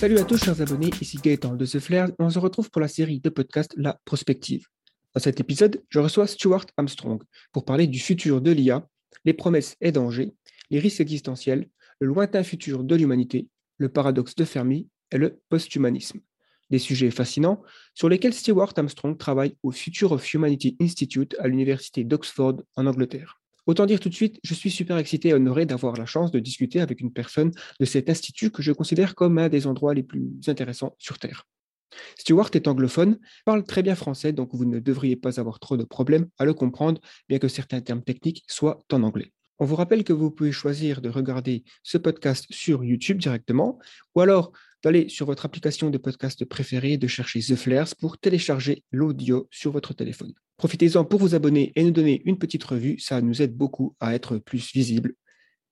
[0.00, 2.88] Salut à tous chers abonnés, ici Gaëtan de The Flair on se retrouve pour la
[2.88, 4.64] série de podcasts La Prospective.
[5.14, 7.22] Dans cet épisode, je reçois Stuart Armstrong
[7.52, 8.88] pour parler du futur de l'IA,
[9.26, 10.32] les promesses et dangers,
[10.70, 11.68] les risques existentiels,
[11.98, 16.20] le lointain futur de l'humanité, le paradoxe de Fermi et le post-humanisme.
[16.70, 17.62] Des sujets fascinants
[17.94, 23.39] sur lesquels Stuart Armstrong travaille au Future of Humanity Institute à l'université d'Oxford en Angleterre.
[23.66, 26.38] Autant dire tout de suite, je suis super excité et honoré d'avoir la chance de
[26.38, 30.02] discuter avec une personne de cet institut que je considère comme un des endroits les
[30.02, 31.46] plus intéressants sur Terre.
[32.16, 35.84] Stewart est anglophone, parle très bien français, donc vous ne devriez pas avoir trop de
[35.84, 39.32] problèmes à le comprendre, bien que certains termes techniques soient en anglais.
[39.58, 43.78] On vous rappelle que vous pouvez choisir de regarder ce podcast sur YouTube directement,
[44.14, 44.52] ou alors
[44.82, 49.46] d'aller sur votre application de podcast préférée et de chercher The Flares pour télécharger l'audio
[49.50, 50.32] sur votre téléphone.
[50.56, 54.14] Profitez-en pour vous abonner et nous donner une petite revue, ça nous aide beaucoup à
[54.14, 55.14] être plus visible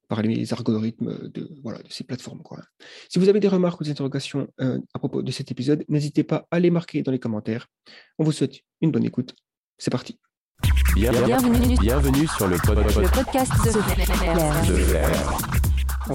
[0.09, 2.43] par les algorithmes de, voilà, de ces plateformes.
[2.43, 2.63] Quoi.
[3.11, 6.25] Si vous avez des remarques ou des interrogations euh, à propos de cet épisode, n'hésitez
[6.25, 7.67] pas à les marquer dans les commentaires.
[8.19, 9.35] On vous souhaite une bonne écoute.
[9.77, 10.19] C'est parti.
[10.95, 15.58] Bienvenue, Bienvenue sur le, pod- pod- le podcast de de.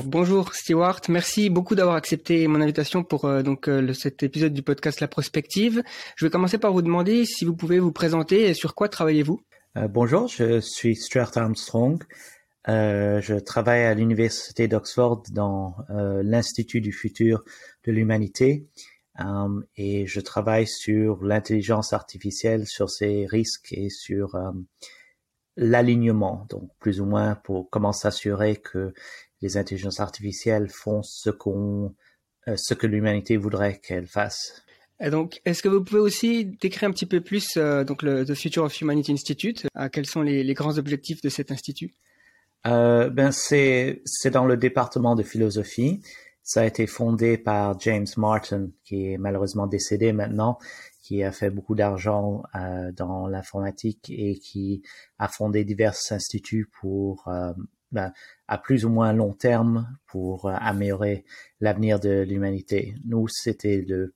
[0.01, 4.63] Bonjour Stewart, merci beaucoup d'avoir accepté mon invitation pour euh, donc euh, cet épisode du
[4.63, 5.83] podcast La Prospective.
[6.15, 9.41] Je vais commencer par vous demander si vous pouvez vous présenter et sur quoi travaillez-vous?
[9.77, 12.01] Euh, bonjour, je suis Stuart Armstrong.
[12.65, 17.43] Je travaille à l'université d'Oxford dans l'Institut du futur
[17.85, 18.65] de l'humanité
[19.75, 24.37] et je travaille sur l'intelligence artificielle, sur ses risques et sur
[25.57, 28.93] l'alignement, donc plus ou moins pour comment s'assurer que
[29.43, 31.93] les intelligences artificielles font ce qu'on,
[32.47, 34.63] euh, ce que l'humanité voudrait qu'elles fassent.
[34.99, 38.25] Et donc, est-ce que vous pouvez aussi décrire un petit peu plus euh, donc le
[38.25, 41.93] The Future of Humanity Institute euh, Quels sont les, les grands objectifs de cet institut?
[42.65, 46.01] Euh, ben c'est c'est dans le département de philosophie.
[46.41, 50.57] Ça a été fondé par James Martin, qui est malheureusement décédé maintenant,
[51.01, 52.43] qui a fait beaucoup d'argent
[52.97, 54.83] dans l'informatique et qui
[55.19, 57.29] a fondé divers instituts pour
[57.93, 58.11] ben,
[58.53, 61.25] à plus ou moins long terme pour euh, améliorer
[61.59, 62.93] l'avenir de l'humanité.
[63.03, 64.13] Nous, c'était le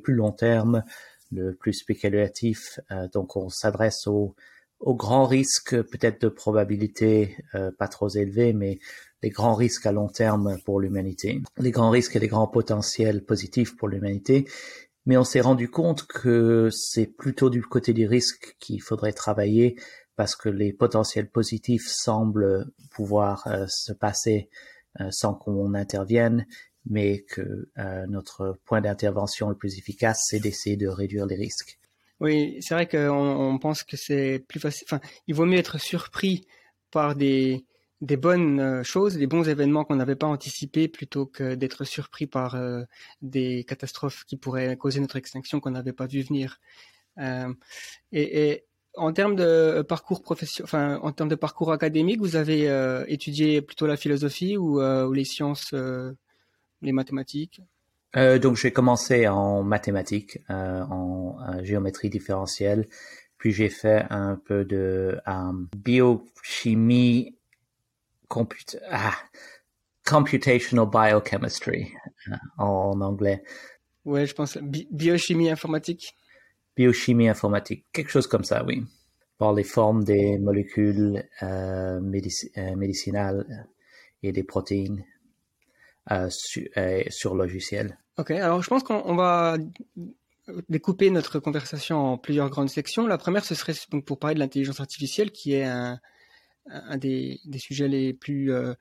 [0.00, 0.82] plus long terme,
[1.30, 2.80] le plus spéculatif.
[2.90, 4.34] Euh, donc, on s'adresse aux
[4.80, 8.80] grands risques peut-être de probabilité euh, pas trop élevés, mais
[9.22, 13.24] les grands risques à long terme pour l'humanité, les grands risques et les grands potentiels
[13.24, 14.48] positifs pour l'humanité.
[15.06, 19.76] Mais on s'est rendu compte que c'est plutôt du côté des risques qu'il faudrait travailler
[20.16, 24.48] parce que les potentiels positifs semblent pouvoir euh, se passer
[25.00, 26.46] euh, sans qu'on intervienne,
[26.84, 31.78] mais que euh, notre point d'intervention le plus efficace, c'est d'essayer de réduire les risques.
[32.20, 34.86] Oui, c'est vrai qu'on on pense que c'est plus facile.
[34.90, 36.46] Enfin, il vaut mieux être surpris
[36.90, 37.64] par des
[38.02, 42.58] bonnes choses, des bons événements qu'on n'avait pas anticipés, plutôt que d'être surpris par
[43.22, 46.60] des catastrophes qui pourraient causer notre extinction qu'on n'avait pas vu venir.
[48.12, 48.64] Et
[48.96, 53.62] en termes de parcours profession, enfin en termes de parcours académique, vous avez euh, étudié
[53.62, 56.12] plutôt la philosophie ou, euh, ou les sciences, euh,
[56.82, 57.62] les mathématiques?
[58.16, 62.88] Euh, donc j'ai commencé en mathématiques, euh, en euh, géométrie différentielle,
[63.38, 67.36] puis j'ai fait un peu de euh, biochimie,
[68.28, 69.14] comput ah,
[70.06, 71.92] computational biochemistry
[72.30, 73.42] euh, en anglais,
[74.04, 76.14] Ouais, je pense bi- biochimie informatique.
[76.80, 78.82] Biochimie informatique, quelque chose comme ça, oui,
[79.36, 83.68] par les formes des molécules euh, euh, médicinales
[84.22, 85.04] et des protéines
[86.10, 87.98] euh, su- euh, sur logiciel.
[88.16, 89.58] Ok, alors je pense qu'on on va
[90.70, 93.06] découper notre conversation en plusieurs grandes sections.
[93.06, 96.00] La première, ce serait donc pour parler de l'intelligence artificielle, qui est un,
[96.96, 98.74] des, sujets les plus euh, euh,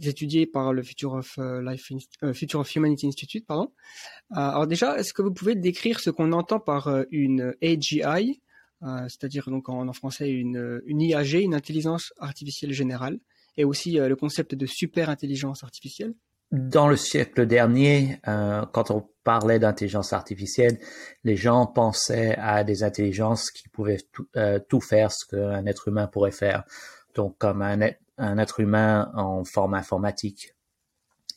[0.00, 3.46] étudiés par le Future of, euh, Life Inst- euh, Future of Humanity Institute.
[3.46, 3.72] Pardon.
[4.32, 8.40] Euh, alors déjà, est-ce que vous pouvez décrire ce qu'on entend par euh, une AGI,
[8.82, 13.18] euh, c'est-à-dire donc en, français une, une IAG, une intelligence artificielle générale,
[13.56, 16.14] et aussi euh, le concept de super intelligence artificielle?
[16.50, 20.78] Dans le siècle dernier, euh, quand on parlait d'intelligence artificielle,
[21.24, 25.88] les gens pensaient à des intelligences qui pouvaient tout, euh, tout faire ce qu'un être
[25.88, 26.64] humain pourrait faire.
[27.14, 27.78] Donc, comme un,
[28.22, 30.54] un être humain en forme informatique.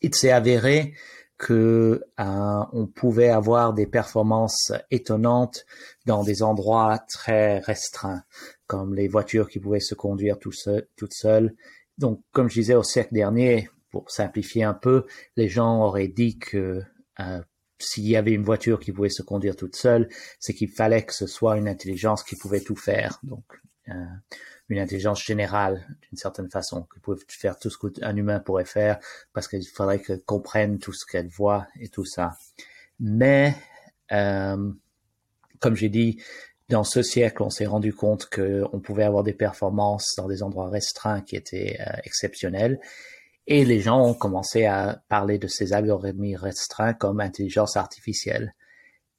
[0.01, 0.93] Il s'est avéré
[1.37, 5.65] que euh, on pouvait avoir des performances étonnantes
[6.05, 8.23] dans des endroits très restreints,
[8.67, 11.55] comme les voitures qui pouvaient se conduire toutes seules.
[11.97, 15.05] Donc, comme je disais au siècle dernier, pour simplifier un peu,
[15.35, 16.81] les gens auraient dit que
[17.19, 17.41] euh,
[17.79, 20.09] s'il y avait une voiture qui pouvait se conduire toute seule,
[20.39, 23.19] c'est qu'il fallait que ce soit une intelligence qui pouvait tout faire.
[23.23, 23.43] Donc,
[23.89, 23.93] euh,
[24.69, 28.99] une intelligence générale d'une certaine façon, qui pouvait faire tout ce qu'un humain pourrait faire,
[29.33, 32.31] parce qu'il faudrait qu'elle comprenne tout ce qu'elle voit et tout ça.
[32.99, 33.55] Mais,
[34.11, 34.71] euh,
[35.59, 36.21] comme j'ai dit,
[36.69, 40.69] dans ce siècle, on s'est rendu compte qu'on pouvait avoir des performances dans des endroits
[40.69, 42.79] restreints qui étaient euh, exceptionnels.
[43.47, 48.55] Et les gens ont commencé à parler de ces algorithmes restreints comme intelligence artificielle.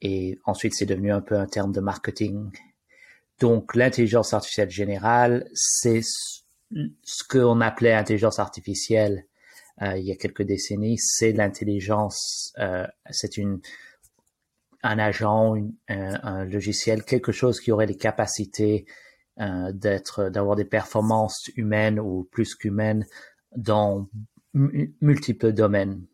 [0.02, 2.50] Et ensuite, c'est devenu un peu un terme de marketing.
[3.40, 9.26] Donc, l'intelligence artificielle générale, c'est ce qu'on appelait intelligence artificielle
[9.82, 10.98] euh, il y a quelques décennies.
[10.98, 13.60] C'est l'intelligence, euh, c'est une
[14.82, 15.54] un agent,
[15.88, 18.86] un, logiciel, quelque chose qui aurait les capacités
[19.40, 23.04] euh, d'être, d'avoir des performances humaines ou plus qu'humaines
[23.56, 24.08] dans
[24.54, 26.06] multiples domaines,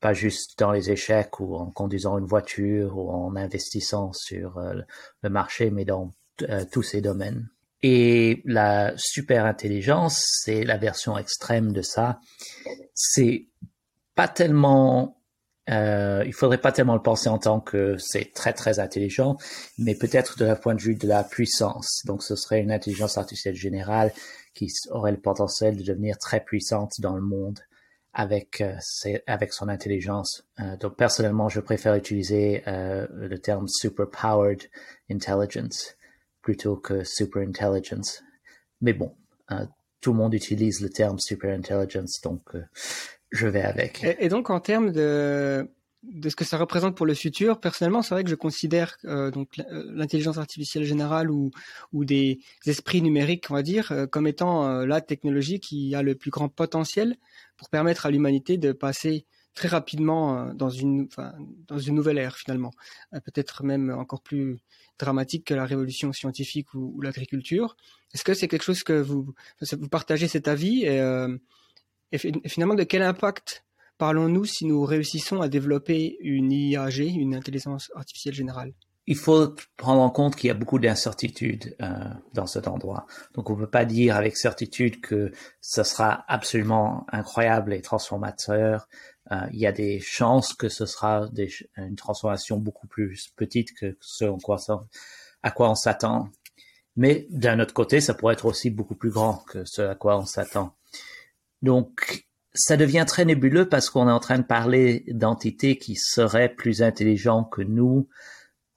[0.00, 4.58] pas juste dans les échecs ou en conduisant une voiture ou en investissant sur
[5.22, 6.14] le marché, mais dans
[6.70, 7.48] tous ces domaines.
[7.82, 12.20] Et la super intelligence, c'est la version extrême de ça.
[12.94, 13.46] C'est
[14.14, 15.20] pas tellement
[15.70, 19.36] euh, il faudrait pas tellement le penser en tant que c'est très très intelligent,
[19.78, 22.02] mais peut-être de la point de vue de la puissance.
[22.06, 24.12] Donc ce serait une intelligence artificielle générale
[24.52, 27.60] qui aurait le potentiel de devenir très puissante dans le monde
[28.12, 28.76] avec euh,
[29.26, 30.44] avec son intelligence.
[30.58, 34.62] Euh, donc personnellement, je préfère utiliser euh, le terme superpowered
[35.10, 35.96] intelligence
[36.42, 38.22] plutôt que super intelligence.
[38.80, 39.14] Mais bon,
[39.50, 39.66] euh,
[40.00, 42.42] tout le monde utilise le terme super intelligence, donc
[43.30, 44.04] je vais avec.
[44.18, 44.92] Et, donc en termes
[46.02, 49.30] de ce que ça représente pour le futur, personnellement, c'est vrai que je considère euh,
[49.58, 51.50] euh, l'intelligence artificielle générale ou
[51.92, 56.14] des esprits numériques, on va dire, euh, comme étant euh, la technologie qui a le
[56.14, 57.16] plus grand potentiel
[57.56, 61.34] pour permettre à l'humanité de passer très rapidement dans une enfin,
[61.66, 62.72] dans une nouvelle ère finalement,
[63.12, 64.58] peut-être même encore plus
[64.98, 67.76] dramatique que la révolution scientifique ou, l'agriculture.
[68.14, 69.34] Est-ce que c'est quelque chose que vous
[69.72, 71.00] vous partagez cet avis et
[72.12, 72.18] et,
[72.48, 73.64] finalement, de quel impact
[73.98, 78.72] parlons-nous si nous réussissons à développer une IAG, une intelligence artificielle générale?
[79.10, 81.88] Il faut prendre en compte qu'il y a beaucoup d'incertitudes euh,
[82.32, 83.06] dans cet endroit.
[83.34, 88.86] Donc on ne peut pas dire avec certitude que ce sera absolument incroyable et transformateur.
[89.32, 93.74] Euh, il y a des chances que ce sera des, une transformation beaucoup plus petite
[93.74, 94.26] que ce
[95.42, 96.28] à quoi on s'attend.
[96.94, 100.18] Mais d'un autre côté, ça pourrait être aussi beaucoup plus grand que ce à quoi
[100.18, 100.76] on s'attend.
[101.62, 106.54] Donc, ça devient très nébuleux parce qu'on est en train de parler d'entités qui seraient
[106.54, 108.08] plus intelligents que nous,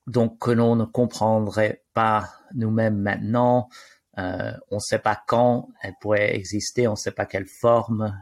[0.07, 3.69] donc que l'on ne comprendrait pas nous-mêmes maintenant.
[4.17, 8.21] Euh, on ne sait pas quand elles pourraient exister, on ne sait pas quelle forme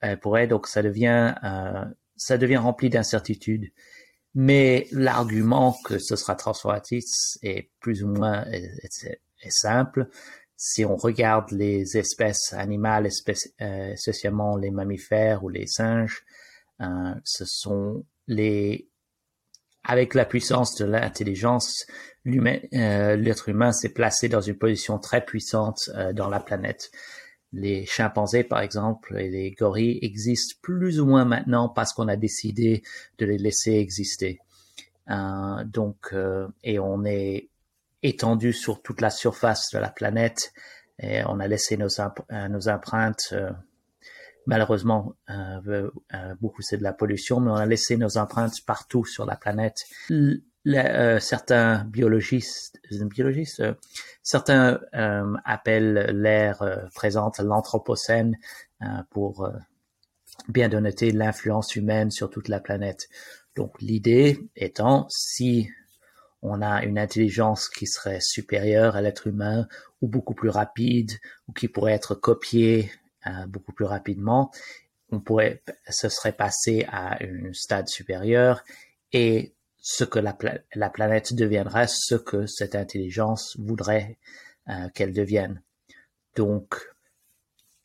[0.00, 0.46] elles, pourraient.
[0.46, 1.84] Donc ça devient euh,
[2.16, 3.70] ça devient rempli d'incertitudes.
[4.34, 7.04] Mais l'argument que ce sera transformatif
[7.42, 10.08] est plus ou moins est simple
[10.56, 13.08] si on regarde les espèces animales,
[13.60, 16.24] euh, spécialement les mammifères ou les singes,
[16.80, 18.88] euh, ce sont les
[19.86, 21.86] avec la puissance de l'intelligence,
[22.26, 26.90] euh, l'être humain s'est placé dans une position très puissante dans la planète.
[27.52, 32.16] Les chimpanzés, par exemple, et les gorilles existent plus ou moins maintenant parce qu'on a
[32.16, 32.82] décidé
[33.18, 34.40] de les laisser exister.
[35.08, 36.12] donc,
[36.64, 37.48] et on est
[38.02, 40.52] étendu sur toute la surface de la planète
[40.98, 43.28] et on a laissé nos, euh, nos empreintes.
[43.32, 43.50] Euh,
[44.46, 45.90] malheureusement, euh,
[46.40, 49.84] beaucoup c'est de la pollution, mais on a laissé nos empreintes partout sur la planète.
[51.20, 53.62] certains biologistes, biologistes
[54.22, 54.80] certains
[55.44, 58.36] appellent l'ère présente l'anthropocène
[59.10, 59.48] pour
[60.48, 63.08] bien dénoter l'influence humaine sur toute la planète.
[63.56, 65.68] Donc l'idée étant, si
[66.42, 69.66] on a une intelligence qui serait supérieure à l'être humain
[70.02, 71.12] ou beaucoup plus rapide
[71.48, 73.05] ou qui pourrait être copiée euh,
[73.48, 74.50] beaucoup plus rapidement,
[75.10, 78.64] on pourrait, ce serait passé à un stade supérieur
[79.12, 80.32] et ce que la,
[80.90, 84.18] planète deviendrait, ce que cette intelligence voudrait
[84.68, 85.62] euh, qu'elle devienne.
[86.34, 86.76] Donc,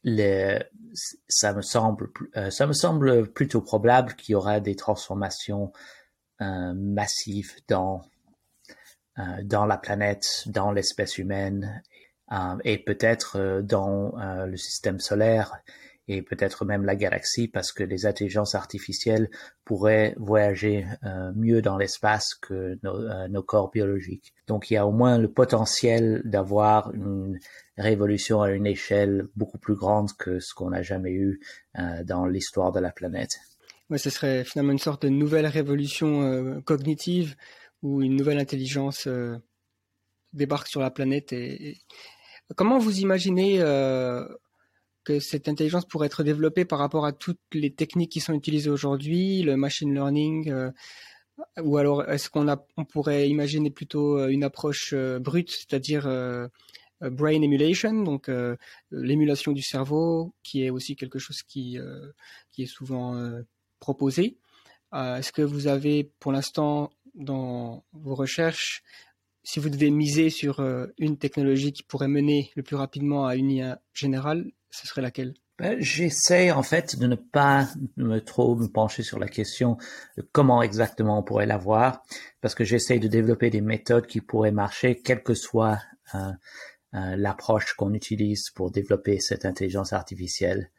[0.04, 5.72] ça me semble, euh, ça me semble plutôt probable qu'il y aura des transformations
[6.40, 8.02] massives dans
[9.20, 11.91] euh, dans la planète, dans l'espèce humaine euh,
[12.64, 14.14] et peut-être euh, dans
[14.46, 15.58] le système solaire
[16.08, 19.30] et peut-être même la galaxie parce que les intelligences artificielles
[19.64, 20.86] pourraient voyager
[21.36, 24.34] mieux dans l'espace que nos, corps biologiques.
[24.48, 27.40] Donc il y a au moins le potentiel d'avoir une
[27.78, 31.40] révolution à une échelle beaucoup plus grande que ce qu'on a jamais eu
[32.04, 33.38] dans l'histoire de la planète.
[33.90, 37.36] Ouais, ce serait finalement une sorte de nouvelle révolution cognitive
[37.82, 39.38] où une nouvelle intelligence euh,
[40.34, 41.78] débarque sur la planète et,
[42.56, 43.58] Comment vous imaginez
[45.04, 48.70] que cette intelligence pourrait être développée par rapport à toutes les techniques qui sont utilisées
[48.70, 50.72] aujourd'hui, le machine learning
[51.62, 56.04] ou alors est-ce qu'on on pourrait imaginer plutôt une approche brute, c'est-à-dire
[57.02, 58.30] brain emulation, donc
[58.92, 61.78] l'émulation du cerveau, qui est aussi quelque chose qui
[62.58, 63.32] est souvent
[63.80, 64.38] proposé.
[64.94, 68.84] Est-ce que vous avez pour l'instant dans vos recherches,
[69.44, 70.60] si vous devez miser sur
[70.98, 75.34] une technologie qui pourrait mener le plus rapidement à une IA générale, ce serait laquelle?
[75.62, 79.78] Ben, J'essaie en fait de ne pas me trop me pencher sur la question
[80.18, 82.04] de comment exactement on pourrait l'avoir,
[82.42, 85.80] parce que j'essaie de développer des méthodes qui pourraient marcher, quelle que soit
[86.16, 86.32] euh,
[86.96, 90.72] euh, l'approche qu'on utilise pour développer cette intelligence artificielle.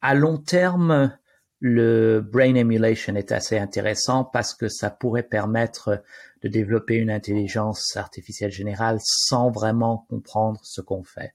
[0.00, 1.16] À long terme,
[1.58, 6.02] le brain emulation est assez intéressant parce que ça pourrait permettre
[6.42, 11.34] de développer une intelligence artificielle générale sans vraiment comprendre ce qu'on fait.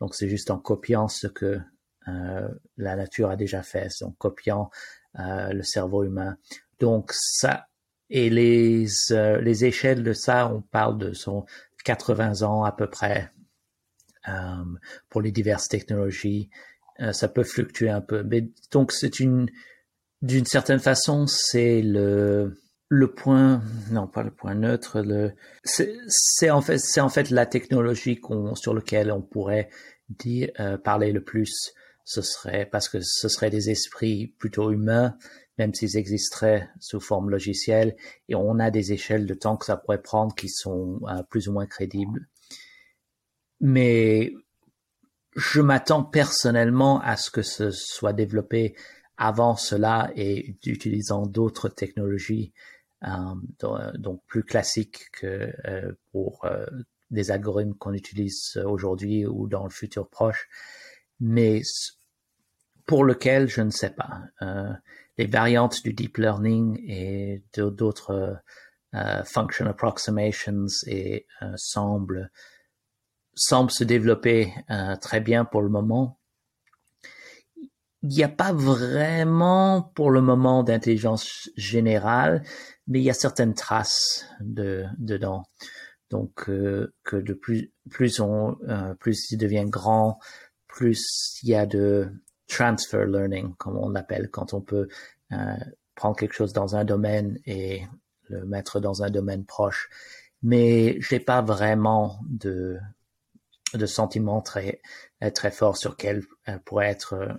[0.00, 1.58] Donc c'est juste en copiant ce que
[2.08, 4.70] euh, la nature a déjà fait, en copiant
[5.18, 6.36] euh, le cerveau humain.
[6.78, 7.68] Donc ça
[8.10, 11.46] et les euh, les échelles de ça, on parle de son
[11.84, 13.30] 80 ans à peu près
[15.08, 16.50] pour les diverses technologies.
[17.12, 19.48] ça peut fluctuer un peu, mais donc c'est une
[20.20, 25.32] d'une certaine façon c'est le le point, non pas le point neutre, le,
[25.64, 29.70] c'est en fait, c'est en fait la technologie qu'on, sur lequel on pourrait
[30.08, 31.74] dire, euh, parler le plus.
[32.04, 35.16] Ce serait parce que ce serait des esprits plutôt humains,
[35.58, 37.96] même s'ils existeraient sous forme logicielle,
[38.28, 41.48] et on a des échelles de temps que ça pourrait prendre qui sont euh, plus
[41.48, 42.28] ou moins crédibles.
[43.60, 44.32] Mais
[45.34, 48.76] je m'attends personnellement à ce que ce soit développé
[49.16, 52.52] avant cela et utilisant d'autres technologies
[53.02, 56.66] donc plus classique que euh, pour euh,
[57.10, 60.48] des algorithmes qu'on utilise aujourd'hui ou dans le futur proche,
[61.20, 61.62] mais
[62.86, 64.22] pour lequel je ne sais pas.
[65.18, 68.40] les variantes du deep learning et d'autres
[69.24, 71.26] function approximations et
[71.56, 72.30] semblent
[73.34, 74.52] semblent se développer
[75.00, 76.18] très bien pour le moment.
[78.02, 82.44] Il n'y a pas vraiment pour le moment d'intelligence générale,
[82.86, 85.44] mais il y a certaines traces de dedans.
[86.10, 90.18] Donc euh, que de plus plus on euh, plus il devient grand,
[90.68, 92.08] plus il y a de
[92.48, 94.88] transfer learning comme on l'appelle quand on peut
[95.32, 95.56] euh,
[95.96, 97.82] prendre quelque chose dans un domaine et
[98.28, 99.88] le mettre dans un domaine proche.
[100.42, 102.78] Mais j'ai pas vraiment de
[103.74, 104.80] de sentiment très
[105.34, 106.22] très fort sur quel
[106.64, 107.36] pourrait être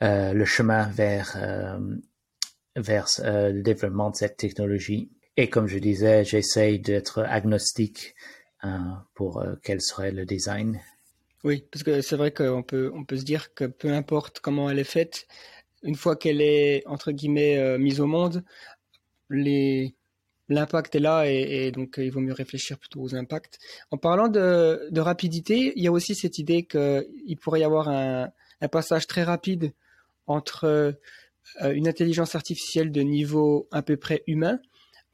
[0.00, 1.36] le chemin vers
[2.76, 5.10] vers euh, le développement de cette technologie.
[5.36, 8.14] Et comme je disais, j'essaye d'être agnostique
[8.64, 8.68] euh,
[9.14, 10.80] pour euh, quel serait le design.
[11.44, 14.70] Oui, parce que c'est vrai qu'on peut, on peut se dire que peu importe comment
[14.70, 15.26] elle est faite,
[15.82, 18.42] une fois qu'elle est, entre guillemets, mise au monde,
[20.48, 23.58] l'impact est là et, donc il vaut mieux réfléchir plutôt aux impacts.
[23.92, 28.30] En parlant de, rapidité, il y a aussi cette idée qu'il pourrait y avoir un,
[28.72, 29.72] passage très rapide
[30.26, 30.98] entre
[31.60, 34.58] une intelligence artificielle de niveau à peu près humain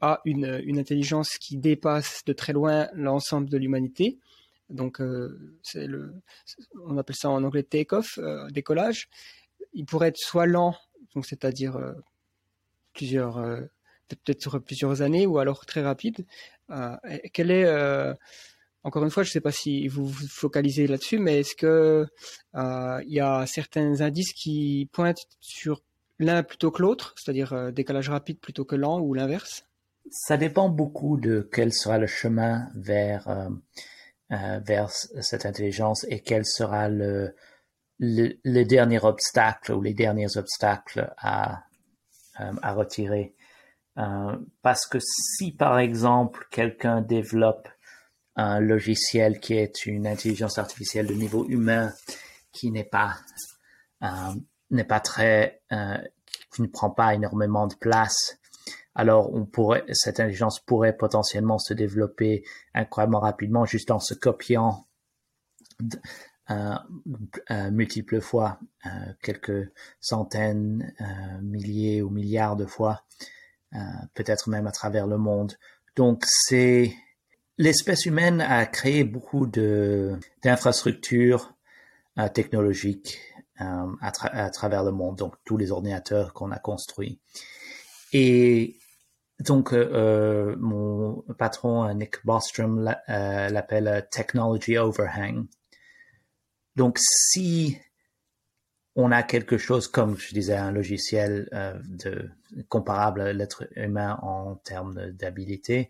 [0.01, 4.19] à une, une intelligence qui dépasse de très loin l'ensemble de l'humanité.
[4.69, 5.53] Donc, euh,
[6.85, 9.07] on appelle ça en anglais take-off, euh, décollage.
[9.71, 10.75] Il pourrait être soit lent,
[11.15, 11.79] donc c'est-à-dire
[12.93, 13.35] plusieurs,
[14.07, 16.25] peut-être sur plusieurs années, ou alors très rapide.
[17.31, 17.65] quel est,
[18.83, 22.05] encore une fois, je ne sais pas si vous vous focalisez là-dessus, mais est-ce que
[22.53, 25.81] il y a certains indices qui pointent sur
[26.19, 29.65] l'un plutôt que l'autre, c'est-à-dire euh, décalage rapide plutôt que lent ou l'inverse?
[30.11, 33.49] Ça dépend beaucoup de quel sera le chemin vers, euh,
[34.31, 37.35] euh, vers cette intelligence et quel sera le,
[37.99, 41.63] le, dernier obstacle ou les derniers obstacles à,
[42.35, 43.35] à retirer.
[44.63, 47.69] parce que si par exemple quelqu'un développe
[48.35, 51.93] un logiciel qui est une intelligence artificielle de niveau humain
[52.51, 53.15] qui n'est pas
[54.75, 55.97] n'est pas très, euh,
[56.53, 58.37] qui ne prend pas énormément de place,
[58.95, 64.85] alors on pourrait, cette intelligence pourrait potentiellement se développer incroyablement rapidement juste en se copiant
[66.51, 66.75] euh,
[67.51, 68.89] euh, multiples fois, euh,
[69.21, 73.03] quelques centaines, euh, milliers ou milliards de fois,
[73.73, 73.79] euh,
[74.13, 75.53] peut-être même à travers le monde.
[75.95, 76.93] Donc c'est
[77.57, 81.53] l'espèce humaine a créé beaucoup de d'infrastructures
[82.33, 83.19] technologiques
[83.63, 87.19] euh, à, travers le monde, donc tous les ordinateurs qu'on a construits.
[88.11, 88.77] Et
[89.39, 95.47] donc, mon patron Nick Bostrom l'appelle technology overhang.
[96.75, 97.77] Donc, si
[98.95, 102.27] on a quelque chose comme, je disais, un logiciel euh,
[102.69, 105.89] comparable à l'être humain en termes d'habilité,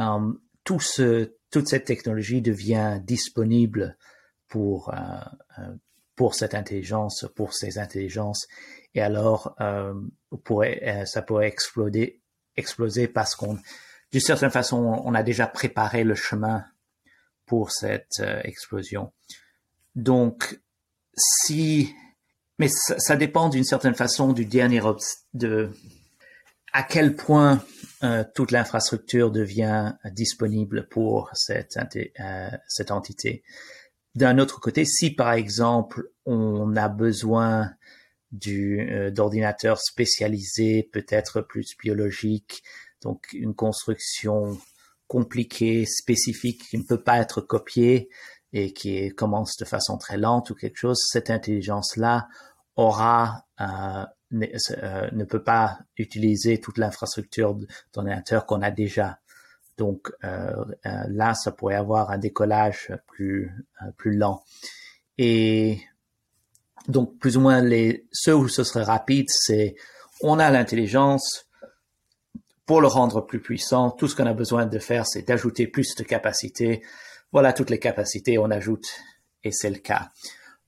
[0.00, 0.32] euh,
[0.64, 3.96] toute cette technologie devient disponible
[4.48, 5.74] pour, euh,
[6.18, 8.48] pour cette intelligence, pour ces intelligences,
[8.96, 9.56] et alors
[10.42, 12.20] pourrait, ça pourrait exploser,
[12.56, 13.56] exploser parce qu'on,
[14.10, 16.64] d'une certaine façon, on a déjà préparé le chemin
[17.46, 19.12] pour cette explosion.
[19.94, 20.60] Donc,
[21.16, 21.94] si,
[22.58, 24.82] mais ça, dépend d'une certaine façon du dernier
[25.34, 25.70] de
[26.72, 27.62] à quel point
[28.04, 33.42] euh, toute l'infrastructure devient disponible pour euh, cette entité.
[34.18, 37.70] D'un autre côté, si par exemple on a besoin
[38.48, 42.64] euh, d'ordinateurs spécialisés, peut-être plus biologiques,
[43.00, 44.58] donc une construction
[45.06, 48.08] compliquée, spécifique qui ne peut pas être copiée,
[48.52, 52.26] et qui commence de façon très lente ou quelque chose, cette intelligence-là
[52.74, 54.46] aura euh, ne,
[54.82, 57.56] euh, ne, peut pas utiliser toute l'infrastructure
[57.92, 59.20] d'ordinateur qu'on a déjà.
[59.78, 60.52] Donc euh,
[60.86, 63.50] euh, là, ça pourrait avoir un décollage plus
[63.82, 64.42] euh, plus lent.
[65.16, 65.80] Et
[66.88, 69.76] donc plus ou moins les ceux où ce serait rapide, c'est
[70.20, 71.46] on a l'intelligence
[72.66, 73.92] pour le rendre plus puissant.
[73.92, 76.82] Tout ce qu'on a besoin de faire, c'est d'ajouter plus de capacité
[77.30, 78.88] voilà toutes les capacités, on ajoute,
[79.44, 80.10] et c'est le cas.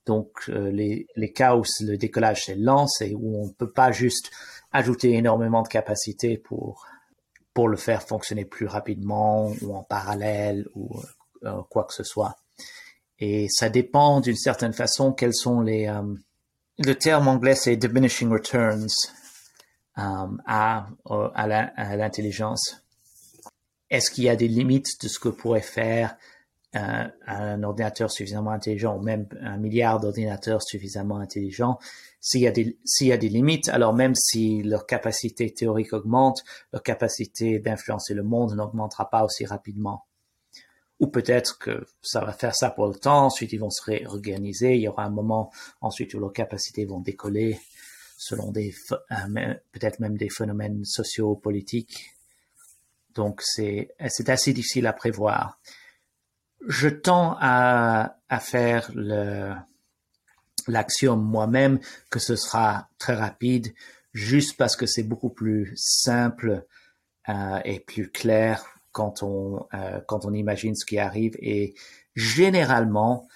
[0.05, 3.93] Donc les, les cas où le décollage est lent, c'est où on ne peut pas
[3.93, 4.31] juste
[4.71, 6.87] ajouter énormément de capacités pour,
[7.54, 11.00] pour le faire fonctionner plus rapidement ou en parallèle ou
[11.45, 12.37] euh, quoi que ce soit.
[13.19, 15.87] Et ça dépend d'une certaine façon quels sont les...
[15.87, 16.02] Euh,
[16.78, 18.88] le terme anglais c'est diminishing returns
[19.97, 22.83] à, à l'intelligence.
[23.90, 26.16] Est-ce qu'il y a des limites de ce que pourrait faire
[26.73, 31.78] un, ordinateur suffisamment intelligent ou même un milliard d'ordinateurs suffisamment intelligents,
[32.20, 35.92] s'il y a des s'il y a des limites, alors même si leur capacité théorique
[35.92, 40.04] augmente, leur capacité d'influencer le monde n'augmentera pas aussi rapidement.
[41.00, 44.74] Ou peut-être que ça va faire ça pour le temps, ensuite ils vont se réorganiser,
[44.74, 47.59] il y aura un moment ensuite où leurs capacités vont décoller
[48.18, 48.74] selon des
[49.72, 52.14] peut-être même des phénomènes sociaux-politiques.
[53.14, 55.59] Donc c'est c'est assez difficile à prévoir
[56.66, 59.54] je tends à, à faire le,
[60.68, 63.73] l'axiome moi-même que ce sera très rapide
[64.12, 66.64] juste parce que c'est beaucoup plus simple
[67.29, 71.75] euh, et plus clair quand on euh, quand on imagine ce qui arrive et
[72.16, 73.29] généralement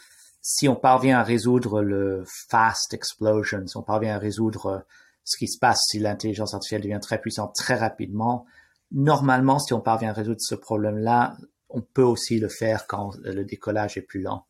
[0.43, 4.85] si on parvient à résoudre le fast explosion si on parvient à résoudre
[5.25, 8.47] ce qui se passe si l'intelligence artificielle devient très puissante très rapidement
[8.91, 11.37] normalement si on parvient à résoudre ce problème là
[11.75, 14.47] on peut aussi le faire quand le décollage est plus lent.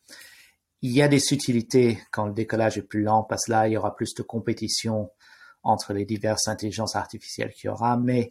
[0.86, 3.72] Il y a des utilités quand le décollage est plus lent parce que là, il
[3.72, 5.10] y aura plus de compétition
[5.62, 8.28] entre les diverses intelligences artificielles qu'il y aura, mais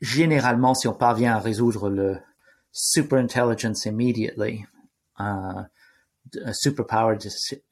[0.00, 2.16] généralement, si on parvient à résoudre le
[2.72, 4.64] super intelligence immediately,
[5.20, 5.64] euh,
[6.54, 7.18] superpower,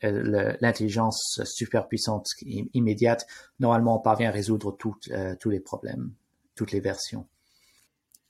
[0.02, 2.28] l'intelligence super puissante
[2.74, 3.26] immédiate,
[3.58, 4.76] normalement, on parvient à résoudre
[5.12, 6.12] euh, tous les problèmes,
[6.54, 7.26] toutes les versions.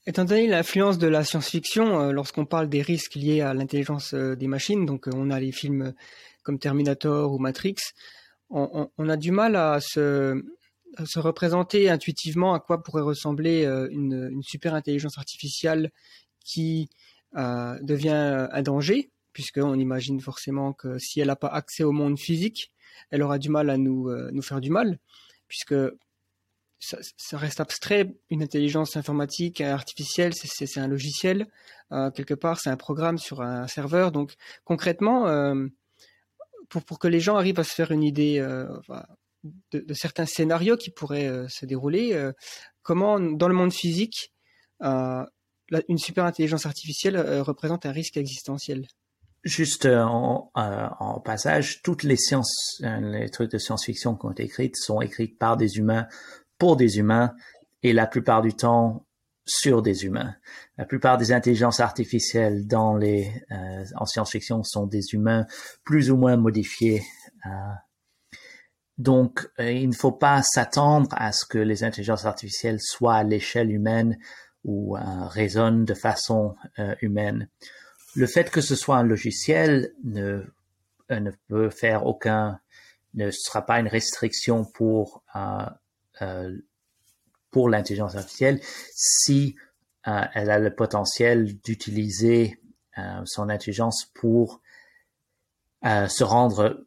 [0.07, 4.37] Étant donné l'influence de la science-fiction, euh, lorsqu'on parle des risques liés à l'intelligence euh,
[4.37, 5.95] des machines, donc euh, on a les films
[6.43, 7.77] comme Terminator ou Matrix,
[8.51, 10.39] on, a du mal à se,
[11.17, 15.91] représenter intuitivement à quoi pourrait ressembler une, super intelligence artificielle
[16.45, 16.91] qui
[17.33, 22.71] devient un danger, puisqu'on imagine forcément que si elle n'a pas accès au monde physique,
[23.11, 24.99] elle aura du mal à nous, nous faire du mal,
[25.49, 25.75] puisque
[26.85, 28.15] ça, reste abstrait.
[28.31, 31.47] Une intelligence informatique artificielle, c'est un logiciel.
[31.93, 34.13] Euh, quelque part, c'est un programme sur un serveur.
[34.13, 35.67] Donc, concrètement, euh,
[36.69, 38.67] pour, que les gens arrivent à se faire une idée euh,
[39.73, 42.31] de, certains scénarios qui pourraient se dérouler,
[42.83, 44.33] comment, dans le monde physique,
[44.81, 48.87] une super intelligence artificielle représente un risque existentiel?
[49.45, 54.77] Juste en, en, passage, toutes les sciences, les trucs de science-fiction qui ont été écrites
[54.77, 56.09] sont écrites par des humains
[56.59, 57.35] pour des humains
[57.83, 59.07] et la plupart du temps
[59.47, 60.35] sur des humains.
[60.79, 65.47] La plupart des intelligences artificielles dans les euh, en science-fiction sont des humains
[65.85, 67.03] plus ou moins modifiés.
[67.47, 67.51] Euh,
[68.97, 73.25] donc, euh, il ne faut pas s'attendre à ce que les intelligences artificielles soient à
[73.25, 74.19] l'échelle humaine
[74.65, 74.97] ou
[75.29, 76.57] raisonnent de façon
[77.03, 77.51] humaine.
[78.15, 80.43] Le fait que ce soit un logiciel ne,
[81.11, 82.59] ne peut faire aucun,
[83.13, 85.23] ne sera pas une restriction pour
[86.23, 86.57] euh,
[87.51, 88.61] pour l'intelligence artificielle
[88.95, 89.55] si
[90.09, 92.61] euh, elle a le potentiel d'utiliser
[92.99, 94.61] euh, son intelligence pour
[95.83, 96.87] se rendre.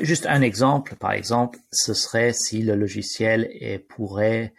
[0.00, 3.48] Juste un exemple, par exemple, ce serait si le logiciel
[3.88, 4.54] pourrait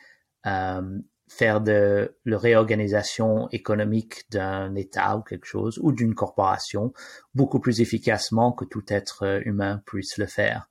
[1.28, 6.94] faire de la réorganisation économique d'un État ou quelque chose, ou d'une corporation,
[7.36, 10.70] beaucoup plus efficacement que tout être humain puisse le faire.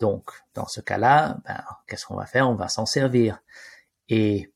[0.00, 2.48] Donc, dans ce cas-là, ben, qu'est-ce qu'on va faire?
[2.48, 3.40] On va s'en servir.
[4.08, 4.52] Et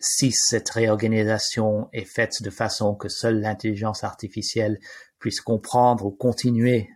[0.00, 4.78] si cette réorganisation est faite de façon que seule l'intelligence artificielle
[5.18, 6.88] puisse comprendre ou continuer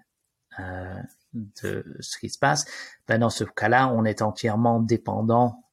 [0.61, 1.01] euh,
[1.33, 2.65] de ce qui se passe,
[3.09, 5.65] ben dans ce cas-là, on est entièrement dépendant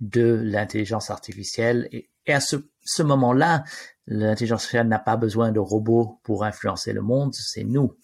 [0.00, 1.88] de l'intelligence artificielle.
[1.92, 3.64] Et, à ce, moment-là,
[4.06, 7.96] l'intelligence artificielle n'a pas besoin de robots pour influencer le monde, c'est nous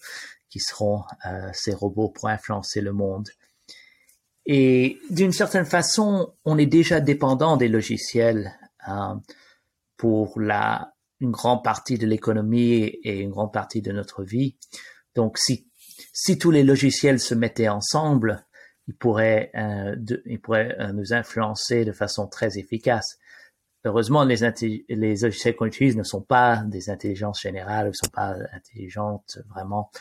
[0.49, 3.29] qui serons euh, ces robots pour influencer le monde.
[4.51, 8.51] Et d'une certaine façon, on est déjà dépendant des logiciels
[8.87, 9.13] euh,
[9.95, 14.57] pour la, une grande partie de l'économie et une grande partie de notre vie.
[15.13, 15.69] Donc, si,
[16.13, 18.43] si tous les logiciels se mettaient ensemble,
[18.87, 23.19] ils pourraient, euh, ils pourraient euh, nous influencer de façon très efficace.
[23.85, 24.37] Heureusement, les,
[24.89, 29.91] les logiciels qu'on utilise ne sont pas des intelligences générales, ne sont pas intelligentes vraiment.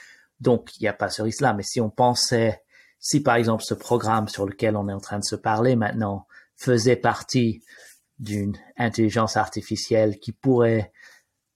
[0.41, 1.53] Donc, il n'y a pas ce risque-là.
[1.53, 2.63] Mais si on pensait,
[3.01, 6.27] si par exemple ce programme sur lequel on est en train de se parler maintenant
[6.57, 7.63] faisait partie
[8.19, 10.93] d'une intelligence artificielle qui pourrait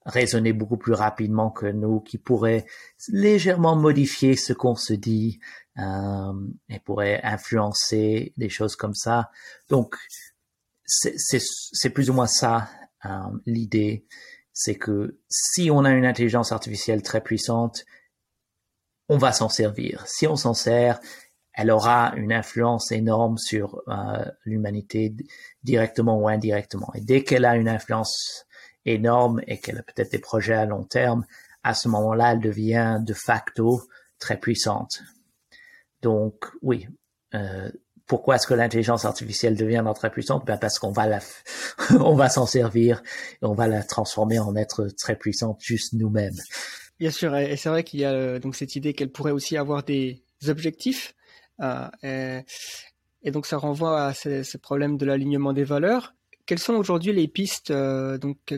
[0.05, 2.66] raisonner beaucoup plus rapidement que nous, qui pourrait
[3.09, 5.40] légèrement modifier ce qu'on se dit
[5.78, 6.33] euh,
[6.68, 9.31] et pourrait influencer des choses comme ça.
[9.68, 9.96] Donc,
[10.85, 12.68] c'est plus ou moins ça
[13.05, 13.09] euh,
[13.46, 14.07] l'idée,
[14.52, 17.85] c'est que si on a une intelligence artificielle très puissante,
[19.09, 20.05] on va s'en servir.
[20.07, 21.00] Si on s'en sert,
[21.54, 25.14] elle aura une influence énorme sur euh, l'humanité
[25.62, 26.90] directement ou indirectement.
[26.94, 28.46] Et dès qu'elle a une influence
[28.84, 31.24] énorme et qu'elle a peut-être des projets à long terme,
[31.62, 33.82] à ce moment-là, elle devient de facto
[34.18, 35.02] très puissante.
[36.00, 36.88] Donc oui,
[37.34, 37.70] euh,
[38.06, 40.44] pourquoi est-ce que l'intelligence artificielle devient très puissante?
[40.46, 41.20] Ben parce qu'on va la,
[42.00, 43.02] on va s'en servir
[43.42, 46.36] et on va la transformer en être très puissante juste nous-mêmes.
[46.98, 49.56] Bien sûr, et c'est vrai qu'il y a euh, donc cette idée qu'elle pourrait aussi
[49.56, 51.14] avoir des objectifs
[51.60, 52.42] euh,
[53.22, 56.14] et, donc ça renvoie à ce, problème de l'alignement des valeurs.
[56.46, 58.54] Quelles sont aujourd'hui les pistes euh, donc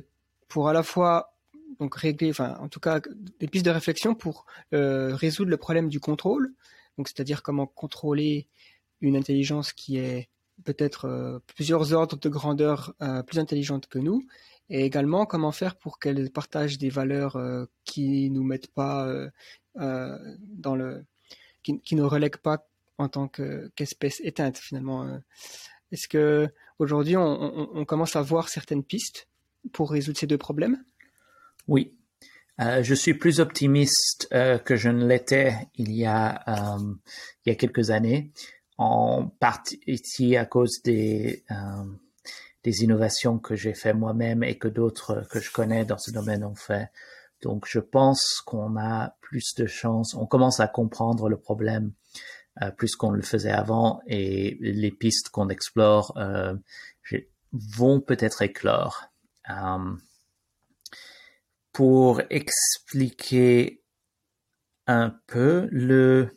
[0.48, 1.34] pour à la fois
[1.80, 3.00] donc régler, enfin en tout cas
[3.40, 6.54] des pistes de réflexion pour euh, résoudre le problème du contrôle,
[6.98, 8.48] c'est-à-dire comment contrôler
[9.00, 10.28] une intelligence qui est
[10.64, 12.94] peut-être plusieurs ordres de grandeur
[13.26, 14.24] plus intelligente que nous,
[14.70, 17.36] et également comment faire pour qu'elle partage des valeurs
[17.84, 19.12] qui nous mettent pas
[19.74, 21.04] dans le
[21.64, 25.04] qui, qui ne relèguent pas en tant qu'espèce éteinte finalement.
[25.04, 25.18] Euh.
[25.92, 29.28] Est-ce que aujourd'hui on, commence à voir certaines pistes
[29.72, 30.82] pour résoudre ces deux problèmes?
[31.68, 31.94] Oui,
[32.60, 36.42] euh, je suis plus optimiste euh, que je ne l'étais il y a
[37.44, 38.32] il y a quelques années,
[38.76, 41.44] en partie à cause des
[42.64, 46.42] des innovations que j'ai fait moi-même et que d'autres que je connais dans ce domaine
[46.42, 46.90] ont fait.
[47.44, 51.92] Donc, je pense qu'on a plus de chances, on commence à comprendre le problème
[52.76, 56.54] plus qu'on le faisait avant et les pistes qu'on explore euh,
[57.52, 59.04] vont peut-être éclore.
[59.50, 59.94] Euh,
[61.72, 63.82] pour expliquer
[64.86, 66.30] un peu le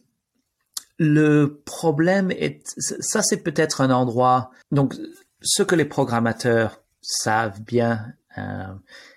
[0.98, 4.96] le problème est ça c'est peut-être un endroit donc
[5.42, 8.74] ce que les programmateurs savent bien euh,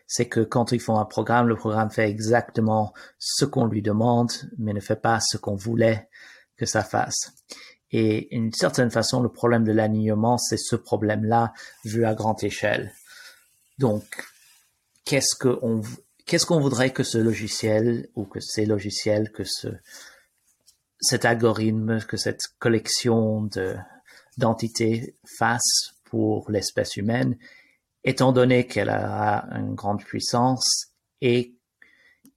[0.07, 4.31] c'est que quand ils font un programme le programme fait exactement ce qu'on lui demande
[4.59, 6.10] mais ne fait pas ce qu'on voulait
[6.61, 7.33] que ça fasse.
[7.91, 12.93] Et d'une certaine façon, le problème de l'alignement, c'est ce problème-là vu à grande échelle.
[13.79, 14.05] Donc,
[15.07, 15.81] qu'est-ce qu'on
[16.27, 19.69] qu'est-ce qu'on voudrait que ce logiciel ou que ces logiciels, que ce
[21.01, 23.75] cet algorithme, que cette collection de
[24.37, 27.39] d'entités fasse pour l'espèce humaine,
[28.05, 30.93] étant donné qu'elle a une grande puissance
[31.23, 31.57] et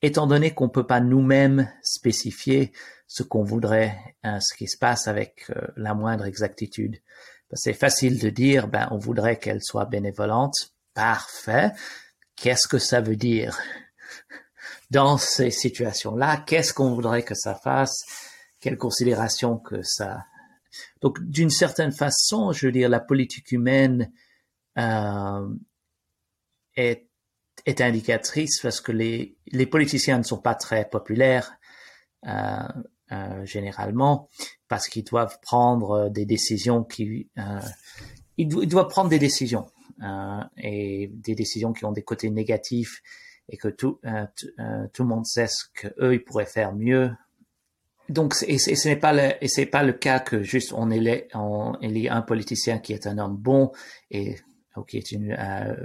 [0.01, 2.71] étant donné qu'on peut pas nous-mêmes spécifier
[3.13, 6.97] ce qu'on voudrait, hein, ce qui se passe avec euh, la moindre exactitude.
[7.53, 10.73] C'est facile de dire, ben, on voudrait qu'elle soit bénévolente.
[10.95, 11.73] Parfait.
[12.35, 13.59] Qu'est-ce que ça veut dire?
[14.89, 17.99] Dans ces situations-là, qu'est-ce qu'on voudrait que ça fasse?
[18.59, 20.25] Quelle considération que ça...
[21.01, 24.11] Donc, d'une certaine façon, je veux dire, la politique humaine
[24.79, 25.49] euh,
[26.75, 27.07] est,
[27.67, 31.53] est indicatrice parce que les, les politiciens ne sont pas très populaires.
[32.25, 32.67] Euh,
[33.11, 34.29] euh, généralement
[34.69, 37.59] parce qu'ils doivent prendre euh, des décisions qui euh,
[38.37, 39.65] il, doit prendre des décisions
[40.57, 43.01] et des décisions qui ont des côtés négatifs
[43.49, 43.99] et que tout
[44.93, 47.11] tout le monde sait ce que eux ils pourraient faire mieux.
[48.09, 51.23] Donc, et, ce n'est pas le, et c'est pas le cas que juste on élit,
[51.33, 53.71] on élit un politicien qui est un homme bon
[54.11, 54.37] et
[54.87, 55.37] qui est une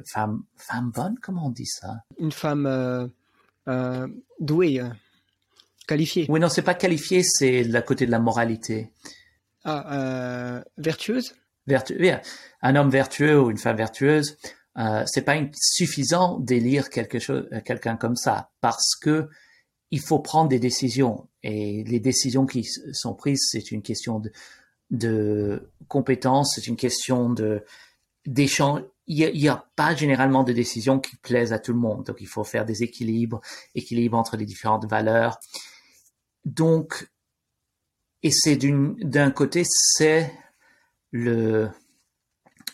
[0.06, 1.96] femme, femme bonne, comment on dit ça?
[2.18, 3.10] Une femme
[4.40, 4.80] douée,
[6.28, 8.90] Oui, non, c'est pas qualifié, c'est la côté de la moralité.
[9.64, 11.34] Ah, vertueuse?
[11.66, 11.98] Vertu
[12.62, 14.38] un homme vertueux ou une femme vertueuse,
[15.06, 19.28] c'est pas suffisant d'élire quelque chose, quelqu'un comme ça, parce que
[19.90, 24.32] il faut prendre des décisions et les décisions qui sont prises, c'est une question de,
[24.90, 27.64] de compétence, c'est une question de
[28.26, 28.82] d'échange.
[29.06, 32.26] Il n'y a, pas généralement de décisions qui plaisent à tout le monde, donc il
[32.26, 33.40] faut faire des équilibres,
[33.74, 35.38] équilibres entre les différentes valeurs.
[36.44, 37.08] Donc,
[38.22, 40.32] et c'est d'un côté, c'est
[41.10, 41.70] le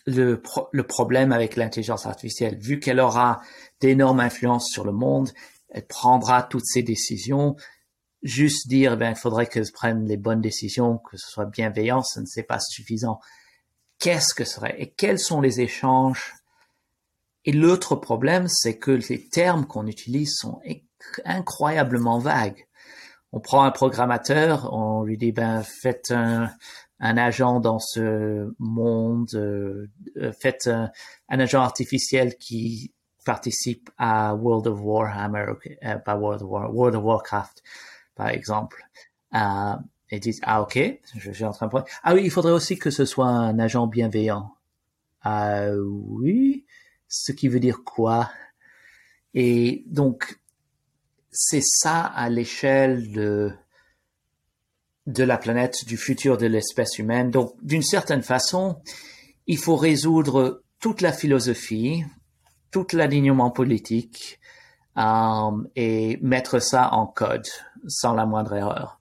[0.07, 3.41] le, problème avec l'intelligence artificielle, vu qu'elle aura
[3.81, 5.31] d'énormes influences sur le monde,
[5.69, 7.57] elle prendra toutes ces décisions.
[8.23, 12.21] Juste dire, ben, il faudrait qu'elle prenne les bonnes décisions, que ce soit bienveillant, ce
[12.21, 13.21] ne c'est pas suffisant.
[13.99, 14.75] Qu'est-ce que serait?
[14.79, 16.35] Et quels sont les échanges?
[17.45, 20.61] Et l'autre problème, c'est que les termes qu'on utilise sont
[21.25, 22.67] incroyablement vagues.
[23.37, 26.51] On prend un programmateur, on lui dit, ben, faites un,
[27.01, 29.89] agent dans ce monde, euh,
[30.41, 30.93] faites un,
[31.29, 32.95] agent artificiel qui
[33.25, 35.47] participe à World of Warhammer,
[35.83, 37.65] euh, pas World of, War, World of Warcraft,
[38.15, 38.85] par exemple,
[39.35, 39.75] euh,
[40.11, 40.79] et disent ah ok,
[41.17, 41.73] je, suis en train de
[42.05, 44.55] ah oui, il faudrait aussi que ce soit un agent bienveillant.
[45.23, 46.67] Ah oui,
[47.09, 48.31] ce qui veut dire quoi?
[49.35, 50.39] Et donc
[51.35, 53.53] c'est ça à l'échelle de
[55.07, 57.31] de la planète, du futur de l'espèce humaine.
[57.31, 58.81] Donc d'une certaine façon,
[59.47, 62.05] il faut résoudre toute la philosophie,
[62.71, 64.41] tout l'alignement politique
[64.97, 67.47] euh, et mettre ça en code
[67.87, 69.01] sans la moindre erreur.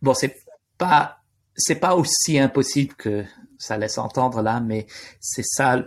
[0.00, 0.36] Bon, c'est
[0.78, 1.18] pas
[1.54, 3.24] c'est pas aussi impossible que
[3.58, 4.86] ça laisse entendre là, mais
[5.20, 5.84] c'est ça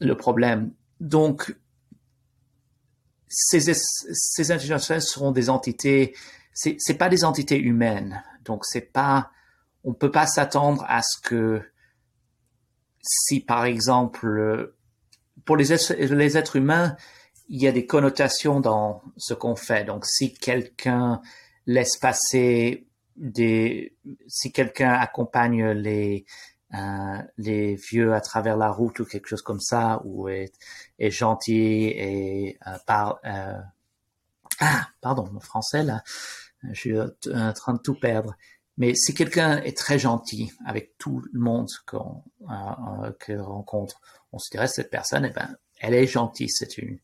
[0.00, 0.72] le problème.
[1.00, 1.54] Donc,
[3.28, 6.14] ces, ces intelligences seront des entités,
[6.52, 8.22] c'est, c'est pas des entités humaines.
[8.44, 9.30] Donc, c'est pas,
[9.84, 11.62] on peut pas s'attendre à ce que
[13.00, 14.74] si par exemple
[15.44, 16.96] pour les les êtres humains,
[17.48, 19.84] il y a des connotations dans ce qu'on fait.
[19.84, 21.20] Donc, si quelqu'un
[21.66, 26.26] laisse passer des, si quelqu'un accompagne les
[27.36, 30.52] les vieux à travers la route ou quelque chose comme ça, ou est,
[30.98, 33.58] gentil et euh, par euh,
[34.60, 36.02] ah pardon mon français là,
[36.62, 38.34] je suis en train de tout perdre.
[38.78, 44.00] Mais si quelqu'un est très gentil avec tout le monde qu'on euh, rencontre,
[44.32, 46.98] on se dirait cette personne, eh ben, elle est gentille, c'est une,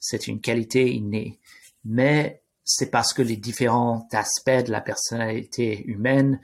[0.00, 1.38] c'est une qualité innée.
[1.84, 6.40] Mais c'est parce que les différents aspects de la personnalité humaine,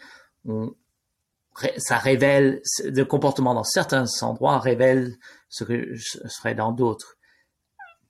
[1.76, 5.16] ça révèle, le comportement dans certains endroits révèle
[5.48, 5.94] ce que
[6.28, 7.16] serait dans d'autres.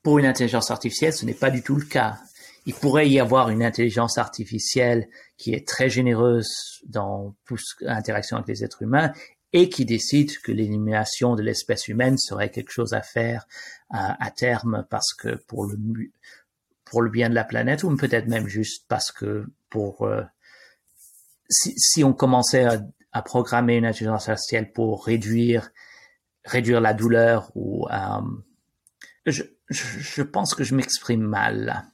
[0.03, 2.19] Pour une intelligence artificielle, ce n'est pas du tout le cas.
[2.67, 8.49] Il pourrait y avoir une intelligence artificielle qui est très généreuse dans toute l'interaction avec
[8.49, 9.13] les êtres humains
[9.53, 13.47] et qui décide que l'élimination de l'espèce humaine serait quelque chose à faire
[13.91, 19.11] à terme parce que pour le bien de la planète ou peut-être même juste parce
[19.11, 20.23] que pour euh,
[21.49, 22.81] si, on commençait à,
[23.13, 25.71] à, programmer une intelligence artificielle pour réduire
[26.45, 28.21] réduire la douleur ou euh,
[29.27, 31.85] je, je, pense que je m'exprime mal.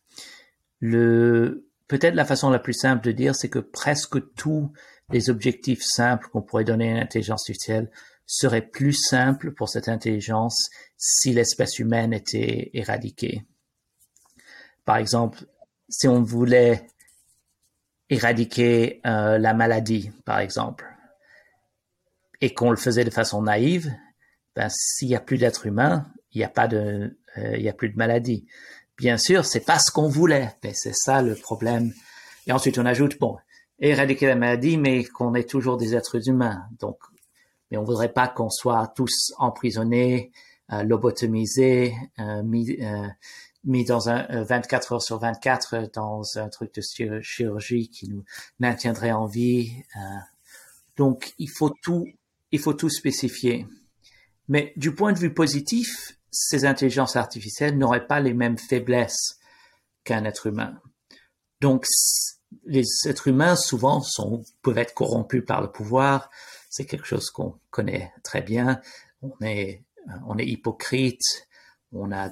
[0.81, 4.73] Le peut-être la façon la plus simple de dire c'est que presque tous
[5.11, 7.91] les objectifs simples qu'on pourrait donner à une intelligence artificielle
[8.27, 13.45] seraient plus simples pour cette intelligence si l'espèce humaine était éradiquée.
[14.85, 15.47] Par exemple,
[15.89, 16.87] si on voulait
[18.09, 20.94] éradiquer euh, la maladie, par exemple,
[22.41, 23.93] et qu'on le faisait de façon naïve,
[24.55, 27.69] ben, s'il y a plus d'êtres humains, il n'y a pas de, euh, il y
[27.69, 28.47] a plus de maladie.
[28.97, 31.93] Bien sûr, c'est pas ce qu'on voulait, mais c'est ça le problème.
[32.47, 33.37] Et ensuite, on ajoute, bon,
[33.81, 36.67] éradiquer la maladie, mais qu'on est toujours des êtres humains.
[36.79, 36.99] Donc,
[37.71, 40.31] mais on voudrait pas qu'on soit tous emprisonnés,
[40.73, 42.79] euh, lobotomisés, euh, mis,
[43.65, 48.25] mis dans un 24 heures sur 24 dans un truc de chirurgie qui nous
[48.61, 49.73] maintiendrait en vie.
[50.97, 52.07] donc, il faut tout,
[52.55, 53.67] il faut tout spécifier.
[54.47, 59.41] Mais du point de vue positif, ces intelligences artificielles n'auraient pas les mêmes faiblesses
[60.05, 60.81] qu'un être humain.
[61.61, 61.85] Donc,
[62.65, 64.03] les êtres humains souvent
[64.63, 66.31] peuvent être corrompus par le pouvoir.
[66.71, 68.81] C'est quelque chose qu'on connaît très bien.
[69.21, 69.83] On est,
[70.29, 71.49] on est hypocrite.
[71.91, 72.31] On a,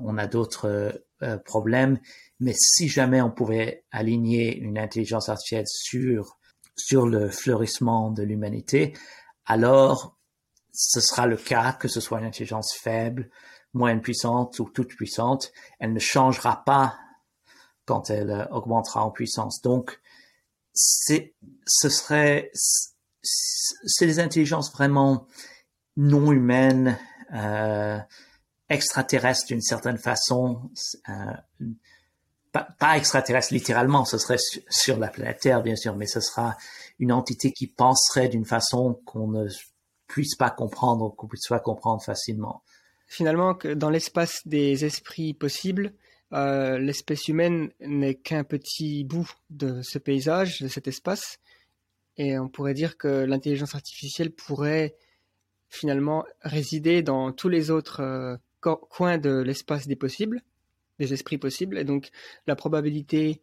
[0.00, 1.04] on a d'autres
[1.44, 1.98] problèmes.
[2.40, 6.38] Mais si jamais on pouvait aligner une intelligence artificielle sur
[6.78, 8.94] sur le fleurissement de l'humanité,
[9.48, 10.16] alors
[10.72, 13.30] ce sera le cas que ce soit une intelligence faible,
[13.74, 16.96] moyenne puissante ou toute puissante, elle ne changera pas
[17.84, 19.62] quand elle euh, augmentera en puissance.
[19.62, 20.00] Donc,
[20.72, 21.34] c'est,
[21.66, 22.50] ce serait,
[23.22, 25.26] c'est des intelligences vraiment
[25.96, 26.98] non humaines,
[27.34, 27.98] euh,
[28.68, 30.70] extraterrestres d'une certaine façon,
[31.08, 31.64] euh,
[32.52, 36.56] pas, pas extraterrestre littéralement, ce serait sur la planète Terre, bien sûr, mais ce sera
[36.98, 39.48] une entité qui penserait d'une façon qu'on ne
[40.06, 42.62] puisse pas comprendre, qu'on puisse pas comprendre facilement.
[43.06, 45.94] Finalement, dans l'espace des esprits possibles,
[46.32, 51.38] euh, l'espèce humaine n'est qu'un petit bout de ce paysage, de cet espace,
[52.16, 54.96] et on pourrait dire que l'intelligence artificielle pourrait
[55.70, 60.42] finalement résider dans tous les autres euh, coins de l'espace des possibles,
[60.98, 61.78] des esprits possibles.
[61.78, 62.10] Et donc,
[62.46, 63.40] la probabilité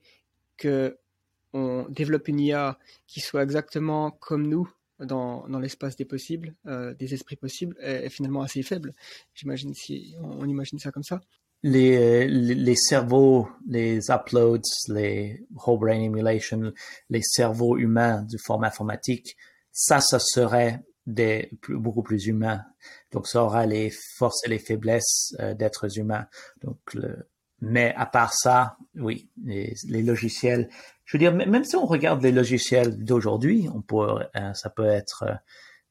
[0.57, 0.97] que
[1.55, 6.93] on développe une IA qui soit exactement comme nous dans, dans l'espace des possibles, euh,
[6.93, 8.93] des esprits possibles, est, finalement assez faible.
[9.33, 11.21] J'imagine si on, imagine ça comme ça.
[11.63, 16.73] Les, les, cerveaux, les uploads, les whole brain emulation,
[17.09, 19.35] les cerveaux humains de forme informatique,
[19.71, 22.61] ça, ça serait des beaucoup plus humains.
[23.11, 26.27] Donc, ça aura les forces et les faiblesses euh, d'êtres humains.
[26.61, 26.77] Donc,
[27.61, 30.69] mais à part ça, oui, les, logiciels.
[31.05, 34.85] Je veux dire, même si on regarde les logiciels d'aujourd'hui, on peut, euh, ça peut
[34.85, 35.35] être, euh,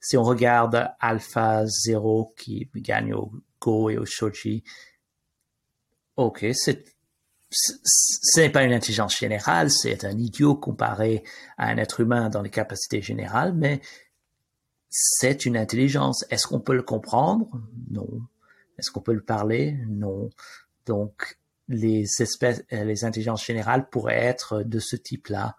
[0.01, 4.65] si on regarde Alpha 0 qui gagne au Go et au Shoji,
[6.17, 6.85] ok, c'est
[7.57, 11.23] ce n'est pas une intelligence générale, c'est un idiot comparé
[11.57, 13.81] à un être humain dans les capacités générales, mais
[14.89, 16.25] c'est une intelligence.
[16.31, 17.49] Est-ce qu'on peut le comprendre?
[17.91, 18.09] Non.
[18.79, 19.77] Est-ce qu'on peut le parler?
[19.89, 20.31] Non.
[20.87, 25.57] Donc, les espèces, euh, les intelligences générales pourraient être de ce type-là,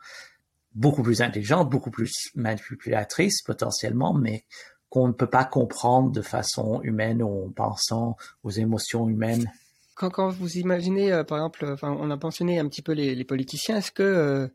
[0.73, 4.45] beaucoup plus intelligentes, beaucoup plus manipulatrices potentiellement, mais
[4.89, 9.51] qu'on ne peut pas comprendre de façon humaine en pensant aux émotions humaines.
[9.95, 13.15] Quand, quand vous imaginez, euh, par exemple, enfin, on a mentionné un petit peu les,
[13.15, 14.47] les politiciens, est-ce que euh,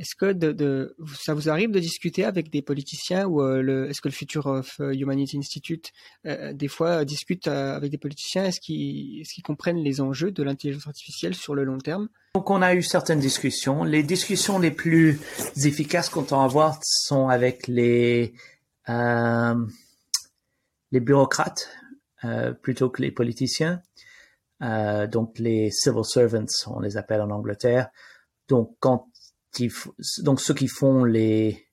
[0.00, 4.08] est-ce que de, ça vous arrive de discuter avec des politiciens ou euh, est-ce que
[4.08, 5.92] le Future of Humanity Institute
[6.26, 8.46] euh, des fois discute euh, avec des politiciens?
[8.46, 12.08] Est-ce qu'ils, est-ce qu'ils comprennent les enjeux de l'intelligence artificielle sur le long terme?
[12.34, 13.84] Donc on a eu certaines discussions.
[13.84, 15.20] Les discussions les plus
[15.64, 18.32] efficaces qu'on entend avoir sont avec les
[20.92, 21.68] les bureaucrates
[22.62, 23.82] plutôt que les politiciens.
[24.60, 27.90] donc les civil servants, on les appelle en Angleterre.
[28.48, 29.09] Donc quand
[30.22, 31.66] donc ceux qui font les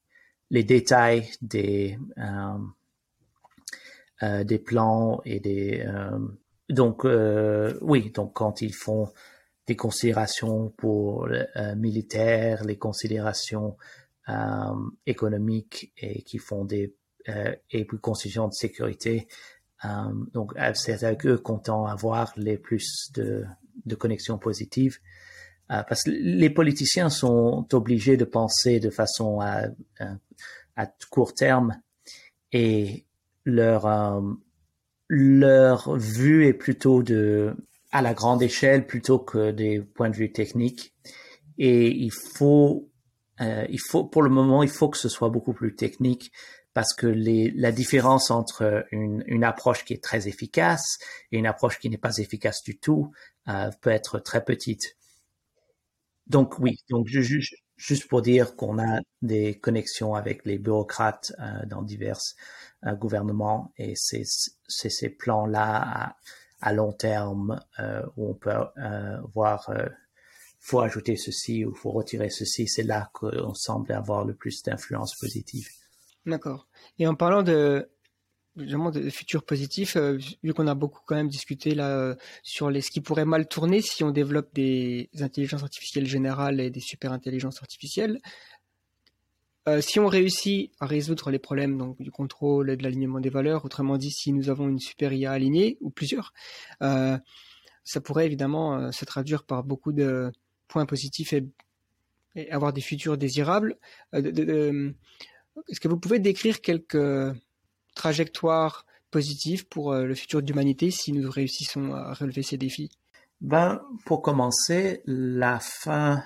[0.52, 2.58] détails des euh,
[4.24, 6.18] euh, des plans et des euh,
[6.70, 7.06] donc
[7.82, 9.10] oui donc quand ils font
[9.68, 11.30] des considérations pour
[11.76, 13.78] militaires les considérations
[15.06, 16.96] économiques et qui font des
[17.70, 19.28] et puis considérations de sécurité
[20.34, 25.00] donc c'est avec eux qu'on tend à avoir les plus de connexions positives
[25.67, 29.63] parce que les politiciens sont obligés de penser de façon à,
[30.75, 31.82] à, court terme
[32.51, 33.06] et
[33.43, 34.21] leur euh,
[35.10, 37.56] leur vue est plutôt de
[37.91, 40.93] à la grande échelle plutôt que des points de vue techniques
[41.58, 42.89] et il faut
[43.41, 46.32] euh, il faut pour le moment il faut que ce soit beaucoup plus technique
[46.73, 50.99] parce que les, la différence entre une, une, approche qui est très efficace
[51.32, 53.12] et une approche qui n'est pas efficace du tout
[53.47, 54.96] euh, peut être très petite.
[56.30, 61.66] Donc oui, donc juste, juste pour dire qu'on a des connexions avec les bureaucrates euh,
[61.66, 62.20] dans divers
[62.86, 64.24] euh, gouvernements et c'est
[64.68, 66.16] ces plans-là à,
[66.62, 69.88] à, long terme euh, où on peut euh, voir euh,
[70.60, 75.16] faut ajouter ceci ou faut retirer ceci, c'est là qu'on semble avoir le plus d'influence
[75.16, 75.70] positive.
[76.26, 76.68] D'accord.
[77.00, 77.90] Et en parlant de
[78.58, 82.70] vraiment de futurs positifs, euh, vu qu'on a beaucoup quand même discuté là euh, sur
[82.70, 86.79] les, ce qui pourrait mal tourner si on développe des intelligences artificielles générales et des
[86.79, 88.19] super intelligences artificielles.
[89.67, 93.29] Euh, si on réussit à résoudre les problèmes donc du contrôle et de l'alignement des
[93.29, 96.34] valeurs, autrement dit, si nous avons une super IA alignée ou plusieurs,
[96.79, 100.31] ça pourrait évidemment se traduire par beaucoup de
[100.67, 101.46] points positifs et,
[102.36, 103.77] et avoir des futurs désirables.
[104.13, 106.98] Est-ce que vous pouvez décrire quelques
[107.98, 112.89] trajectoire positive pour euh, le futur de l'humanité si nous réussissons à relever ces défis?
[113.41, 116.23] Ben, Pour commencer, la fin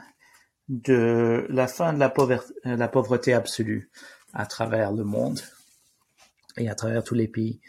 [0.69, 3.89] de la fin de la pauvreté, la pauvreté absolue
[4.34, 5.41] à travers le monde
[6.57, 7.59] et à travers tous les pays.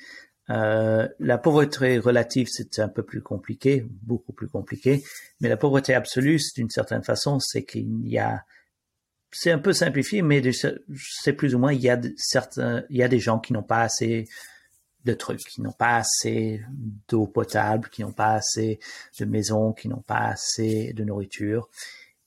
[0.50, 5.02] Euh, la pauvreté relative, c'est un peu plus compliqué, beaucoup plus compliqué,
[5.40, 8.44] mais la pauvreté absolue, d'une certaine façon, c'est qu'il y a,
[9.32, 13.02] c'est un peu simplifié, mais c'est plus ou moins, il y a certains, il y
[13.02, 14.28] a des gens qui n'ont pas assez
[15.04, 16.62] de trucs, qui n'ont pas assez
[17.08, 18.78] d'eau potable, qui n'ont pas assez
[19.18, 21.68] de maisons, qui n'ont pas assez de nourriture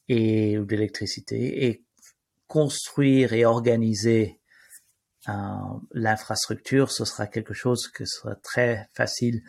[0.09, 1.83] et d'électricité, et
[2.47, 4.39] construire et organiser
[5.29, 5.31] euh,
[5.93, 9.41] l'infrastructure, ce sera quelque chose que sera très facile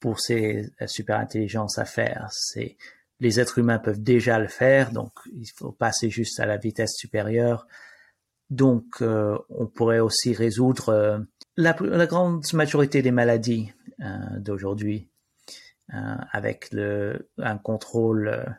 [0.00, 2.28] pour ces super intelligences à faire.
[3.24, 6.94] Les êtres humains peuvent déjà le faire, donc il faut passer juste à la vitesse
[6.94, 7.66] supérieure.
[8.50, 11.18] Donc, euh, on pourrait aussi résoudre euh,
[11.56, 11.72] la,
[12.06, 15.08] grande majorité des maladies euh, d'aujourd'hui
[16.32, 18.56] avec le, un contrôle,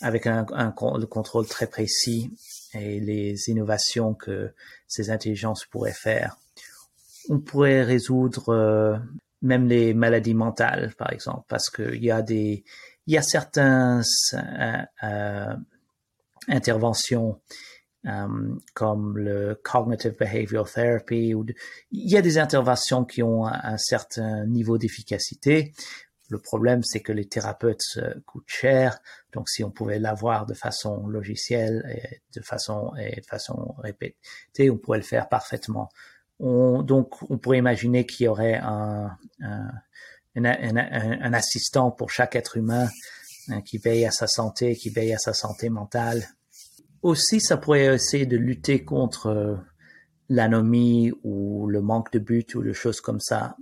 [0.00, 2.30] avec un, le contrôle très précis
[2.72, 4.52] et les innovations que
[4.88, 6.38] ces intelligences pourraient faire.
[7.28, 9.02] On pourrait résoudre
[9.42, 12.64] même les maladies mentales, par exemple, parce qu'il y a des,
[13.06, 14.02] il y a certaines
[14.34, 15.56] euh, euh,
[16.48, 17.40] interventions
[18.06, 21.46] euh, comme le cognitive behavioral therapy, ou
[21.90, 25.72] il y a des interventions qui ont un, certain niveau d'efficacité,
[26.28, 28.98] le problème, c'est que les thérapeutes coûtent cher.
[29.34, 32.92] Donc, si on pouvait l'avoir de façon logicielle et de façon,
[33.78, 35.90] répétée, on pourrait le faire parfaitement.
[36.40, 39.10] On, donc, on pourrait imaginer qu'il y aurait un,
[40.36, 42.88] un, assistant pour chaque être humain
[43.48, 46.26] hein, qui veille à sa santé, qui veille à sa santé mentale.
[47.02, 49.58] Aussi, ça pourrait essayer de lutter contre
[50.28, 53.56] l'anomie ou le manque de but ou des choses comme ça.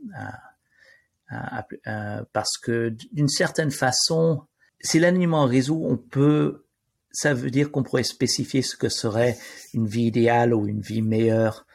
[1.32, 4.42] Euh, parce que d'une certaine façon,
[4.80, 6.66] si l'alignement réseau, on peut,
[7.12, 9.38] ça veut dire qu'on pourrait spécifier ce que serait
[9.72, 11.66] une vie idéale ou une vie meilleure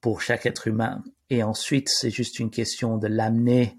[0.00, 1.02] pour chaque être humain.
[1.28, 3.78] Et ensuite, c'est juste une question de l'amener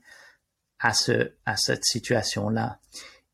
[0.81, 2.79] à ce, à cette situation-là.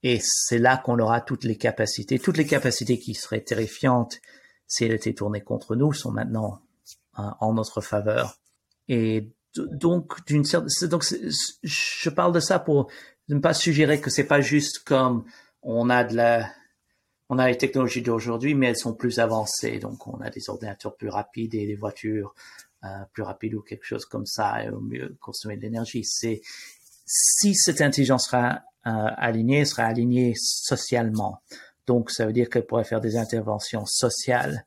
[0.04, 4.20] Et c'est là qu'on aura toutes les capacités, toutes les capacités qui seraient terrifiantes
[4.68, 6.62] si elles étaient tournées contre nous sont maintenant
[7.16, 8.38] hein, en notre faveur.
[8.90, 11.04] Et donc d'une certaine donc
[11.64, 12.92] je parle de ça pour
[13.30, 15.26] ne pas suggérer que c'est pas juste comme
[15.64, 16.52] on a de la
[17.30, 20.96] on a les technologies d'aujourd'hui mais elles sont plus avancées donc on a des ordinateurs
[20.96, 22.36] plus rapides et des voitures
[22.84, 26.42] euh, plus rapides ou quelque chose comme ça et au mieux consommer de l'énergie c'est
[27.08, 31.42] si cette intelligence sera euh, alignée sera alignée socialement.
[31.88, 34.66] Donc ça veut dire qu'elle pourrait faire des interventions sociales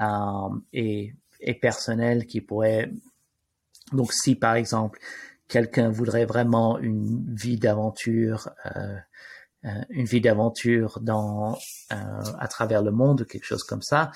[0.00, 0.06] euh,
[0.72, 2.90] et et personnelles qui pourraient
[3.92, 5.00] donc si par exemple
[5.48, 8.96] quelqu'un voudrait vraiment une vie d'aventure, euh,
[9.64, 11.54] euh, une vie d'aventure dans
[11.92, 14.12] euh, à travers le monde, quelque chose comme ça,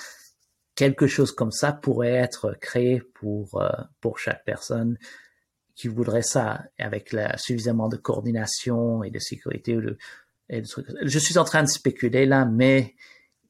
[0.75, 3.71] quelque chose comme ça pourrait être créé pour euh,
[4.01, 4.99] pour chaque personne
[5.75, 9.75] qui voudrait ça, avec la, suffisamment de coordination et de sécurité.
[9.75, 9.99] De,
[10.49, 10.87] et de trucs.
[11.03, 12.95] Je suis en train de spéculer là, mais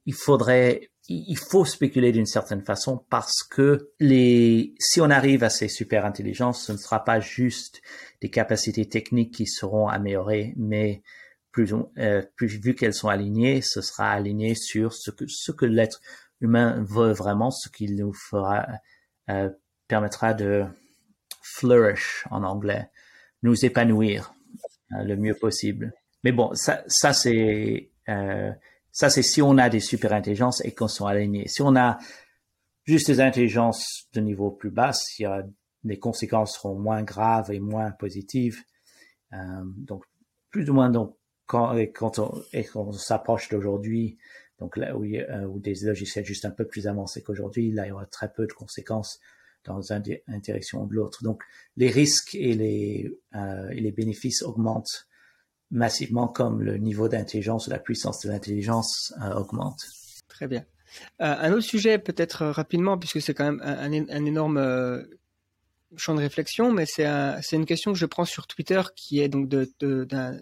[0.05, 5.49] il faudrait il faut spéculer d'une certaine façon parce que les, si on arrive à
[5.49, 7.81] ces super intelligences, ce ne sera pas juste
[8.21, 11.03] des capacités techniques qui seront améliorées, mais
[11.51, 15.65] plus, euh, plus vu qu'elles sont alignées, ce sera aligné sur ce que, ce que
[15.65, 15.99] l'être
[16.39, 18.65] humain veut vraiment, ce qui nous fera,
[19.29, 19.49] euh,
[19.89, 20.63] permettra de
[21.43, 22.89] flourish en anglais,
[23.43, 24.33] nous épanouir
[24.93, 25.93] euh, le mieux possible.
[26.23, 28.51] Mais bon, ça, ça c'est, euh,
[28.91, 31.47] ça, c'est si on a des super intelligences et qu'on sont alignés.
[31.47, 31.99] Si on a
[32.85, 35.43] juste des intelligences de niveau plus bas, il y a,
[35.83, 38.63] les conséquences seront moins graves et moins positives.
[39.33, 39.37] Euh,
[39.77, 40.05] donc,
[40.49, 44.17] plus ou moins, donc, quand, quand on, et s'approche d'aujourd'hui,
[44.59, 47.89] donc là où, euh, où des logiciels juste un peu plus avancés qu'aujourd'hui, là, il
[47.89, 49.19] y aura très peu de conséquences
[49.65, 50.03] dans une
[50.41, 51.23] direction ou de l'autre.
[51.23, 51.43] Donc,
[51.77, 55.07] les risques et les, euh, et les bénéfices augmentent
[55.71, 59.81] massivement comme le niveau d'intelligence ou la puissance de l'intelligence euh, augmente.
[60.27, 60.65] Très bien.
[61.21, 65.07] Euh, un autre sujet, peut-être rapidement, puisque c'est quand même un, énorme
[65.95, 69.29] champ de réflexion, mais c'est un, une question que je prends sur Twitter, qui est
[69.29, 70.39] donc d'un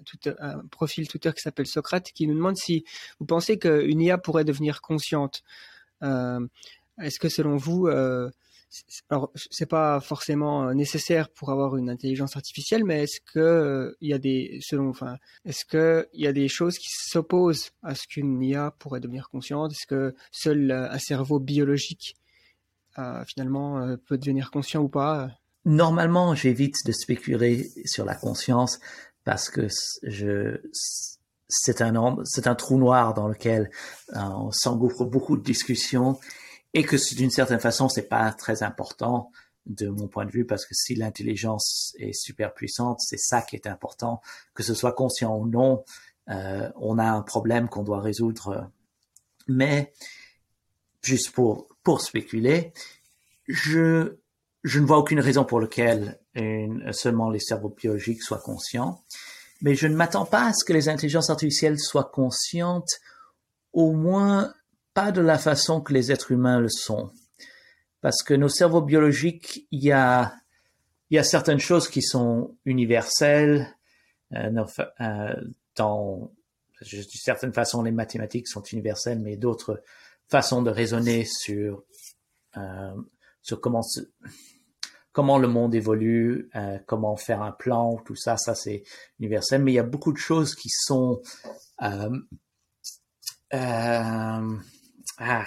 [0.72, 2.84] profil Twitter qui s'appelle Socrate, qui nous demande si
[3.20, 5.44] vous pensez qu'une IA pourrait devenir consciente.
[6.02, 7.88] Est-ce que selon vous,
[9.10, 13.98] alors c'est pas forcément euh, nécessaire pour avoir une intelligence artificielle, mais est-ce que euh,
[14.00, 17.72] il y a des selon enfin est-ce que il y a des choses qui s'opposent
[17.84, 19.74] à ce qu'une IA pourrait devenir consciente?
[19.74, 22.16] Est-ce que seul euh, un cerveau biologique
[23.26, 25.32] finalement peut devenir conscient ou pas?
[25.64, 28.82] Normalement, j'évite de spéculer sur la conscience
[29.24, 29.68] parce que
[31.48, 33.72] c'est un c'est un trou noir dans lequel
[34.14, 36.20] on s'engouffre beaucoup de discussions
[36.74, 39.32] et que d'une certaine façon c'est pas très important
[39.66, 43.56] de mon point de vue parce que si l'intelligence est super puissante c'est ça qui
[43.56, 44.22] est important.
[44.54, 45.84] Que ce soit conscient ou non
[46.30, 48.70] euh, on a un problème qu'on doit résoudre.
[49.48, 49.94] Mais
[51.04, 52.74] juste pour pour spéculer
[53.48, 54.18] je
[54.64, 56.20] je ne vois aucune raison pour laquelle
[56.92, 59.04] seulement les cerveaux biologiques soient conscients.
[59.62, 63.00] Mais je ne m'attends pas à ce que les intelligences artificielles soient conscientes,
[63.74, 64.54] au moins
[64.94, 67.12] pas de la façon que les êtres humains le sont.
[68.02, 70.34] Parce que nos cerveaux biologiques, il y a,
[71.24, 73.68] certaines choses qui sont universelles.
[74.34, 74.66] Euh,
[75.02, 75.36] euh,
[75.76, 76.32] dans
[76.82, 79.84] d'une certaine façon, les mathématiques sont universelles, mais d'autres
[80.28, 81.84] façons de raisonner sur
[82.58, 82.96] euh,
[85.12, 88.84] comment le monde évolue, euh, comment faire un plan, tout ça, ça c'est
[89.20, 89.64] universel.
[89.64, 91.22] Mais il y a beaucoup de choses qui sont
[91.82, 92.18] euh,
[93.54, 94.58] euh,
[95.24, 95.46] ah,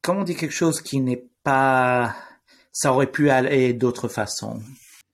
[0.00, 2.16] comment on dit quelque chose qui n'est pas,
[2.72, 4.62] ça aurait pu aller d'autres façons.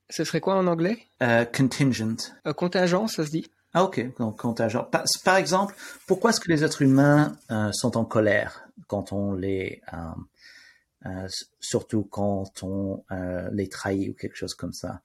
[0.09, 0.99] Ce serait quoi en anglais?
[1.19, 2.31] Contingent.
[2.55, 3.51] contingent, ça se dit?
[3.73, 4.85] Ah ok, donc contingent.
[4.85, 5.75] Par, par exemple,
[6.07, 7.35] pourquoi est-ce que les êtres humains
[7.73, 9.81] sont en colère quand on les
[11.05, 11.27] euh,
[11.59, 15.01] surtout quand on euh, les trahit ou quelque chose comme ça?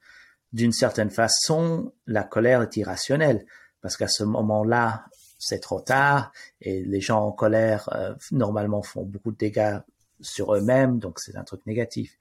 [0.53, 3.45] D'une certaine façon, la colère est irrationnelle
[3.81, 5.05] parce qu'à ce moment-là,
[5.43, 6.31] c'est trop tard
[6.61, 9.79] et les gens en colère euh, normalement font beaucoup de dégâts
[10.21, 12.17] sur eux-mêmes, donc c'est un truc négatif.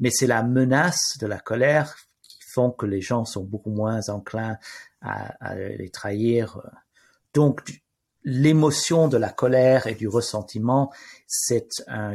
[0.00, 4.08] Mais c'est la menace de la colère qui font que les gens sont beaucoup moins
[4.08, 4.58] enclins
[5.02, 6.60] à, les trahir.
[7.34, 7.60] Donc,
[8.24, 10.92] l'émotion de la colère et du ressentiment,
[11.26, 11.68] c'est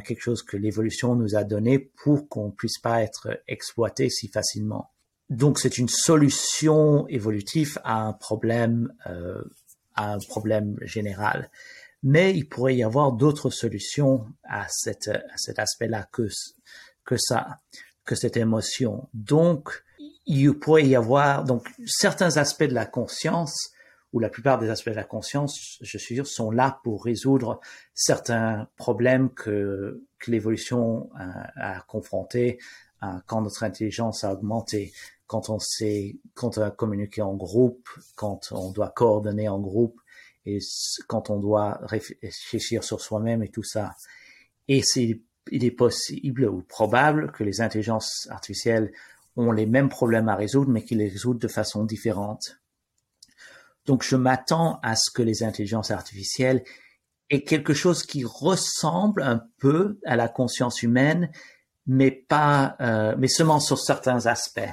[0.05, 4.91] quelque chose que l'évolution nous a donné pour qu'on puisse pas être exploité si facilement.
[5.29, 9.41] Donc c'est une solution évolutive à un problème, euh,
[9.97, 11.49] un problème général.
[12.03, 15.09] Mais il pourrait y avoir d'autres solutions à, cet
[15.57, 16.27] aspect-là que,
[17.03, 17.59] que ça,
[18.05, 19.09] que cette émotion.
[19.13, 19.83] Donc
[20.25, 23.71] il pourrait y avoir donc certains aspects de la conscience
[24.13, 27.59] où la plupart des aspects de la conscience, je suis sûr, sont là pour résoudre
[27.93, 32.57] certains problèmes que, l'évolution a, a confrontés
[33.27, 34.91] quand notre intelligence a augmenté,
[35.27, 39.99] quand on sait, quand on a communiqué en groupe, quand on doit coordonner en groupe
[40.45, 40.59] et
[41.07, 43.93] quand on doit réfléchir sur soi-même et tout ça.
[44.69, 45.21] Et c'est,
[45.51, 48.91] il est possible ou probable que les intelligences artificielles
[49.35, 52.59] ont les mêmes problèmes à résoudre, mais qu'ils les résoudent de façon différente.
[53.85, 56.63] Donc je m'attends à ce que les intelligences artificielles
[57.29, 61.31] aient quelque chose qui ressemble un peu à la conscience humaine,
[61.85, 64.69] mais pas, euh, mais seulement sur certains aspects.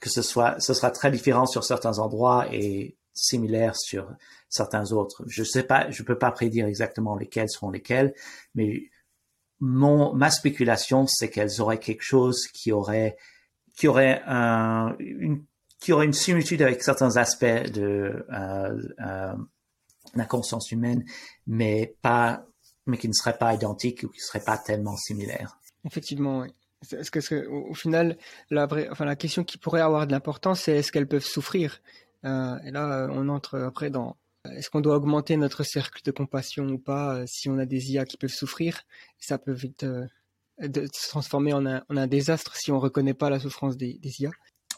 [0.00, 4.10] Que ce soit, ce sera très différent sur certains endroits et similaire sur
[4.48, 5.22] certains autres.
[5.26, 8.14] Je sais pas, je peux pas prédire exactement lesquels seront lesquels,
[8.54, 8.90] mais
[9.60, 13.18] mon, ma spéculation, c'est qu'elles auraient quelque chose qui aurait,
[13.76, 15.44] qui aurait un, une
[15.80, 19.34] qui aurait une similitude avec certains aspects de euh, euh,
[20.14, 21.04] la conscience humaine,
[21.46, 22.44] mais pas,
[22.86, 25.58] mais qui ne serait pas identique ou qui ne serait pas tellement similaire.
[25.84, 26.48] Effectivement, oui.
[26.82, 28.16] Est-ce que, au, final,
[28.50, 31.80] la question qui pourrait avoir de l'importance, c'est est-ce qu'elles peuvent souffrir
[32.24, 34.16] euh, Et là, on entre après dans
[34.48, 37.92] est-ce qu'on doit augmenter notre cercle de compassion ou pas euh, si on a des
[37.92, 38.80] IA qui peuvent souffrir
[39.18, 40.06] Ça peut vite euh,
[40.60, 44.30] se transformer en un, désastre si on reconnaît pas la souffrance des, IA.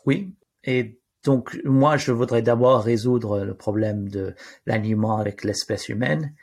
[0.05, 0.35] Oui,
[0.65, 4.35] et donc, moi, je voudrais d'abord résoudre le problème de
[4.67, 6.35] l'alignement avec l'espèce humaine.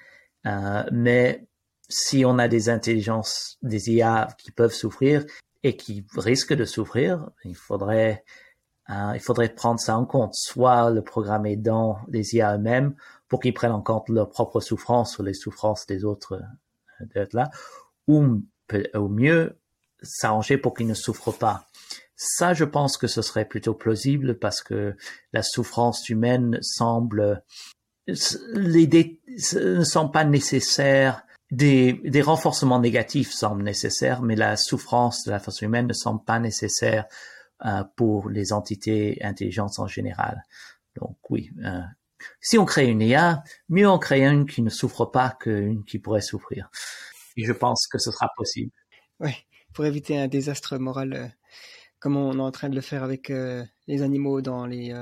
[0.45, 1.45] Euh, mais
[1.89, 5.25] si on a des intelligences, des IA qui peuvent souffrir
[5.63, 8.23] et qui risquent de souffrir, il faudrait,
[8.89, 10.33] euh, il faudrait prendre ça en compte.
[10.35, 12.95] Soit le programmer dans les IA eux-mêmes
[13.27, 16.41] pour qu'ils prennent en compte leur propre souffrance ou les souffrances des autres
[17.15, 17.49] euh, là,
[18.07, 18.41] ou
[18.93, 19.57] au mieux
[20.01, 21.67] s'arranger pour qu'ils ne souffrent pas.
[22.15, 24.95] Ça, je pense que ce serait plutôt plausible parce que
[25.31, 27.43] la souffrance humaine semble,
[28.53, 29.19] les
[29.53, 31.23] ne sont pas nécessaires.
[31.51, 36.23] Des, des renforcements négatifs semblent nécessaires, mais la souffrance de la force humaine ne semble
[36.23, 37.05] pas nécessaire
[37.65, 40.45] euh, pour les entités intelligentes en général.
[40.95, 41.81] Donc oui, euh,
[42.39, 45.99] si on crée une IA, mieux en créer une qui ne souffre pas qu'une qui
[45.99, 46.69] pourrait souffrir.
[47.35, 48.71] Et je pense que ce sera possible.
[49.19, 49.31] Oui,
[49.73, 51.27] pour éviter un désastre moral euh,
[51.99, 54.95] comme on est en train de le faire avec les animaux dans les,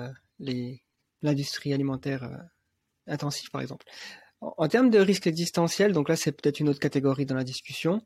[1.21, 2.27] l'industrie alimentaire
[3.05, 3.85] intensive par exemple.
[4.41, 8.01] En, termes de risque existentiel, donc là c'est peut-être une autre catégorie dans la discussion.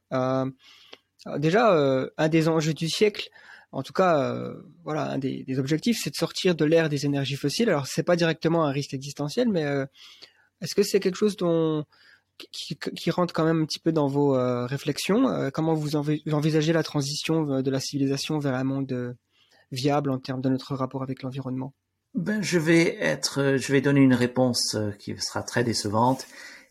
[1.37, 3.29] déjà, un des enjeux du siècle,
[3.73, 4.53] En tout cas, euh,
[4.83, 7.69] voilà, un des, objectifs, c'est de sortir de l'ère des énergies fossiles.
[7.69, 9.85] Alors, c'est pas directement un risque existentiel, mais euh,
[10.61, 11.85] est-ce que c'est quelque chose dont
[12.51, 15.95] qui, qui, rentre quand même un petit peu dans vos euh, réflexions euh, Comment vous
[15.95, 19.15] envisagez la transition de la civilisation vers un monde
[19.71, 21.73] viable en termes de notre rapport avec l'environnement?
[22.13, 26.27] Ben, je vais être, je vais donner une réponse qui sera très décevante.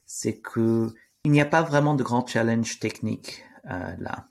[0.07, 0.89] C'est que
[1.25, 4.27] il n'y a pas vraiment de grand challenge technique là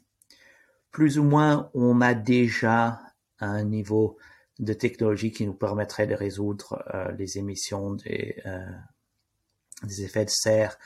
[0.92, 3.02] plus ou moins, on a déjà
[3.40, 4.18] un niveau
[4.60, 8.66] de technologie qui nous permettrait de résoudre euh, les émissions des, euh,
[9.84, 10.78] des effets de serre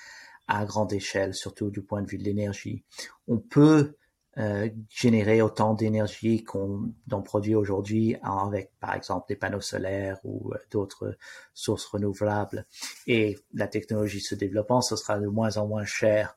[0.47, 2.84] à grande échelle, surtout du point de vue de l'énergie.
[3.28, 3.95] On peut
[4.38, 11.15] euh, générer autant d'énergie qu'on produit aujourd'hui avec, par exemple, des panneaux solaires ou d'autres
[11.53, 12.65] sources renouvelables.
[13.07, 16.36] Et la technologie se développant, ce sera de moins en moins cher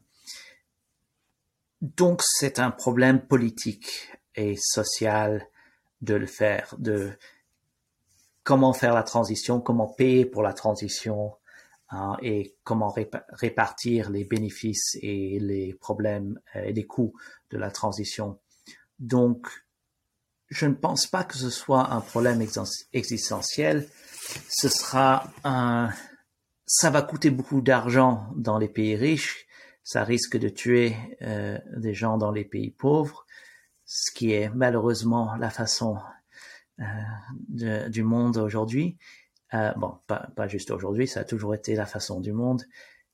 [1.81, 5.47] donc c'est un problème politique et social
[6.01, 7.13] de le faire, de
[8.43, 11.35] comment faire la transition, comment payer pour la transition
[11.91, 12.95] hein, et comment
[13.31, 17.15] répartir les bénéfices et les problèmes euh, et les coûts
[17.51, 18.39] de la transition.
[18.99, 19.49] Donc,
[20.49, 22.41] je ne pense pas que ce soit un problème
[22.93, 23.89] existentiel.
[24.49, 25.91] Ce sera un,
[26.67, 29.47] ça va coûter beaucoup d'argent dans les pays riches
[29.87, 33.25] ça risque de tuer euh, des gens dans les pays pauvres,
[33.85, 35.97] ce qui est malheureusement la façon
[36.81, 38.99] euh, du monde aujourd'hui.
[39.55, 42.63] Euh, bon, pas, pas juste aujourd'hui, ça a toujours été la façon du monde,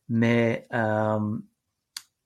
[0.09, 1.39] mais euh,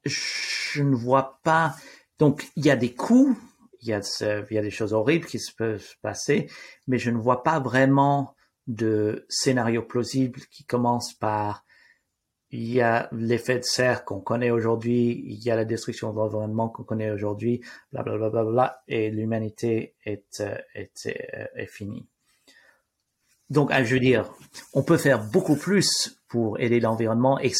[0.04, 1.74] je ne vois pas.
[2.18, 3.36] Donc, il y a des coûts,
[3.82, 6.50] il y a, des choses horribles qui se peuvent passer,
[6.86, 8.34] mais je ne vois pas vraiment
[8.66, 11.64] de scénario plausible qui commence par
[12.50, 16.16] il y a l'effet de serre qu'on connaît aujourd'hui, il y a la destruction de
[16.16, 17.60] l'environnement qu'on connaît aujourd'hui,
[17.92, 22.06] bla bla bla bla bla, et l'humanité est, euh, est, euh, est, finie.
[23.48, 24.32] Donc, je veux dire,
[24.72, 27.52] on peut faire beaucoup plus pour aider l'environnement et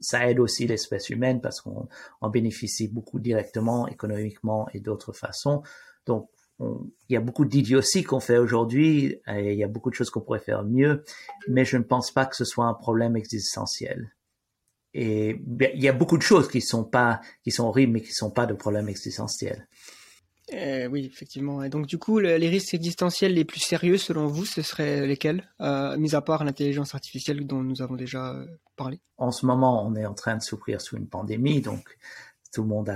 [0.00, 1.88] ça aide aussi l'espèce humaine parce qu'on
[2.20, 5.62] en bénéficie beaucoup directement, économiquement et d'autres façons.
[6.06, 6.28] Donc,
[6.60, 10.10] il y a beaucoup d'idioties qu'on fait aujourd'hui et il y a beaucoup de choses
[10.10, 11.04] qu'on pourrait faire mieux,
[11.48, 14.14] mais je ne pense pas que ce soit un problème existentiel.
[14.92, 15.40] Et
[15.74, 18.30] il y a beaucoup de choses qui sont pas, qui sont horribles, mais qui sont
[18.30, 19.68] pas de problèmes existentiels.
[20.52, 21.62] Euh, oui, effectivement.
[21.62, 25.48] Et donc, du coup, les risques existentiels les plus sérieux, selon vous, ce seraient lesquels,
[25.60, 28.46] euh, mis à part l'intelligence artificielle dont nous avons déjà euh,
[28.76, 29.00] parlé?
[29.16, 31.98] En ce moment, on est en train de souffrir sous une pandémie, donc
[32.52, 32.90] tout le monde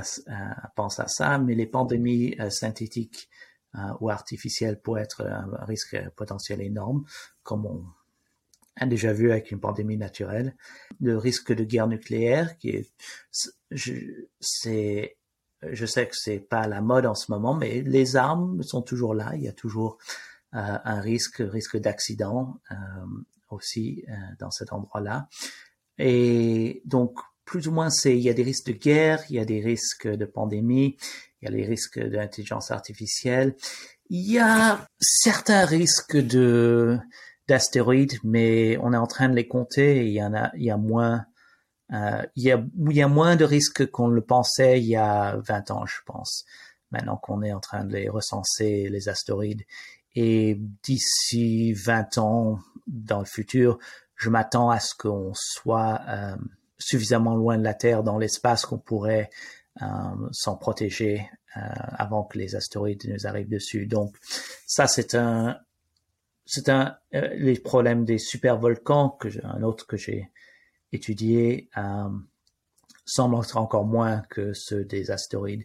[0.75, 3.29] pense à ça, mais les pandémies synthétiques
[4.01, 7.05] ou artificielle peut être un risque potentiel énorme,
[7.43, 7.85] comme on
[8.77, 10.57] a déjà vu avec une pandémie naturelle.
[11.01, 12.93] Le risque de guerre nucléaire, qui est,
[14.41, 15.17] c'est,
[15.73, 19.15] je sais que c'est pas la mode en ce moment, mais les armes sont toujours
[19.15, 19.33] là.
[19.35, 19.99] Il y a toujours
[20.55, 22.75] euh, un risque, risque d'accident euh,
[23.51, 25.29] aussi euh, dans cet endroit-là.
[25.99, 29.39] Et donc, plus ou moins, c'est, il y a des risques de guerre, il y
[29.39, 30.97] a des risques de pandémie,
[31.41, 33.57] il y a les risques d'intelligence artificielle.
[34.11, 36.99] Il y a certains risques de
[37.47, 40.07] d'astéroïdes, mais on est en train de les compter.
[40.07, 41.27] il y en a, il y a moins,
[41.93, 44.97] euh, il y a, il y a moins de risques qu'on le pensait il y
[44.97, 46.45] a 20 ans, je pense.
[46.91, 49.63] Maintenant qu'on est en train de les recenser, les astéroïdes.
[50.15, 53.79] Et d'ici 20 ans, dans le futur,
[54.17, 56.37] je m'attends à ce qu'on soit euh,
[56.79, 59.31] suffisamment loin de la Terre dans l'espace qu'on pourrait
[59.83, 59.87] euh,
[60.31, 61.61] s'en protéger euh,
[61.99, 63.87] avant que les astéroïdes nous arrivent dessus.
[63.87, 64.17] Donc
[64.67, 65.59] ça c'est un
[66.47, 70.31] c'est un euh, les problèmes des supervolcans que un autre que j'ai
[70.95, 72.09] étudié euh,
[73.05, 75.65] semblent encore moins que ceux des astéroïdes.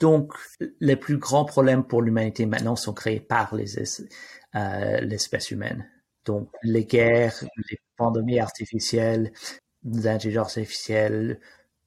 [0.00, 0.32] Donc
[0.80, 5.88] les plus grands problèmes pour l'humanité maintenant sont créés par euh, l'espèce humaine.
[6.24, 9.32] Donc les guerres, les pandémies artificielles,
[9.84, 11.40] l'intelligence artificielle,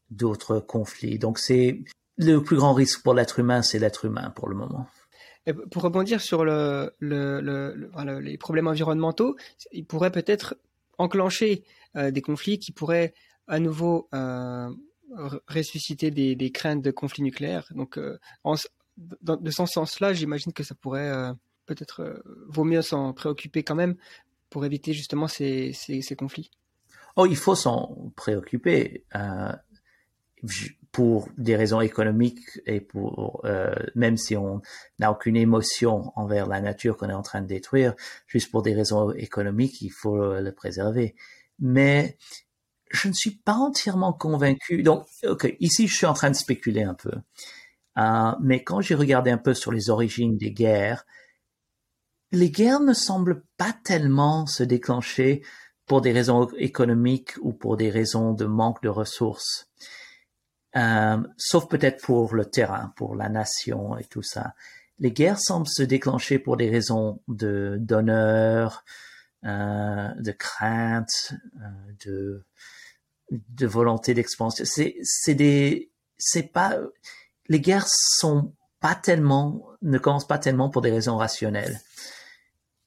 [0.10, 1.20] d'autres conflits.
[1.20, 1.80] Donc c'est
[2.18, 4.88] le plus grand risque pour l'être humain, c'est l'être humain pour le moment.
[5.48, 9.36] Et pour rebondir sur le, le, le, les problèmes environnementaux,
[9.72, 10.56] il pourrait peut-être
[10.98, 11.64] enclencher
[11.96, 13.14] des conflits qui pourraient
[13.48, 14.70] à nouveau euh,
[15.48, 17.68] ressusciter des, craintes de conflits nucléaires.
[17.76, 18.18] Donc, euh,
[19.22, 21.34] dans, de ce sens-là, j'imagine que ça pourrait euh,
[21.66, 23.96] peut-être euh, vaut mieux s'en préoccuper quand même
[24.50, 26.52] pour éviter justement ces, ces, conflits.
[27.16, 29.06] Oh, il faut s'en préoccuper.
[29.16, 29.54] Euh,
[30.92, 34.62] pour des raisons économiques et pour euh, même si on
[34.98, 37.94] n'a aucune émotion envers la nature qu'on est en train de détruire,
[38.26, 41.16] juste pour des raisons économiques, il faut le préserver.
[41.62, 42.18] Mais
[42.92, 44.84] je ne suis pas entièrement convaincu.
[44.84, 47.14] Donc, ok, ici je suis en train de spéculer un peu.
[47.98, 51.06] Euh, mais quand j'ai regardé un peu sur les origines des guerres,
[52.32, 55.42] les guerres ne semblent pas tellement se déclencher
[55.86, 59.70] pour des raisons économiques ou pour des raisons de manque de ressources.
[60.78, 64.54] Euh, sauf peut-être pour le terrain, pour la nation et tout ça.
[65.00, 68.86] Les guerres semblent se déclencher pour des raisons de d'honneur,
[69.44, 72.44] de crainte, euh, de
[73.32, 74.66] de volonté d'expansion.
[74.68, 76.78] C'est c'est des c'est pas
[77.48, 81.80] les guerres sont pas tellement ne commencent pas tellement pour des raisons rationnelles.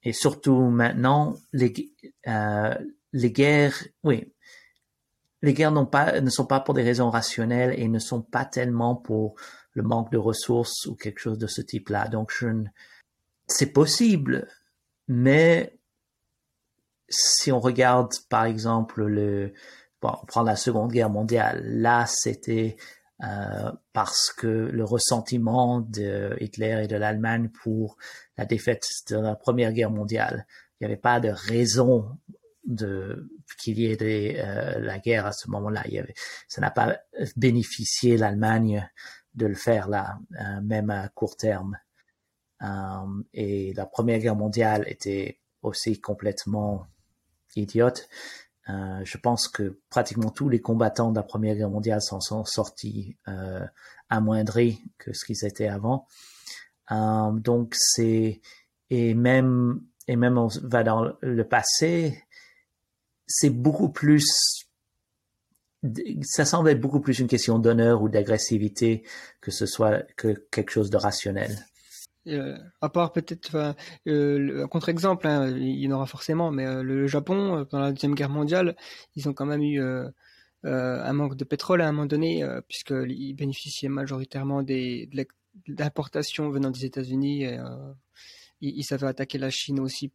[0.03, 1.73] Et surtout maintenant, les
[2.29, 2.75] euh,
[3.13, 4.33] les guerres, oui,
[5.45, 8.45] les guerres n'ont pas, ne sont pas pour des raisons rationnelles et ne sont pas
[8.45, 9.37] tellement pour
[9.73, 12.09] le manque de ressources ou quelque chose de ce type-là.
[12.09, 12.49] Donc, je
[13.47, 14.49] c'est possible,
[15.07, 15.79] mais
[17.09, 19.53] si on regarde, par exemple, le,
[20.01, 22.77] bon, on prend la Seconde Guerre mondiale, là, c'était
[23.23, 27.97] euh, parce que le ressentiment de Hitler et de l'Allemagne pour
[28.37, 30.47] la défaite de la Première Guerre mondiale.
[30.81, 32.19] Il n'y avait pas de raison
[32.65, 33.29] de
[33.59, 35.83] qu'il y ait euh, la guerre à ce moment-là.
[35.87, 36.15] Il y avait,
[36.49, 36.99] ça n'a pas
[37.37, 38.89] bénéficié l'Allemagne
[39.35, 41.79] de le faire là, euh, même à court terme.
[42.63, 46.87] Euh, et la Première Guerre mondiale était aussi complètement
[47.57, 48.09] idiote.
[48.71, 52.45] Euh, je pense que pratiquement tous les combattants de la Première Guerre mondiale s'en sont
[52.45, 53.65] sortis euh,
[54.09, 56.07] amoindris que ce qu'ils étaient avant.
[56.91, 58.41] Euh, donc c'est
[58.91, 62.23] et même et même on va dans le passé,
[63.27, 64.27] c'est beaucoup plus,
[66.23, 69.03] ça semble être beaucoup plus une question d'honneur ou d'agressivité
[69.41, 71.67] que ce soit que quelque chose de rationnel.
[72.27, 73.75] Euh, à part peut-être
[74.07, 77.85] euh, un contre-exemple, hein, il y en aura forcément, mais euh, le Japon, euh, pendant
[77.85, 78.77] la Deuxième Guerre mondiale,
[79.15, 79.81] ils ont quand même eu
[80.63, 85.27] un manque de pétrole à un moment donné, puisqu'ils bénéficiaient majoritairement des, de
[85.69, 87.45] d'importations venant des États-Unis.
[88.61, 90.11] ils, ils savaient attaquer la Chine aussi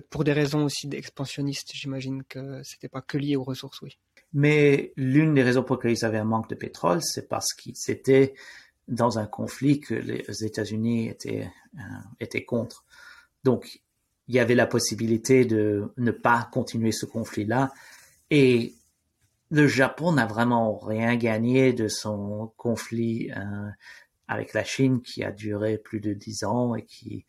[0.00, 3.98] pour des raisons aussi expansionnistes, j'imagine que c'était pas que lié aux ressources, oui.
[4.32, 7.74] Mais l'une des raisons pour lesquelles ils avaient un manque de pétrole, c'est parce qu'ils
[7.88, 8.34] étaient
[8.88, 11.80] dans un conflit que les États-Unis étaient, euh,
[12.20, 12.84] étaient contre.
[13.42, 13.80] Donc,
[14.28, 17.72] il y avait la possibilité de ne pas continuer ce conflit-là.
[18.30, 18.74] Et
[19.50, 23.70] le Japon n'a vraiment rien gagné de son conflit euh,
[24.28, 27.26] avec la Chine qui a duré plus de dix ans et qui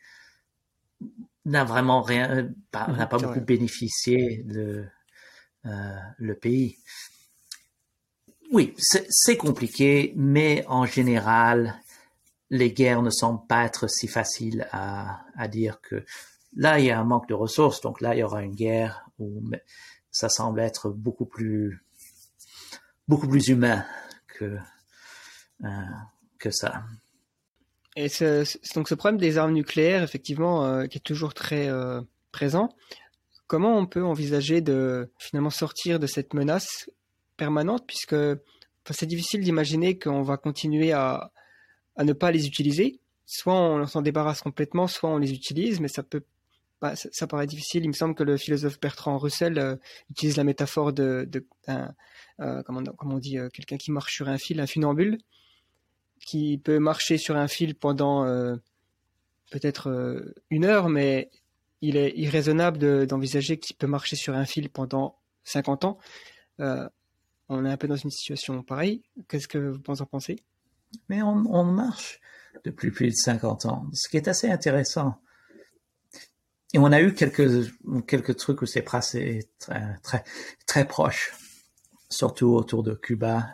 [1.46, 4.86] n'a vraiment rien, pas, n'a pas beaucoup bénéficié de
[5.66, 6.78] euh, le pays.
[8.52, 11.82] Oui, c'est compliqué, mais en général,
[12.50, 16.06] les guerres ne semblent pas être si faciles à, dire que
[16.56, 19.10] là, il y a un manque de ressources, donc là, il y aura une guerre
[19.20, 19.42] où
[20.12, 21.82] ça semble être beaucoup plus,
[23.48, 23.86] humain
[24.28, 24.58] que,
[25.64, 25.68] euh,
[26.40, 26.84] que ça.
[27.96, 28.08] Et
[28.76, 32.70] donc ce problème des armes nucléaires, effectivement, euh, qui est toujours très euh, présent,
[33.48, 36.90] comment on peut envisager de finalement sortir de cette menace
[37.38, 38.16] permanente, puisque
[38.90, 41.32] c'est difficile d'imaginer qu'on va continuer à,
[41.96, 43.00] à ne pas les utiliser.
[43.26, 46.24] Soit on s'en débarrasse complètement, soit on les utilise, mais ça peut
[46.82, 47.84] bah, ça, paraît difficile.
[47.84, 49.76] Il me semble que le philosophe Bertrand Russell euh,
[50.12, 51.28] utilise la métaphore de,
[51.70, 55.18] euh, comment, comment, on dit, euh, quelqu'un qui marche sur un fil, un funambule
[56.26, 58.26] qui peut marcher sur un fil pendant
[59.52, 61.30] peut-être une heure, mais
[61.82, 66.00] il est irraisonnable d'envisager qu'il peut marcher sur un fil pendant 50 ans.
[67.50, 69.04] On est un peu dans une situation pareille.
[69.28, 70.38] Qu'est-ce que vous en pensez?
[71.10, 72.20] Mais on, marche
[72.64, 75.16] depuis plus de 50 ans, ce qui est assez intéressant.
[76.74, 77.70] Et on a eu quelques,
[78.08, 80.24] quelques trucs où c'est passé très, très,
[80.66, 81.34] très proche,
[82.10, 83.48] surtout autour de Cuba.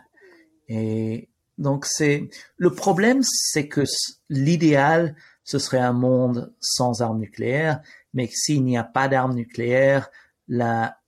[0.68, 3.84] Et donc c'est le problème, c'est que
[4.30, 7.82] l'idéal ce serait un monde sans armes nucléaires,
[8.14, 10.10] mais s'il n'y a pas d'armes nucléaires,
[10.48, 11.01] la,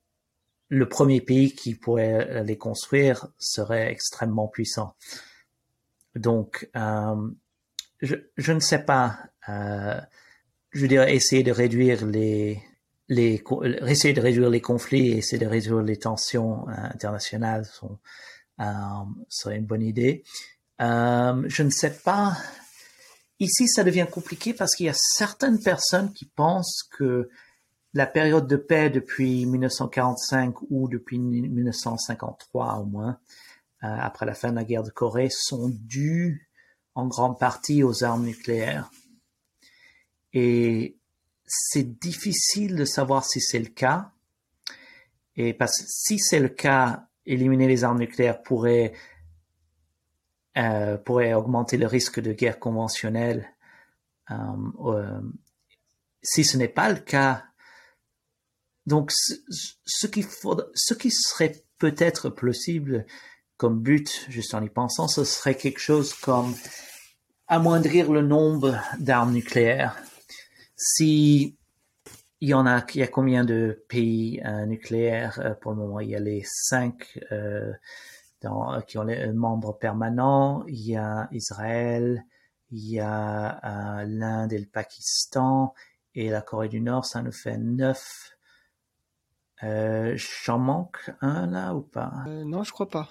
[0.73, 4.95] le premier pays qui pourrait les construire serait extrêmement puissant.
[6.15, 7.29] Donc, euh,
[8.01, 9.19] je, ne sais pas.
[9.49, 10.01] Euh,
[10.71, 12.59] je dirais essayer de réduire les,
[13.07, 17.67] essayer de réduire les conflits, essayer de réduire les tensions euh, internationales
[19.29, 20.23] serait une bonne idée.
[20.79, 22.35] Je ne sais pas.
[23.39, 27.29] Ici, ça devient compliqué parce qu'il y a certaines personnes qui pensent que
[27.93, 33.19] la période de paix depuis 1945 ou depuis 1953 au moins,
[33.83, 36.49] euh, après la fin de la guerre de Corée, sont dues
[36.95, 38.89] en grande partie aux armes nucléaires.
[40.33, 40.97] Et
[41.45, 44.11] c'est difficile de savoir si c'est le cas.
[45.35, 48.93] Et parce que si c'est le cas, éliminer les armes nucléaires pourrait
[50.55, 53.49] euh, pourrait augmenter le risque de guerre conventionnelle.
[54.29, 54.35] Euh,
[54.85, 55.21] euh,
[56.21, 57.43] si ce n'est pas le cas,
[58.85, 60.25] donc ce, qui
[60.73, 63.05] ce qui serait peut-être possible
[63.57, 66.53] comme but, juste en y pensant, ce serait quelque chose comme
[67.47, 69.95] amoindrir le nombre d'armes nucléaires.
[70.75, 71.57] Si
[72.41, 75.99] il y en a, il y a combien de pays nucléaires pour le moment?
[76.01, 77.19] Il y a les cinq
[78.43, 80.65] dans, qui ont les membres permanents.
[80.67, 82.25] Il y a Israël,
[82.71, 85.73] il y a euh, l'Inde et le Pakistan
[86.15, 88.32] et la Corée du Nord, ça nous fait neuf.
[89.63, 92.11] Euh, J'en manque un là ou pas?
[92.27, 93.09] Euh, Non, je crois pas.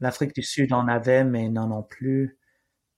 [0.00, 2.36] L'Afrique du Sud en avait, mais non non plus.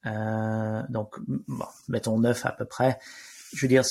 [0.06, 2.98] Euh, donc, bon, mettons neuf à peu près.
[3.54, 3.84] Je veux dire,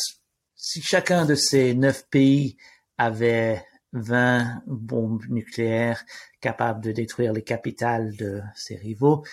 [0.55, 2.57] si chacun de ces neuf pays
[2.97, 6.03] avait 20 bombes nucléaires
[6.41, 9.24] capables de détruire les capitales de ses rivaux.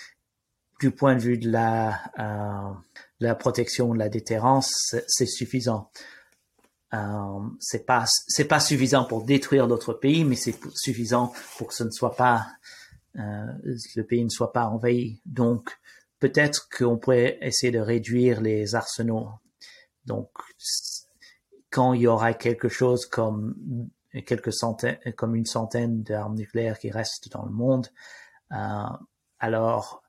[0.79, 2.73] Du point de vue de la, euh,
[3.19, 5.91] la protection, de la déterrence, c'est suffisant.
[6.93, 11.73] Euh, c'est pas c'est pas suffisant pour détruire d'autres pays, mais c'est suffisant pour que
[11.73, 12.47] ce ne soit pas
[13.17, 13.45] euh,
[13.95, 15.21] le pays ne soit pas envahi.
[15.25, 15.79] Donc
[16.19, 19.29] peut-être qu'on pourrait essayer de réduire les arsenaux.
[20.05, 20.29] Donc
[21.69, 23.55] quand il y aura quelque chose comme
[24.25, 27.87] quelques centaines, comme une centaine d'armes nucléaires qui restent dans le monde,
[28.51, 28.83] euh,
[29.39, 30.03] alors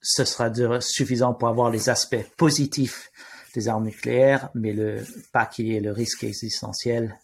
[0.00, 3.10] ce sera suffisant pour avoir les aspects positifs
[3.54, 7.18] des armes nucléaires, mais le, pas qu'il y ait le risque existentiel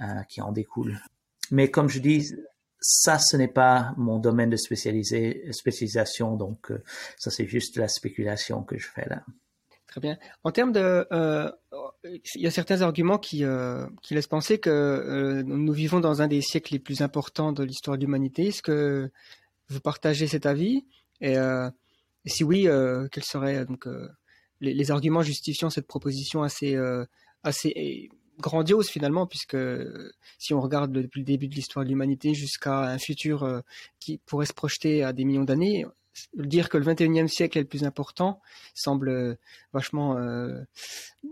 [0.00, 0.98] euh, qui en découle.
[1.50, 2.34] Mais comme je dis,
[2.80, 6.82] ça, ce n'est pas mon domaine de spécialisation, donc euh,
[7.16, 9.22] ça c'est juste la spéculation que je fais là.
[9.86, 10.18] Très bien.
[10.42, 11.50] En termes de, euh,
[12.02, 13.44] il y a certains arguments qui,
[14.02, 17.96] qui laissent penser que nous vivons dans un des siècles les plus importants de l'histoire
[17.96, 18.48] de l'humanité.
[18.48, 19.12] Est-ce que
[19.68, 20.84] vous partagez cet avis?
[21.20, 21.36] Et,
[22.26, 22.66] si oui,
[23.12, 23.86] quels seraient donc
[24.64, 26.76] les, arguments justifiant cette proposition assez
[27.42, 28.08] assez
[28.40, 29.56] grandiose finalement, puisque
[30.38, 33.62] si on regarde depuis le début de l'histoire de l'humanité jusqu'à un futur
[34.00, 35.86] qui pourrait se projeter à des millions d'années,
[36.34, 38.40] dire que le 21e siècle est le plus important
[38.74, 39.34] semble euh,
[39.72, 40.60] vachement euh,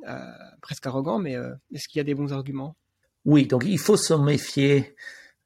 [0.08, 0.18] euh,
[0.60, 1.36] presque arrogant, mais
[1.72, 2.76] est-ce qu'il y a des bons arguments?
[3.24, 4.94] Oui, donc il faut se méfier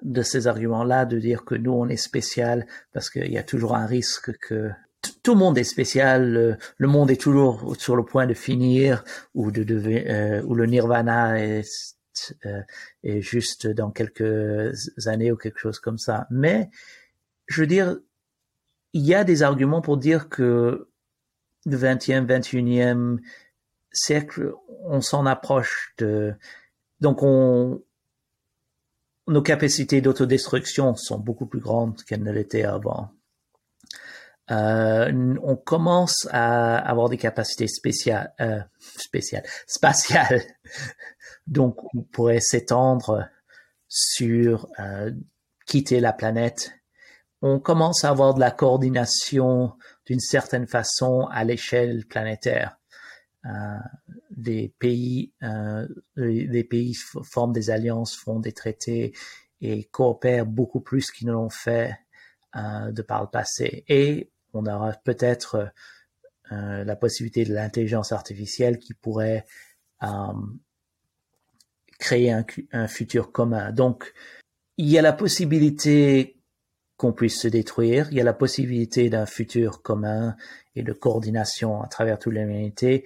[0.02, 3.74] de ces arguments-là, de dire que nous on est spécial, parce qu'il y a toujours
[3.74, 4.70] un risque que
[5.22, 9.04] tout le monde est spécial, le, monde est toujours sur le point de finir,
[9.34, 11.96] ou de devenir, ou le nirvana est,
[13.02, 16.26] est juste dans quelques années ou quelque chose comme ça.
[16.30, 16.70] Mais
[17.46, 17.96] je veux dire,
[18.92, 20.88] il y a des arguments pour dire que
[21.66, 23.18] le 20e, 21e
[23.92, 24.54] siècle,
[24.84, 26.34] on s'en approche de,
[27.00, 27.82] donc on,
[29.28, 33.10] nos capacités d'autodestruction sont beaucoup plus grandes qu'elles ne l'étaient avant.
[34.50, 40.42] Euh, on commence à avoir des capacités spéciales, euh, spéciales, spatiales.
[41.46, 43.28] Donc, on pourrait s'étendre
[43.88, 45.10] sur euh,
[45.66, 46.72] quitter la planète
[47.42, 49.72] on commence à avoir de la coordination
[50.06, 52.78] d'une certaine façon à l'échelle planétaire.
[53.44, 53.78] Euh,
[54.30, 55.86] des pays, euh,
[56.16, 56.94] des pays
[57.24, 59.12] forment des alliances, font des traités
[59.60, 61.96] et coopèrent beaucoup plus qu'ils ne l'ont fait
[62.56, 63.84] euh, de par le passé.
[63.88, 65.72] Et on aura peut-être
[66.52, 69.44] euh, la possibilité de l'intelligence artificielle qui pourrait
[70.02, 70.06] euh,
[71.98, 73.72] créer un, futur commun.
[73.72, 74.12] Donc,
[74.76, 76.36] il y a la possibilité
[76.96, 78.08] qu'on puisse se détruire.
[78.10, 80.36] Il y a la possibilité d'un futur commun
[80.74, 83.04] et de coordination à travers toute l'humanité.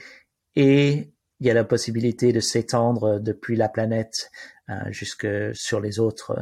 [0.55, 4.30] Et il y a la possibilité de s'étendre depuis la planète
[4.68, 6.36] euh, jusque sur les autres.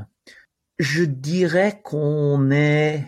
[0.78, 3.04] Je dirais qu'on est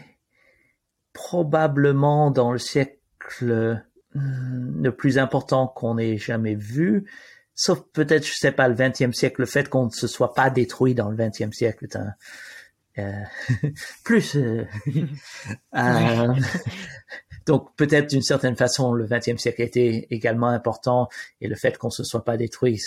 [1.12, 3.82] probablement dans le siècle
[4.14, 7.10] hmm, le plus important qu'on ait jamais vu,
[7.54, 10.50] sauf peut-être, je sais pas, le XXe siècle, le fait qu'on ne se soit pas
[10.50, 12.14] détruit dans le XXe siècle est un,
[12.98, 13.22] euh,
[14.04, 14.36] plus.
[14.36, 14.66] Euh,
[15.74, 16.34] euh,
[17.46, 21.08] donc peut-être d'une certaine façon, le XXe siècle a été également important
[21.40, 22.80] et le fait qu'on se soit pas détruit,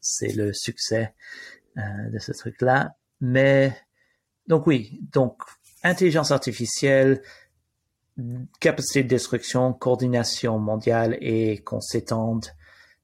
[0.00, 1.14] c'est le succès
[1.76, 2.96] de ce truc-là.
[3.20, 3.74] Mais
[4.46, 5.40] donc oui, donc
[5.82, 7.22] intelligence artificielle,
[8.60, 12.46] capacité de destruction, coordination mondiale et qu'on s'étende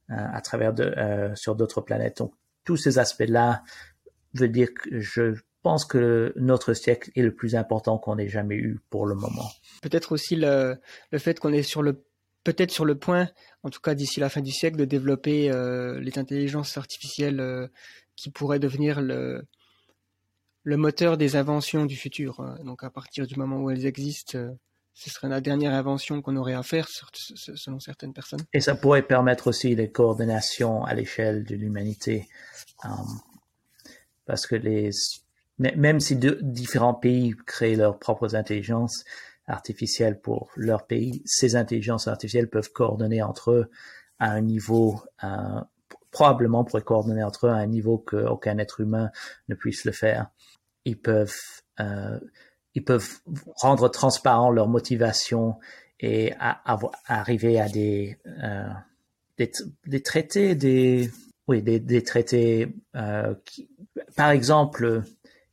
[0.08, 2.18] à travers de, sur d'autres planètes.
[2.18, 2.32] Donc
[2.64, 3.62] tous ces aspects-là
[4.34, 5.34] veut dire que je
[5.66, 9.50] pense que notre siècle est le plus important qu'on ait jamais eu pour le moment.
[9.82, 10.78] Peut-être aussi le,
[11.18, 12.04] fait qu'on est sur le
[12.44, 13.28] peut-être sur le point,
[13.64, 17.66] en tout cas d'ici la fin du siècle, de développer euh, les intelligences artificielles euh,
[18.14, 19.42] qui pourraient devenir le,
[20.64, 22.40] moteur des inventions du futur.
[22.64, 24.52] Donc à partir du moment où elles existent, euh,
[24.96, 28.40] ce serait la dernière invention qu'on aurait à faire selon certaines personnes.
[28.54, 32.26] Et ça pourrait permettre aussi des coordinations à l'échelle de l'humanité.
[32.86, 32.88] Euh,
[34.24, 34.90] parce que les,
[35.58, 39.04] même si de, différents pays créent leurs propres intelligences
[39.46, 43.70] artificielles pour leur pays, ces intelligences artificielles peuvent coordonner entre eux
[44.18, 45.60] à un niveau, euh,
[46.10, 49.10] probablement pourraient coordonner entre eux à un niveau qu'aucun être humain
[49.50, 50.30] ne puisse le faire.
[50.86, 51.36] Ils peuvent
[51.80, 52.18] euh,
[52.76, 53.20] ils peuvent
[53.56, 55.58] rendre transparent leur motivation
[55.98, 56.34] et
[57.06, 58.68] arriver à des, euh,
[59.38, 61.10] des, traités, des
[61.48, 63.70] oui, des, traités euh, qui,
[64.14, 65.02] par exemple,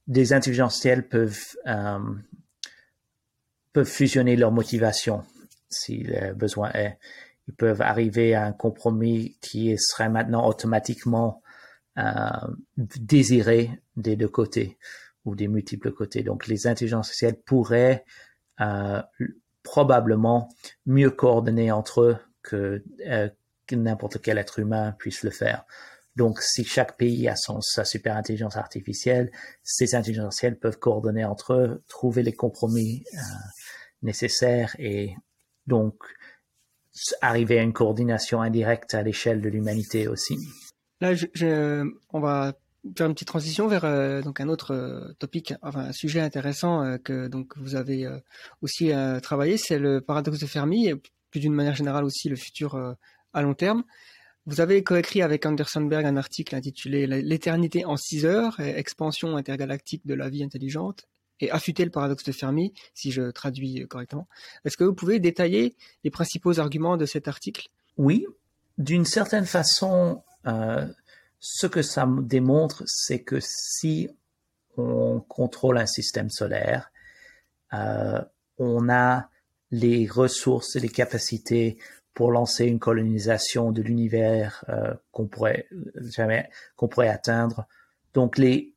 [0.06, 2.00] des intelligentiels peuvent euh,
[3.72, 5.24] peuvent fusionner leur motivation
[5.70, 6.98] si le besoin est.
[7.48, 11.42] Ils peuvent arriver à un compromis qui serait maintenant automatiquement
[12.76, 14.78] désiré des deux côtés
[15.26, 16.24] ou des multiples côtés.
[16.24, 18.06] Donc, les intelligences artificielles pourraient
[18.62, 19.02] euh,
[19.64, 20.50] probablement
[20.86, 23.30] mieux coordonner entre eux que, euh,
[23.68, 25.66] que n'importe quel être humain puisse le faire.
[26.16, 29.32] Donc, si chaque pays a son, sa super intelligence artificielle,
[29.64, 33.18] ces intelligences artificielles peuvent coordonner entre eux, trouver les compromis euh,
[34.04, 35.16] nécessaires et
[35.66, 35.96] donc
[37.22, 40.38] arriver à une coordination indirecte à l'échelle de l'humanité aussi.
[41.02, 42.54] Là, je, je, on va
[42.96, 46.84] faire une petite transition vers euh, donc un autre euh, topic, enfin un sujet intéressant
[46.84, 48.08] euh, que donc vous avez
[48.62, 50.96] aussi travaillé, c'est le paradoxe de Fermi et
[51.32, 52.96] plus d'une manière générale aussi le futur
[53.34, 53.84] à long terme.
[54.46, 60.06] Vous avez coécrit avec Anderson Berg un article intitulé L'éternité en 6 heures, expansion intergalactique
[60.06, 61.08] de la vie intelligente
[61.40, 64.28] et affûter le paradoxe de Fermi, si je traduis correctement.
[64.66, 67.70] Est-ce que vous pouvez détailler les principaux arguments de cet article?
[67.98, 68.26] Oui,
[68.78, 70.22] d'une certaine façon,
[71.46, 74.10] ce que ça démontre, c'est que si
[74.78, 76.90] on contrôle un système solaire,
[77.74, 78.22] euh,
[78.58, 79.28] on a
[79.70, 81.78] les ressources et les capacités
[82.14, 85.68] pour lancer une colonisation de l'univers euh, qu'on pourrait
[85.98, 87.68] jamais qu'on pourrait atteindre.
[88.14, 88.74] Donc les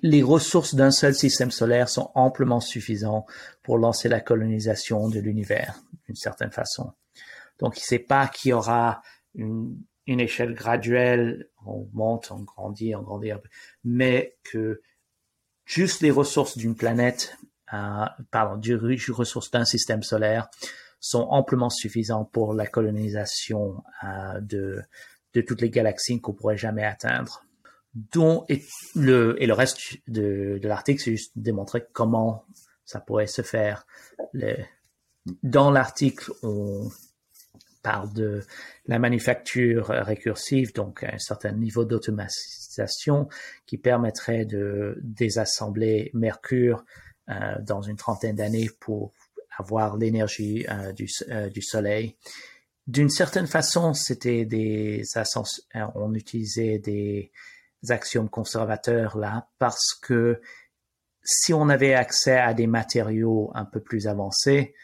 [0.00, 3.30] les ressources d'un seul système solaire sont amplement suffisantes
[3.62, 6.92] pour lancer la colonisation de l'univers d'une certaine façon.
[7.60, 9.00] Donc sait pas qu'il y aura
[9.36, 13.32] une une échelle graduelle, on monte, on grandit, on grandit
[13.84, 14.80] mais que
[15.64, 17.36] juste les ressources d'une planète,
[17.72, 20.48] euh, pardon, du, ressources d'un système solaire
[21.00, 24.82] sont amplement suffisantes pour la colonisation euh, de,
[25.42, 27.44] toutes les galaxies qu'on pourrait jamais atteindre.
[27.94, 28.62] Dont, et,
[28.94, 32.44] le, reste de, l'article, c'est juste démontrer comment
[32.84, 33.86] ça pourrait se faire.
[35.42, 36.88] Dans l'article, on
[37.82, 38.42] parle de
[38.86, 43.28] la manufacture récursive, donc un certain niveau d'automatisation
[43.66, 46.84] qui permettrait de désassembler Mercure
[47.28, 49.12] euh, dans une trentaine d'années pour
[49.56, 52.16] avoir l'énergie euh, du, euh, du, Soleil.
[52.86, 55.02] D'une certaine façon, c'était des
[55.94, 57.30] on utilisait des
[57.88, 60.40] axiomes conservateurs là parce que
[61.22, 64.74] si on avait accès à des matériaux un peu plus avancés,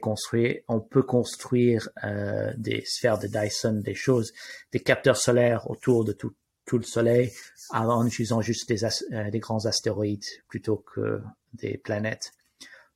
[0.00, 4.32] construire, on peut construire euh, des sphères de Dyson, des choses,
[4.72, 7.32] des capteurs solaires autour de tout, tout le Soleil
[7.70, 11.20] en utilisant juste des, euh, des grands astéroïdes plutôt que
[11.54, 12.32] des planètes.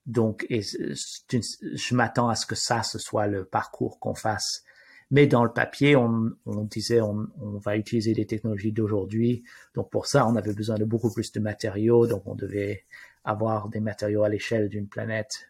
[0.05, 4.63] Donc, je m'attends à ce que ça, ce soit le parcours qu'on fasse.
[5.11, 9.45] Mais dans le papier, on, on disait on, on, va utiliser des technologies d'aujourd'hui.
[9.75, 12.07] Donc pour ça, on avait besoin de beaucoup plus de matériaux.
[12.07, 12.85] Donc on devait
[13.25, 15.49] avoir des matériaux à l'échelle d'une planète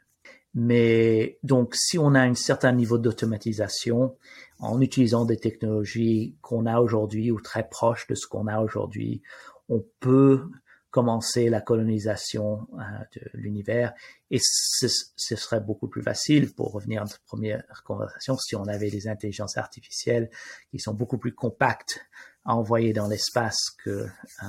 [0.55, 4.17] mais donc, si on a un certain niveau d'automatisation,
[4.59, 9.23] en utilisant des technologies qu'on a aujourd'hui ou très proches de ce qu'on a aujourd'hui,
[9.69, 10.49] on peut
[10.91, 12.83] commencer la colonisation euh,
[13.15, 13.93] de l'univers
[14.31, 14.89] et ce,
[15.19, 19.59] serait beaucoup plus facile pour revenir à notre première conversation si on avait des intelligences
[19.59, 20.31] artificielles
[20.71, 22.01] qui sont beaucoup plus compactes
[22.47, 24.47] à envoyer dans l'espace que euh,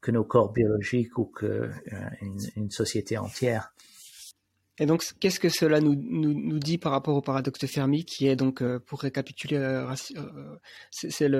[0.00, 1.70] que nos corps biologiques ou que euh,
[2.56, 3.72] une société entière.
[4.78, 8.04] Et donc, qu'est-ce que cela nous, nous, nous, dit par rapport au paradoxe de Fermi,
[8.04, 10.56] qui est donc, euh, pour récapituler, euh, euh,
[10.90, 11.30] c'est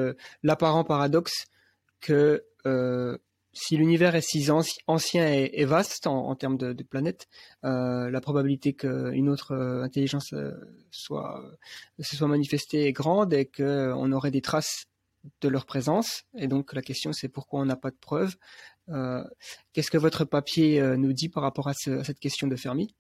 [0.43, 1.47] l'apparent paradoxe
[2.01, 2.45] que
[3.55, 4.49] si l'univers est si
[4.87, 7.27] ancien et, vaste en, termes de, de planètes,
[7.63, 10.35] la probabilité qu'une autre intelligence
[10.91, 11.43] soit,
[12.01, 14.87] se soit manifestée est grande et qu'on aurait des traces
[15.43, 16.25] de leur présence.
[16.37, 18.37] Et donc la question c'est pourquoi on n'a pas de preuves.
[19.73, 22.95] Qu'est-ce que votre papier nous dit par rapport à, ce, à cette question de Fermi?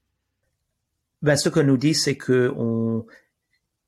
[1.23, 3.07] Ben, ce que nous dit, c'est que on,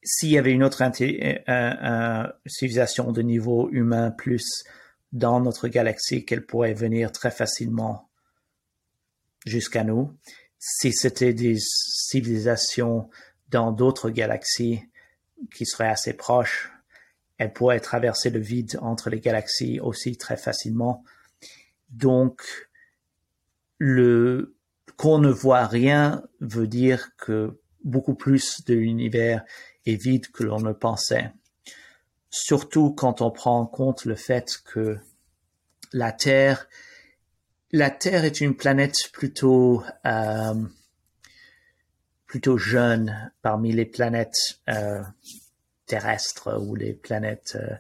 [0.05, 4.65] s'il y avait une autre euh, civilisation de niveau humain plus
[5.13, 8.09] dans notre galaxie, qu'elle pourrait venir très facilement
[9.47, 10.13] jusqu'à nous.
[10.59, 13.11] si c'était des civilisations
[13.51, 14.81] dans d'autres galaxies
[15.55, 16.73] qui seraient assez proches,
[17.37, 21.05] elles pourraient traverser le vide entre les galaxies aussi très facilement.
[21.91, 22.43] Donc,
[23.79, 24.54] le
[24.97, 29.45] qu'on ne voit rien veut dire que beaucoup plus de l'univers
[29.87, 31.31] est vide que l'on ne pensait.
[32.31, 34.99] Surtout quand on prend en compte le fait que
[35.93, 36.69] la Terre,
[37.71, 40.55] la Terre est une planète plutôt euh,
[42.27, 45.03] plutôt jeune parmi les planètes euh,
[45.87, 47.57] terrestres ou les planètes.
[47.61, 47.77] Euh,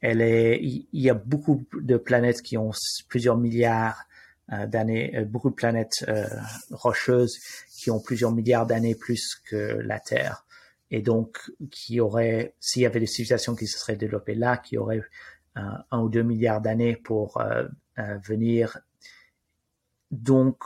[0.00, 2.72] elle est, il y a beaucoup de planètes qui ont
[3.08, 4.05] plusieurs milliards
[4.48, 6.26] d'années, euh, beaucoup de planètes euh,
[6.70, 7.38] rocheuses
[7.68, 10.44] qui ont plusieurs milliards d'années plus que la Terre.
[10.90, 11.38] Et donc,
[11.70, 15.02] qui aurait, s'il y avait des civilisations qui se seraient développées là, qui auraient
[15.56, 17.42] un ou deux milliards d'années pour
[18.22, 18.78] venir.
[20.12, 20.58] Donc,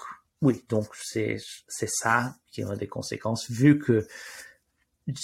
[0.43, 1.37] oui, donc c'est
[1.69, 4.07] c'est ça qui a des conséquences, vu que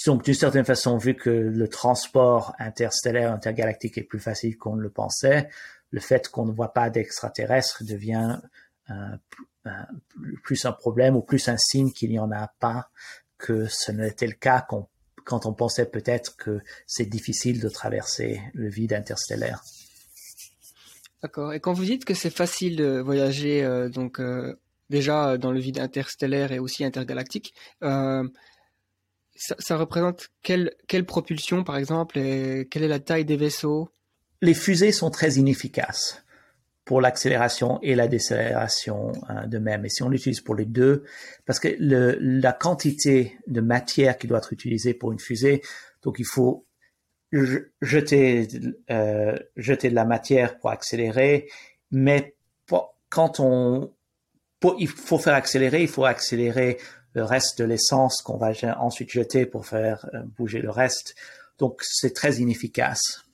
[0.05, 4.81] donc d'une certaine façon, vu que le transport interstellaire, intergalactique est plus facile qu'on ne
[4.81, 5.49] le pensait,
[5.91, 8.39] le fait qu'on ne voit pas d'extraterrestres devient
[8.89, 8.93] euh,
[9.65, 9.71] euh,
[10.43, 12.89] plus un problème ou plus un signe qu'il n'y en a pas
[13.37, 14.65] que ce n'était le cas
[15.23, 19.61] quand on pensait peut-être que c'est difficile de traverser le vide interstellaire.
[21.21, 21.53] D'accord.
[21.53, 24.21] Et quand vous dites que c'est facile de voyager, euh, donc
[24.89, 27.53] déjà dans le vide interstellaire et aussi intergalactique,
[29.37, 33.89] ça, représente quelle, quelle propulsion, par exemple, et quelle est la taille des vaisseaux?
[34.41, 36.23] Les fusées sont très inefficaces
[36.85, 39.85] pour l'accélération et la décélération euh, de même.
[39.85, 41.03] Et si on l'utilise pour les deux,
[41.45, 45.61] parce que le, la quantité de matière qui doit être utilisée pour une fusée,
[46.01, 46.65] donc il faut
[47.81, 48.47] jeter,
[48.89, 51.49] euh, jeter de la matière pour accélérer,
[51.91, 52.35] mais
[53.09, 53.93] quand on,
[54.77, 56.77] il faut faire accélérer, il faut accélérer
[57.13, 61.15] le reste de l'essence qu'on va ensuite jeter pour faire euh, bouger le reste.
[61.57, 63.26] Donc c'est très inefficace.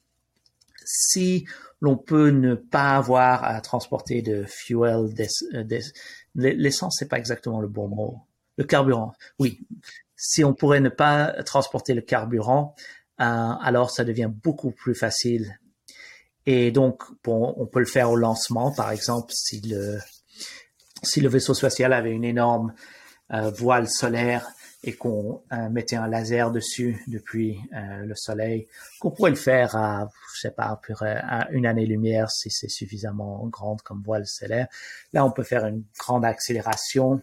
[0.96, 1.46] Si
[1.82, 5.08] l'on peut ne pas avoir à transporter de fuel,
[5.56, 5.80] euh,
[6.36, 8.22] l'essence c'est pas exactement le bon mot.
[8.58, 9.66] Le carburant, oui.
[10.16, 12.76] Si on pourrait ne pas transporter le carburant,
[13.20, 15.60] euh, alors ça devient beaucoup plus facile.
[16.46, 20.00] Et donc, bon, on peut le faire au lancement, par exemple, si le
[21.02, 22.74] si le vaisseau spatial avait une énorme
[23.34, 24.48] euh, voile solaire
[24.84, 28.68] et qu'on euh, mettait un laser dessus depuis euh, le soleil,
[29.00, 33.82] qu'on pourrait le faire à, je sais pas, à une année-lumière si c'est suffisamment grande
[33.82, 34.68] comme voile solaire.
[35.14, 37.22] Là, on peut faire une grande accélération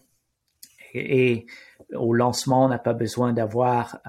[0.93, 1.45] et,
[1.93, 4.01] au lancement, on n'a pas besoin d'avoir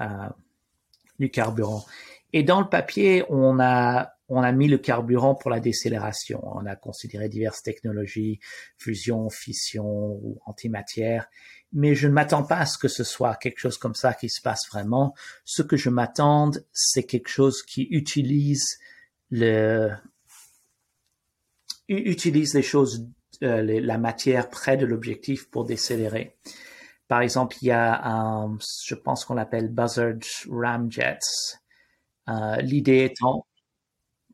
[1.19, 1.85] du carburant.
[2.33, 6.41] Et dans le papier, on a on a mis le carburant pour la décélération.
[6.43, 8.39] On a considéré diverses technologies,
[8.77, 11.27] fusion, fission ou antimatière
[11.73, 14.29] mais je ne m'attends pas à ce que ce soit quelque chose comme ça qui
[14.29, 15.15] se passe vraiment.
[15.43, 18.77] Ce que je m'attends, c'est quelque chose qui utilise
[19.31, 19.91] le
[21.89, 23.05] utilise les choses,
[23.43, 26.37] euh, la matière près de l'objectif pour décélérer.
[27.07, 28.47] Par exemple, il y a
[28.85, 30.15] je pense qu'on l'appelle Buzzard
[30.49, 31.19] Ramjets.
[32.29, 33.45] Euh, L'idée étant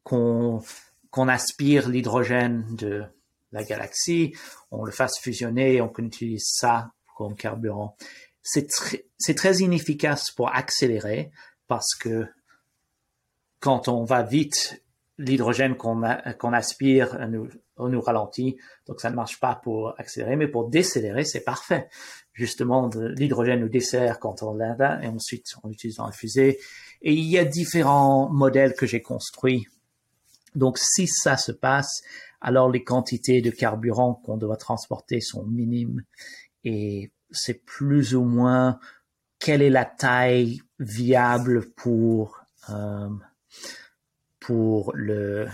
[0.04, 0.62] qu'on
[1.10, 3.04] qu'on aspire l'hydrogène de
[3.52, 4.36] la galaxie,
[4.70, 7.98] on le fasse fusionner, on utilise ça comme carburant.
[8.42, 11.32] C'est très inefficace pour accélérer
[11.68, 12.26] parce que
[13.60, 14.82] quand on va vite,
[15.18, 16.02] l'hydrogène qu'on
[16.54, 18.56] aspire nous, nous ralentit,
[18.88, 21.90] donc ça ne marche pas pour accélérer, mais pour décélérer, c'est parfait.
[22.32, 26.58] Justement, l'hydrogène nous décélère quand on l'a et ensuite on l'utilise dans la fusée.
[27.02, 29.68] Et il y a différents modèles que j'ai construits.
[30.56, 32.02] Donc si ça se passe,
[32.40, 36.02] alors les quantités de carburant qu'on doit transporter sont minimes
[36.64, 38.80] et c'est plus ou moins
[39.40, 42.40] quelle est la taille viable pour
[42.70, 43.10] euh,
[44.40, 45.48] pour le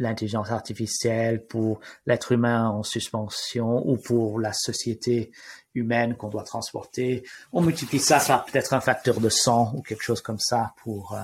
[0.00, 5.32] l'intelligence artificielle, pour l'être humain en suspension ou pour la société
[5.74, 7.24] humaine qu'on doit transporter.
[7.52, 11.14] On multiplie ça par peut-être un facteur de 100 ou quelque chose comme ça pour
[11.14, 11.22] euh,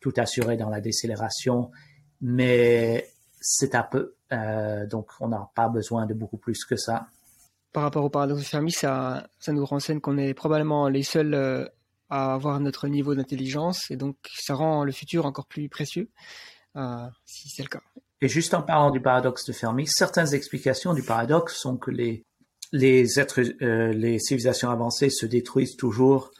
[0.00, 1.70] tout assurer dans la décélération.
[2.20, 3.08] Mais
[3.40, 7.06] c'est un peu, euh, donc on n'a pas besoin de beaucoup plus que ça
[7.72, 11.66] par rapport au paradoxe de Fermi, ça, nous renseigne qu'on est probablement les seuls euh,
[12.08, 16.08] à avoir notre niveau d'intelligence et donc ça rend le futur encore plus précieux
[16.76, 17.82] euh, si c'est le cas.
[18.20, 22.24] Et juste en parlant du paradoxe de Fermi, certaines explications du paradoxe sont que les,
[22.72, 26.30] les êtres, euh, les civilisations avancées se détruisent toujours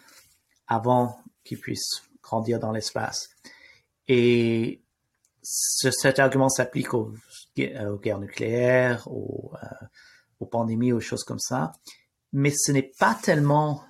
[0.66, 3.28] avant qu'ils puissent grandir dans l'espace.
[4.08, 4.82] Et
[5.42, 7.12] cet argument s'applique aux,
[7.56, 9.52] aux, guerres nucléaires, aux,
[10.40, 11.72] aux pandémies, aux choses comme ça.
[12.32, 13.84] mais ce n'est pas tellement,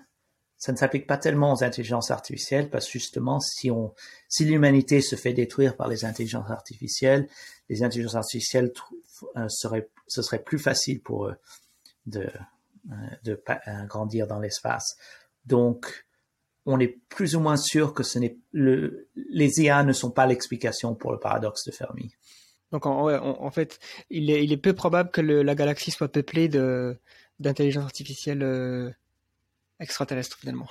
[0.57, 3.95] ça ne s'applique pas tellement aux intelligences artificielles parce justement, si on,
[4.29, 7.29] si l'humanité se fait détruire par les intelligences artificielles,
[7.69, 8.73] les intelligences artificielles
[9.37, 11.37] euh, seraient, ce serait plus facile pour eux
[12.07, 12.31] de,
[12.91, 12.95] euh,
[13.25, 14.97] de euh, grandir dans l'espace.
[15.45, 16.07] Donc,
[16.67, 20.27] on est plus ou moins sûr que ce n'est le, les IA ne sont pas
[20.27, 22.13] l'explication pour le paradoxe de Fermi.
[22.73, 23.79] Donc en, fait,
[24.11, 26.99] il est, peu probable que la galaxie soit peuplée de
[27.39, 28.91] d'intelligence artificielle euh,
[29.81, 30.69] extraterrestre finalement.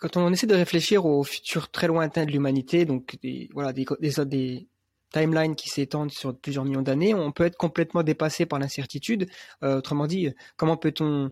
[0.00, 4.68] Quand on essaie de réfléchir au futur très lointain de l'humanité, donc des, voilà des,
[5.12, 9.28] timelines qui s'étendent sur plusieurs millions d'années, on peut être complètement dépassé par l'incertitude.
[9.62, 11.30] Euh, autrement dit, comment peut-on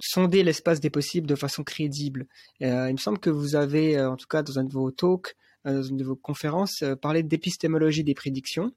[0.00, 2.26] sonder l'espace des possibles de façon crédible?
[2.62, 5.34] Euh, Il me semble que vous avez, en tout cas dans un de vos talks,
[5.64, 8.72] dans une de vos conférences, parlé d'épistémologie des prédictions.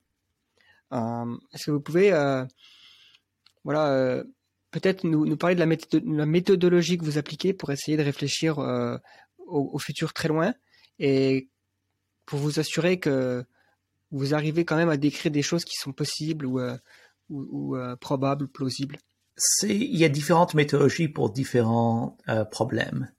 [0.92, 2.12] Est-ce que vous pouvez,
[3.64, 4.24] voilà,
[4.72, 8.60] peut-être nous, parler de la, méthodologie que vous appliquez pour essayer de réfléchir
[9.40, 10.54] au, futur très loin
[11.00, 11.50] et
[12.26, 13.44] pour vous assurer que
[14.12, 16.60] vous arrivez quand même à décrire des choses qui sont possibles ou,
[17.30, 18.98] ou, ou probables, plausibles
[19.64, 23.12] il y a différentes méthodologies pour différents euh, problèmes.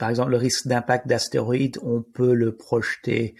[0.00, 3.34] Euh, par exemple, le risque d'impact d'astéroïdes, on peut le projeter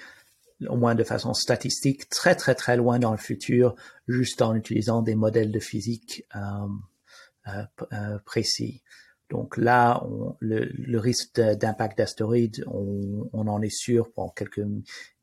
[0.68, 3.74] au moins de façon statistique très très très loin dans le futur,
[4.08, 8.82] juste en utilisant des modèles de physique euh, précis.
[9.30, 10.04] Donc là,
[10.40, 14.66] le, risque d'impact d'astéroïdes, on, on, en est sûr pour quelques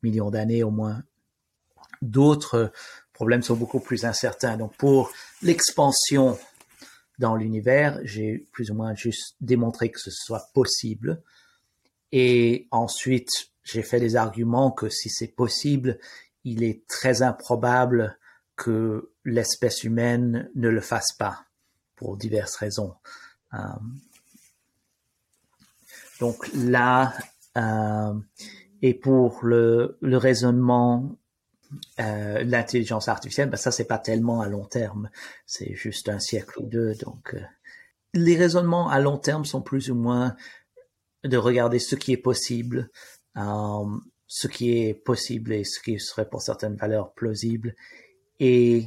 [0.02, 1.02] millions d'années au moins.
[2.00, 2.72] D'autres
[3.12, 4.56] problèmes sont beaucoup plus incertains.
[4.56, 5.12] Donc pour
[5.42, 6.38] l'expansion
[7.18, 11.22] dans l'univers, j'ai plus ou moins juste démontré que ce soit possible.
[12.12, 13.30] Et ensuite,
[13.64, 15.98] j'ai fait des arguments que si c'est possible,
[16.44, 18.18] il est très improbable
[18.56, 21.44] que l'espèce humaine ne le fasse pas
[21.96, 22.94] pour diverses raisons.
[23.54, 23.58] Euh,
[26.20, 27.14] donc là,
[27.56, 28.14] euh,
[28.82, 31.16] et pour le, le raisonnement
[32.00, 35.10] euh, l'intelligence artificielle, ben ça c'est pas tellement à long terme,
[35.44, 36.94] c'est juste un siècle ou deux.
[36.94, 37.42] Donc euh,
[38.14, 40.34] les raisonnements à long terme sont plus ou moins
[41.24, 42.90] de regarder ce qui est possible,
[43.36, 43.84] euh,
[44.26, 47.74] ce qui est possible et ce qui serait pour certaines valeurs plausible,
[48.40, 48.86] et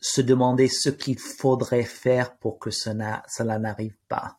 [0.00, 3.24] se demander ce qu'il faudrait faire pour que cela,
[3.58, 4.38] n'arrive pas.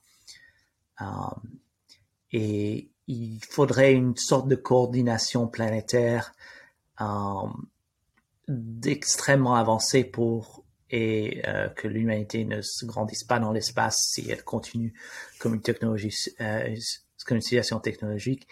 [2.32, 6.34] et il faudrait une sorte de coordination planétaire
[8.48, 14.44] d'extrêmement avancé pour et euh, que l'humanité ne se grandisse pas dans l'espace si elle
[14.44, 14.94] continue
[15.40, 16.76] comme une technologie, euh,
[17.26, 18.48] comme une situation technologique.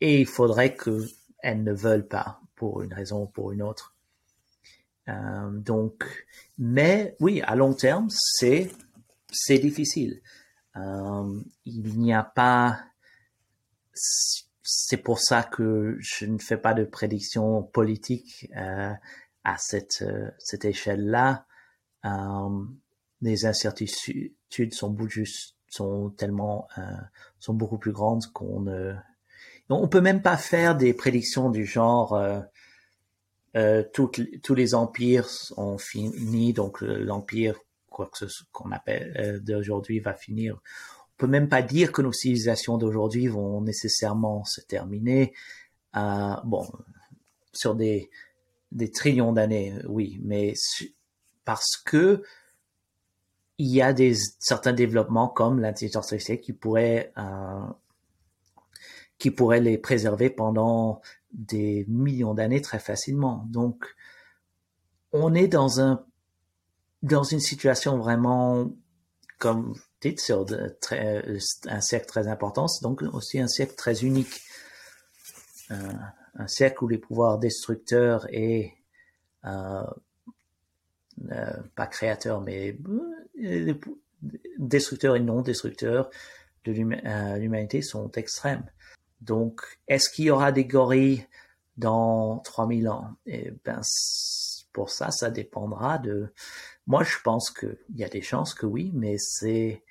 [0.00, 3.94] Et il faudrait qu'elles ne veulent pas pour une raison ou pour une autre.
[5.08, 6.26] Euh, donc,
[6.58, 8.70] mais oui, à long terme, c'est
[9.30, 10.20] c'est difficile.
[10.76, 12.80] Euh, il n'y a pas
[14.74, 18.90] c'est pour ça que je ne fais pas de prédiction politique euh,
[19.44, 21.44] à cette, euh, cette échelle-là.
[22.06, 22.64] Euh,
[23.20, 24.96] les incertitudes sont,
[25.68, 26.82] sont tellement euh,
[27.38, 28.94] sont beaucoup plus grandes qu'on ne
[29.68, 32.20] on peut même pas faire des prédictions du genre
[33.92, 37.56] tous les empires ont fini donc l'empire
[37.88, 40.60] quoi que ce qu'on appelle d'aujourd'hui va finir
[41.16, 45.32] peut même pas dire que nos civilisations d'aujourd'hui vont nécessairement se terminer.
[45.96, 46.66] Euh, bon,
[47.52, 48.10] sur des,
[48.72, 50.54] des trillions d'années, oui, mais
[51.44, 52.22] parce que
[53.58, 57.66] il y a des certains développements comme l'intelligence artificielle qui pourraient euh,
[59.18, 63.46] qui pourraient les préserver pendant des millions d'années très facilement.
[63.50, 63.84] Donc,
[65.12, 66.04] on est dans un
[67.02, 68.70] dans une situation vraiment
[69.38, 69.74] comme
[70.18, 70.46] sur
[70.80, 71.24] très,
[71.66, 74.42] un siècle très important, c'est donc aussi un siècle très unique.
[75.70, 75.92] Euh,
[76.34, 78.72] un siècle où les pouvoirs destructeurs et
[79.44, 79.84] euh,
[81.30, 82.76] euh, pas créateurs, mais
[84.58, 86.10] destructeurs et non destructeurs
[86.64, 88.64] de l'humanité sont extrêmes.
[89.20, 91.26] Donc, est-ce qu'il y aura des gorilles
[91.76, 93.10] dans 3000 ans?
[93.26, 93.80] Et eh ben,
[94.72, 96.32] pour ça, ça dépendra de
[96.86, 99.82] moi, je pense qu'il y a des chances que oui, mais c'est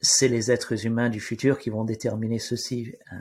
[0.00, 2.94] c'est les êtres humains du futur qui vont déterminer ceci.
[3.12, 3.16] Euh,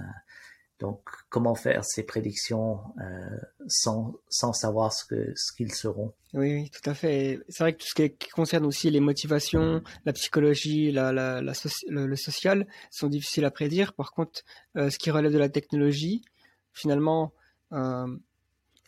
[0.80, 1.00] donc,
[1.30, 6.14] comment faire ces prédictions euh, sans, sans savoir ce que ce qu'ils seront?
[6.34, 7.40] Oui, tout à fait.
[7.48, 13.08] C'est vrai que tout ce qui concerne aussi les motivations, la psychologie, le, social sont
[13.08, 13.94] difficiles à prédire.
[13.94, 14.42] Par contre,
[14.76, 16.24] euh, ce qui relève de la technologie,
[16.74, 17.34] finalement,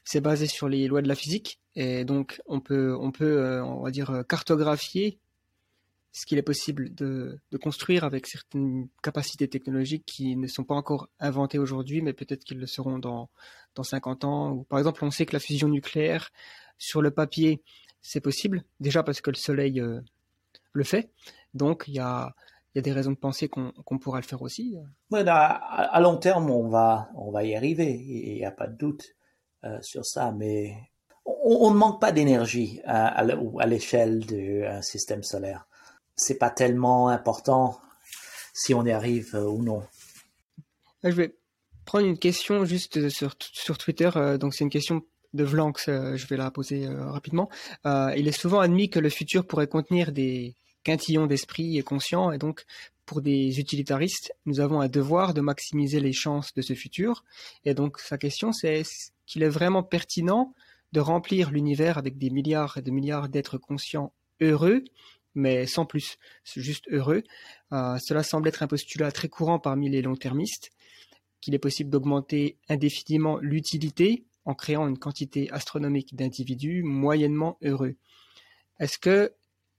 [0.04, 3.82] c'est basé sur les lois de la physique et donc on peut on peut on
[3.82, 5.20] va dire cartographier
[6.18, 11.10] ce qu'il est possible de, construire avec certaines capacités technologiques qui ne sont pas encore
[11.20, 13.30] inventées aujourd'hui, mais peut-être qu'ils le seront dans,
[13.76, 14.52] dans 50 ans.
[14.52, 16.32] Ou, par exemple, on sait que la fusion nucléaire,
[16.80, 17.62] sur le papier,
[18.02, 20.02] c'est possible, déjà parce que le Soleil euh,
[20.74, 21.12] le fait.
[21.54, 22.34] Donc, il y a,
[22.74, 24.76] y a des raisons de penser qu'on pourra le faire aussi.
[25.14, 29.06] à, long terme, on va, on va y arriver, il n'y a pas de doute
[29.64, 30.74] euh, sur ça, mais
[31.50, 33.24] on, ne manque pas d'énergie à,
[33.66, 35.68] l'échelle du système solaire
[36.18, 37.80] c'est pas tellement important
[38.54, 39.84] si on y arrive euh, ou non.
[41.04, 41.36] Je vais
[41.86, 44.10] prendre une question juste sur, sur Twitter.
[44.16, 45.04] Euh, donc c'est une question
[45.34, 47.50] de Vlanx, euh, je vais la poser rapidement.
[47.86, 52.38] il est souvent admis que le futur pourrait contenir des quintillons d'esprit et conscients, et
[52.38, 52.66] donc
[53.06, 57.24] pour des utilitaristes, nous avons un devoir de maximiser les chances de ce futur.
[57.66, 60.54] Et donc sa question, c'est est-ce qu'il est vraiment pertinent
[60.94, 64.84] de remplir l'univers avec des milliards et de milliards d'êtres conscients heureux
[65.38, 67.24] mais sans plus, juste heureux.
[67.72, 70.72] Euh, cela semble être un postulat très courant parmi les long-termistes,
[71.40, 77.96] qu'il est possible d'augmenter indéfiniment l'utilité en créant une quantité astronomique d'individus moyennement heureux.
[78.80, 79.34] Est-ce que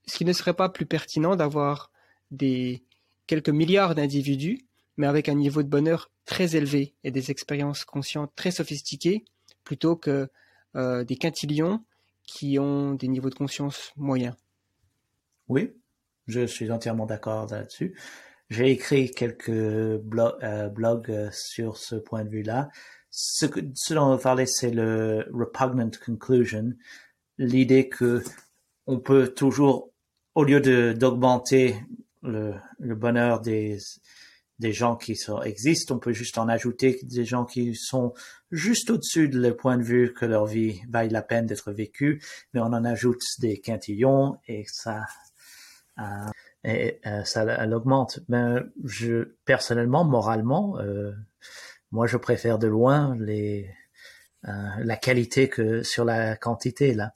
[0.05, 1.91] ce qui ne serait pas plus pertinent d'avoir
[2.31, 2.83] des
[3.27, 4.65] quelques milliards d'individus,
[4.95, 9.25] mais avec un niveau de bonheur très élevé et des expériences conscientes très sophistiquées,
[9.65, 10.29] plutôt que
[10.75, 11.83] euh, des quintillions
[12.23, 14.35] qui ont des niveaux de conscience moyens
[15.49, 15.71] oui,
[16.27, 17.95] je suis entièrement d'accord là-dessus.
[18.49, 19.97] J'ai écrit quelques euh,
[20.69, 22.69] blogs euh, sur ce point de vue-là.
[23.09, 26.73] Ce, dont on va parler, c'est le repugnant conclusion,
[27.39, 28.23] l'idée que
[28.85, 29.91] on peut toujours,
[30.35, 30.61] au lieu
[30.93, 31.75] d'augmenter
[32.21, 33.79] le, le, bonheur des
[34.59, 38.13] des gens qui sont, existent, on peut juste en ajouter des gens qui sont
[38.51, 42.21] juste au-dessus de le point de vue que leur vie vaille la peine d'être vécue,
[42.53, 45.05] mais on en ajoute des quintillons et ça
[45.99, 46.03] euh,
[46.63, 48.19] et euh, ça elle augmente.
[48.27, 51.11] Mais je personnellement, moralement, euh,
[51.91, 53.69] moi je préfère de loin les
[54.43, 57.13] la qualité que sur la quantité là.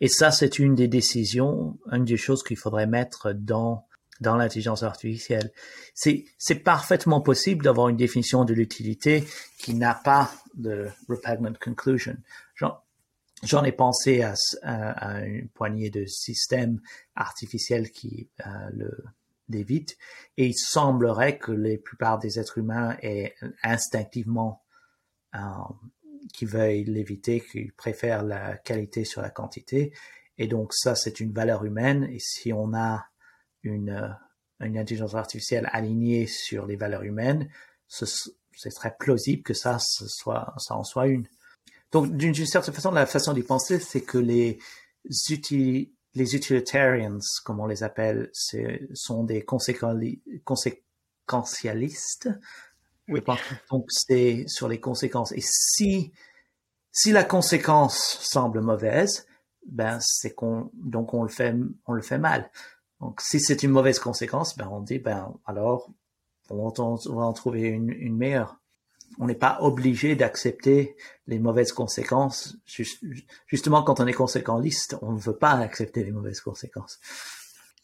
[0.00, 3.86] Et ça, c'est une des décisions, une des choses qu'il faudrait mettre dans
[4.22, 5.52] dans l'intelligence artificielle.
[5.94, 9.24] C'est parfaitement possible d'avoir une définition de l'utilité
[9.58, 12.16] qui n'a pas de repugnant conclusion.
[13.42, 16.80] J'en ai pensé à, une poignée de systèmes
[17.16, 19.04] artificiels qui euh, le
[19.48, 19.98] dévitent
[20.36, 23.34] et il semblerait que la plupart des êtres humains aient
[23.64, 24.62] instinctivement
[25.34, 25.38] euh,
[26.32, 29.92] qui veuillent l'éviter, qui préfèrent la qualité sur la quantité.
[30.38, 32.04] Et donc ça, c'est une valeur humaine.
[32.04, 33.06] Et si on a
[33.62, 34.08] une, euh,
[34.60, 37.48] une intelligence artificielle alignée sur les valeurs humaines,
[37.88, 41.26] ce, ce serait plausible que ça, ce soit, ça en soit une.
[41.90, 44.58] Donc, d'une certaine façon, la façon d'y penser, c'est que les,
[46.14, 48.30] les utilitarians, comme on les appelle,
[48.94, 52.30] sont des conséquentialistes.
[53.08, 53.20] Oui.
[53.70, 55.32] Donc, c'est sur les conséquences.
[55.32, 56.12] Et si,
[56.92, 59.26] si la conséquence semble mauvaise,
[59.66, 61.54] ben, c'est qu'on, donc on le fait,
[61.86, 62.50] on le fait mal.
[63.02, 65.90] Donc, si c'est une mauvaise conséquence, ben, on dit, ben, alors,
[66.48, 68.62] on va en trouver une, une meilleure
[69.18, 70.96] on n'est pas obligé d'accepter
[71.26, 72.56] les mauvaises conséquences.
[73.46, 76.98] Justement, quand on est conséquentiste, on ne veut pas accepter les mauvaises conséquences.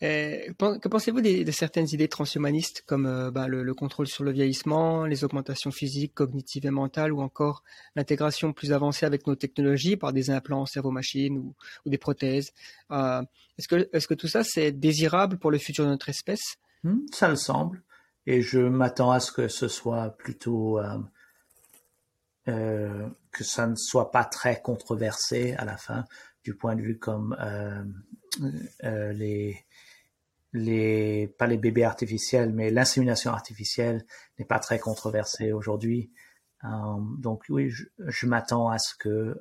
[0.05, 5.05] Euh, que pensez-vous de, certaines idées transhumanistes comme euh, bah, le, contrôle sur le vieillissement,
[5.07, 7.65] les augmentations physiques, cognitives et mentales, ou encore
[7.97, 11.55] l'intégration plus avancée avec nos technologies par des implants cerveau-machine ou,
[11.87, 12.53] des prothèses
[12.93, 13.23] euh,
[13.59, 16.59] Est-ce que, tout ça c'est désirable pour le futur de notre espèce?
[16.85, 17.83] Hmm, Ça le semble,
[18.27, 20.79] et je m'attends à ce que ce soit plutôt
[22.47, 26.05] que ça ne soit pas très controversé à la fin,
[26.45, 27.37] du point de vue comme
[28.83, 29.67] les
[30.53, 34.05] les pas les bébés artificiels, mais l'insémination artificielle
[34.39, 36.11] n'est pas très controversée aujourd'hui.
[37.19, 39.39] donc oui, je, m'attends à ce que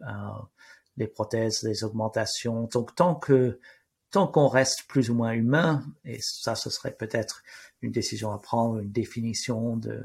[0.97, 3.59] les prothèses, les augmentations, donc tant que
[4.11, 7.43] tant qu'on reste plus ou moins humain, et ça, ce serait peut-être
[7.81, 10.03] une décision à prendre, une définition de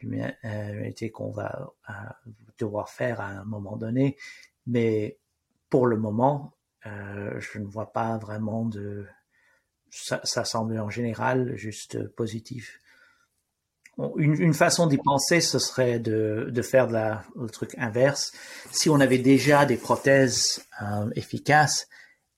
[0.00, 1.92] l'humanité qu'on va euh,
[2.58, 4.16] devoir faire à un moment donné.
[4.66, 5.18] Mais
[5.70, 6.54] pour le moment,
[6.86, 9.06] euh, je ne vois pas vraiment de...
[9.92, 12.80] Ça, semble en général juste positif.
[14.16, 18.32] Une, façon d'y penser, ce serait de, faire la, le truc inverse.
[18.70, 21.88] Si on avait déjà des prothèses euh, efficaces,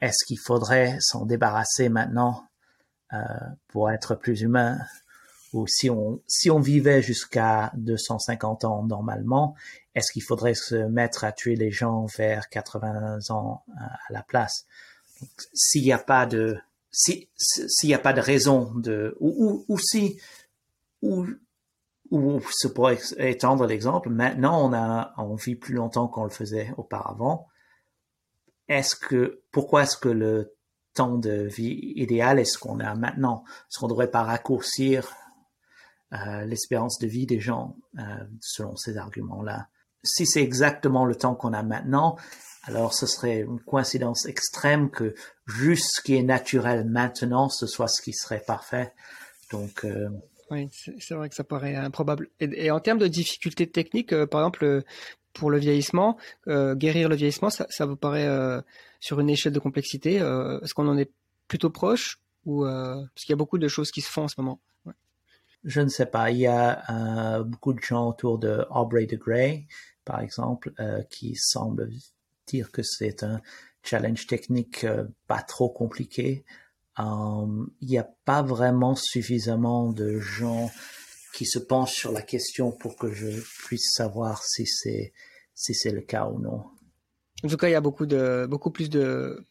[0.01, 2.44] est-ce qu'il faudrait s'en débarrasser maintenant
[3.12, 3.18] euh,
[3.68, 4.78] pour être plus humain?
[5.52, 9.55] Ou si on, si on vivait jusqu'à 250 ans normalement,
[9.94, 14.66] est-ce qu'il faudrait se mettre à tuer les gens vers 80 ans à la place?
[15.55, 16.59] S'il n'y a pas de
[16.94, 20.20] s'il n'y a pas de raison de, ou, ou, si,
[21.02, 21.26] ou,
[22.10, 26.72] ou se pourrait étendre l'exemple, maintenant on a, on vit plus longtemps qu'on le faisait
[26.76, 27.48] auparavant.
[28.68, 30.54] Est-ce que, pourquoi est-ce que le
[30.94, 33.44] temps de vie idéal est ce qu'on a maintenant?
[33.46, 35.12] Est-ce qu'on ne devrait pas raccourcir
[36.12, 39.68] euh, l'espérance de vie des gens euh, selon ces arguments-là?
[40.05, 42.16] Si c'est exactement le temps qu'on a maintenant,
[42.64, 45.14] alors ce serait une coïncidence extrême que
[45.47, 48.93] juste ce qui est naturel maintenant, ce soit ce qui serait parfait.
[49.51, 50.09] Donc, euh...
[50.51, 52.28] oui, c'est vrai que ça paraît improbable.
[52.40, 54.82] Et, et en termes de difficultés techniques, euh, par exemple,
[55.32, 56.16] pour le vieillissement,
[56.48, 58.60] euh, guérir le vieillissement, ça, vous paraît euh,
[59.01, 61.10] sur une échelle de complexité Est-ce qu'on en est
[61.48, 64.35] plutôt proche ou parce qu'il y a beaucoup de choses qui se font en ce
[64.39, 64.60] moment?
[65.65, 66.31] Je ne sais pas.
[66.31, 69.66] Il y a beaucoup de gens autour de Aubrey de Grey,
[70.05, 70.73] par exemple,
[71.11, 71.91] qui semblent
[72.47, 73.41] dire que c'est un
[73.82, 76.45] challenge technique euh, pas trop compliqué.
[76.99, 80.70] Euh, il n'y a pas vraiment suffisamment de gens
[81.35, 85.12] qui se penchent sur la question pour que je puisse savoir si c'est
[85.55, 86.65] si c'est le cas ou non.
[87.45, 89.45] En tout cas, il y a beaucoup de beaucoup plus de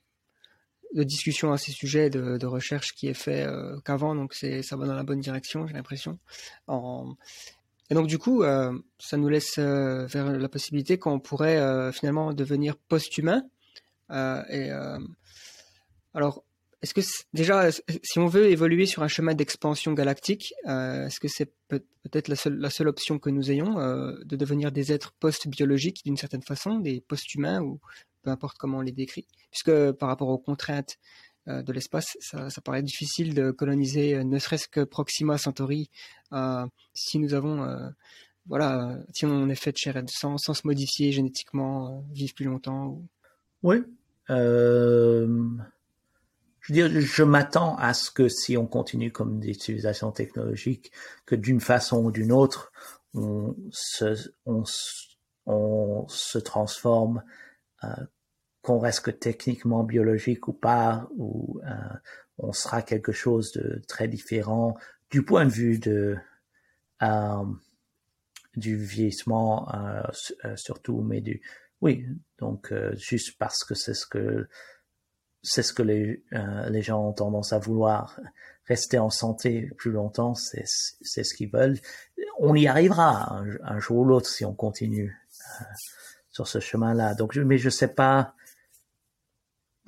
[0.94, 4.76] de discussions à ces sujets, de, recherche qui est fait euh, qu'avant, donc c'est ça
[4.76, 6.20] va dans la bonne direction, j'ai l'impression.
[6.68, 7.16] En...
[7.90, 11.92] Et donc du coup, euh, ça nous laisse euh, vers la possibilité qu'on pourrait euh,
[11.92, 13.44] finalement devenir post-humain
[14.12, 15.00] euh, et euh,
[16.14, 16.44] alors,
[16.84, 17.02] est-ce que
[17.34, 22.28] déjà, si on veut évoluer sur un chemin d'expansion galactique, euh, est-ce que c'est peut-être
[22.28, 27.02] la seule, option que nous ayons de devenir des êtres post-biologiques d'une certaine façon, des
[27.02, 27.80] post-humains ou
[28.22, 30.98] peu importe comment on les décrit, puisque par rapport aux contraintes
[31.48, 35.90] de l'espace, ça, paraît difficile de coloniser, ne serait-ce que Proxima Centauri,
[36.32, 37.90] euh, si nous avons, euh,
[38.48, 42.02] voilà, si on est fait de chair et de sang, sans se modifier génétiquement, euh,
[42.12, 42.88] vivre plus longtemps.
[42.88, 43.08] Ou...
[43.62, 43.78] Oui,
[44.30, 45.48] euh,
[46.64, 50.92] je veux dire, je m'attends à ce que si on continue comme des civilisations technologiques,
[51.26, 52.72] que d'une façon ou d'une autre,
[53.14, 54.64] on se, on,
[55.46, 57.22] on se transforme,
[57.84, 57.88] euh,
[58.62, 61.98] qu'on reste que techniquement biologique ou pas, ou euh,
[62.38, 64.78] on sera quelque chose de très différent
[65.10, 66.18] du point de vue de
[67.02, 67.46] euh,
[68.56, 70.02] du vieillissement euh,
[70.46, 71.42] euh surtout, mais du
[71.82, 72.08] oui,
[72.40, 74.48] donc euh, juste parce que c'est ce que
[75.44, 78.20] c'est ce que les, euh, les gens ont tendance à vouloir
[78.66, 81.80] rester en santé plus longtemps, c'est ce qu'ils veulent.
[82.40, 85.16] On y arrivera un, jour ou l'autre si on continue
[85.62, 85.66] euh,
[86.32, 87.14] sur ce chemin-là.
[87.14, 88.36] Donc, mais je sais pas.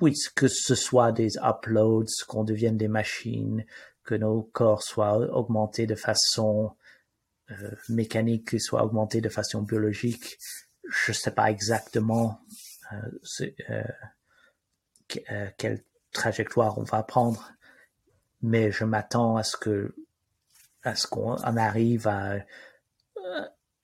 [0.00, 3.64] Oui, que ce soit des uploads, qu'on devienne des machines,
[4.04, 6.76] que nos corps soient augmentés de façon
[7.50, 10.38] euh, mécanique, qu'ils soient augmentés de façon biologique
[10.88, 12.40] je sais pas exactement
[15.16, 17.52] euh, euh, quelle trajectoire on va prendre,
[18.42, 19.94] mais je m'attends à ce que
[20.82, 22.40] à ce qu'on arrive à, euh,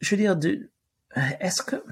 [0.01, 0.39] je veux dire,
[1.41, 1.85] est-ce que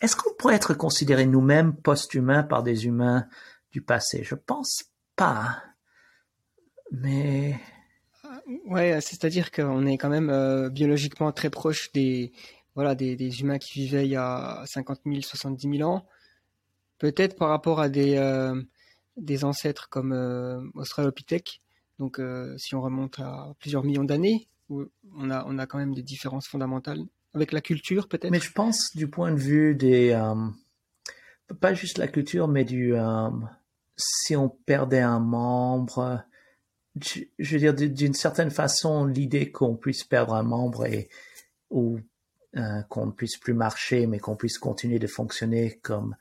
[0.00, 3.26] est-ce qu'on pourrait être considéré nous-mêmes post-humains par des humains
[3.72, 4.22] du passé?
[4.22, 4.84] Je pense
[5.16, 5.62] pas,
[6.92, 7.58] mais
[8.66, 12.32] ouais, c'est-à-dire qu'on est quand même euh, biologiquement très proche des
[12.74, 16.06] voilà, des, des, humains qui vivaient il y a 50 000, 70 000 ans.
[17.00, 18.62] Peut-être par rapport à des, euh,
[19.16, 21.60] des ancêtres comme euh, Australopithèque.
[21.98, 25.94] Donc, euh, si on remonte à plusieurs millions d'années, on a, on a quand même
[25.94, 27.00] des différences fondamentales
[27.34, 28.30] avec la culture, peut-être.
[28.30, 32.94] Mais je pense du point de vue des, euh, pas juste la culture, mais du,
[33.96, 36.22] si on perdait un membre,
[37.00, 41.08] je, veux dire, d'une certaine façon, l'idée qu'on puisse perdre un membre et
[41.70, 41.98] ou
[42.88, 46.16] qu'on ne puisse plus marcher, mais qu'on puisse continuer de fonctionner comme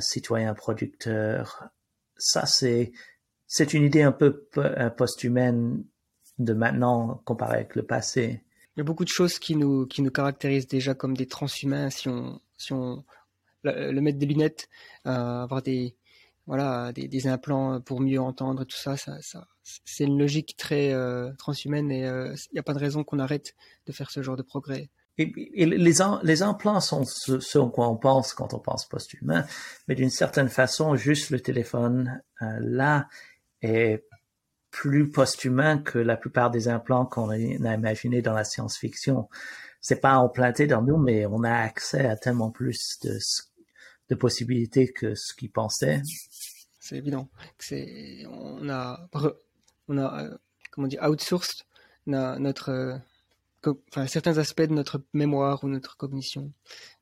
[0.00, 1.68] citoyen producteur.
[2.16, 2.92] Ça, c'est
[3.46, 4.48] c'est une idée un peu
[4.96, 5.84] post-humaine
[6.38, 8.42] de maintenant comparé avec le passé.
[8.76, 11.90] Il y a beaucoup de choses qui nous qui nous caractérisent déjà comme des transhumains
[11.90, 13.04] si on si on
[13.62, 14.68] le, le des lunettes,
[15.06, 15.96] euh, avoir des
[16.46, 19.18] voilà des, implants pour mieux entendre tout ça, ça,
[19.84, 23.18] c'est une logique très euh, transhumaine et il euh, n'y a pas de raison qu'on
[23.18, 23.54] arrête
[23.86, 24.88] de faire ce genre de progrès.
[25.18, 29.44] Et, les, implants sont ce, ce quoi on pense quand on pense post-humain,
[29.88, 33.08] mais d'une certaine façon, juste le téléphone euh, là
[33.60, 34.04] est
[34.70, 39.28] plus post-humain que la plupart des implants qu'on a, a imaginés dans la science-fiction.
[39.80, 45.14] C'est pas implanté dans nous, mais on a accès à tellement plus de, possibilités que
[45.16, 46.02] ce qu'ils pensaient.
[46.78, 47.28] C'est évident.
[48.30, 49.08] On a
[49.88, 50.36] on euh,
[50.70, 51.64] comment dire outsourced
[52.06, 53.00] notre
[54.06, 56.52] certains aspects de notre mémoire ou notre cognition.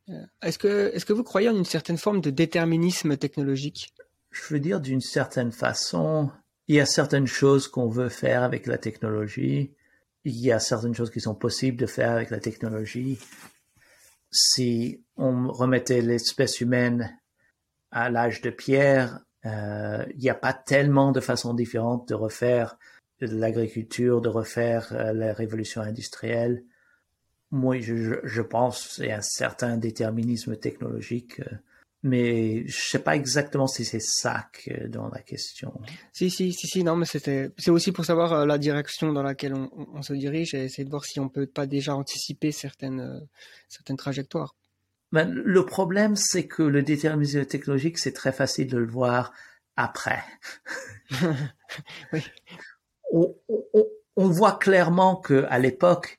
[0.09, 3.93] Euh, est-ce que, est-ce que vous croyez en une certaine forme de déterminisme technologique?
[4.31, 6.31] Je veux dire, d'une certaine façon,
[6.69, 9.73] il y a certaines choses qu'on veut faire avec la technologie.
[10.25, 13.19] Il y a certaines choses qui sont possibles de faire avec la technologie.
[14.31, 17.17] Si on remettait l'espèce humaine
[17.91, 22.77] à l'âge de pierre, euh, il n'y a pas tellement de façons différentes de refaire
[23.21, 26.65] l'agriculture, de refaire euh, la révolution industrielle.
[27.51, 31.57] Moi, je, je pense qu'il y a un certain déterminisme technologique euh,
[32.03, 35.73] mais je sais pas exactement si c'est ça que dans la question.
[36.13, 39.23] Si si si si non mais c'était c'est aussi pour savoir euh, la direction dans
[39.23, 42.53] laquelle on, on, se dirige et essayer de voir si on peut pas déjà anticiper
[42.53, 43.27] certaines
[43.69, 44.55] certaines trajectoires.
[45.11, 49.33] Ben, le problème c'est que le déterminisme technologique c'est très facile de le voir
[49.77, 50.23] après.
[52.13, 52.23] oui.
[53.13, 56.19] On, voit clairement que à l'époque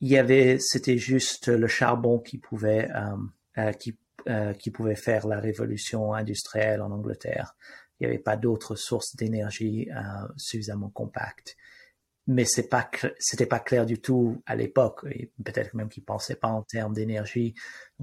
[0.00, 3.16] il y avait c'était juste le charbon qui pouvait euh,
[3.58, 3.98] euh qui
[4.28, 7.56] euh, qui pouvait faire la révolution industrielle en Angleterre.
[7.98, 11.56] Il n'y avait pas d'autres sources d'énergie euh, suffisamment compactes.
[12.26, 15.06] Mais c'est pas c'était pas clair du tout à l'époque.
[15.44, 17.54] Peut-être même qu'ils pensaient pas en termes d'énergie.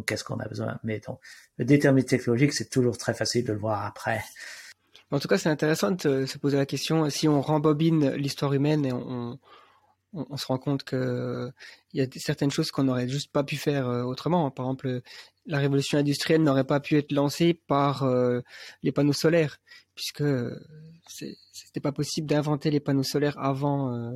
[0.07, 0.79] Qu'est-ce qu'on a besoin?
[0.83, 1.19] Mais donc
[1.57, 4.23] le déterminisme technologique, c'est toujours très facile de le voir après.
[5.15, 8.85] En tout cas, c'est intéressant de se poser la question si on rembobine l'histoire humaine
[8.85, 9.39] et on,
[10.35, 11.49] se rend compte que
[11.93, 14.51] il y a certaines choses qu'on n'aurait juste pas pu faire euh, autrement.
[14.51, 14.99] Par exemple,
[15.45, 18.41] la révolution industrielle n'aurait pas pu être lancée par euh,
[18.83, 19.57] les panneaux solaires,
[19.95, 20.23] puisque
[21.07, 24.11] c'était pas possible d'inventer les panneaux solaires avant euh,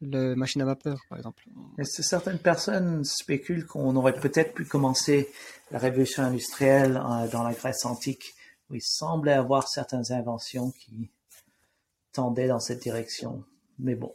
[0.00, 1.42] la machine à vapeur, par exemple.
[1.82, 5.28] certaines personnes spéculent qu'on aurait peut-être pu commencer
[5.72, 7.02] la révolution industrielle
[7.32, 8.34] dans la Grèce antique,
[8.74, 11.10] il semblait avoir certaines inventions qui
[12.12, 13.44] tendaient dans cette direction.
[13.78, 14.14] Mais bon,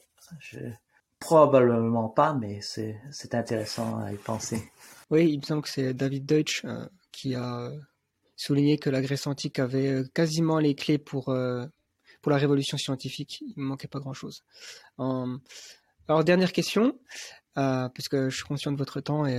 [1.19, 4.61] Probablement pas, mais c'est intéressant à y penser.
[5.09, 7.71] Oui, il me semble que c'est David Deutsch euh, qui a
[8.35, 11.65] souligné que la Grèce antique avait euh, quasiment les clés pour, euh,
[12.21, 13.41] pour la révolution scientifique.
[13.41, 14.43] Il ne manquait pas grand-chose.
[14.97, 16.99] alors, dernière question,
[17.55, 19.37] parce que je suis conscient de votre temps et,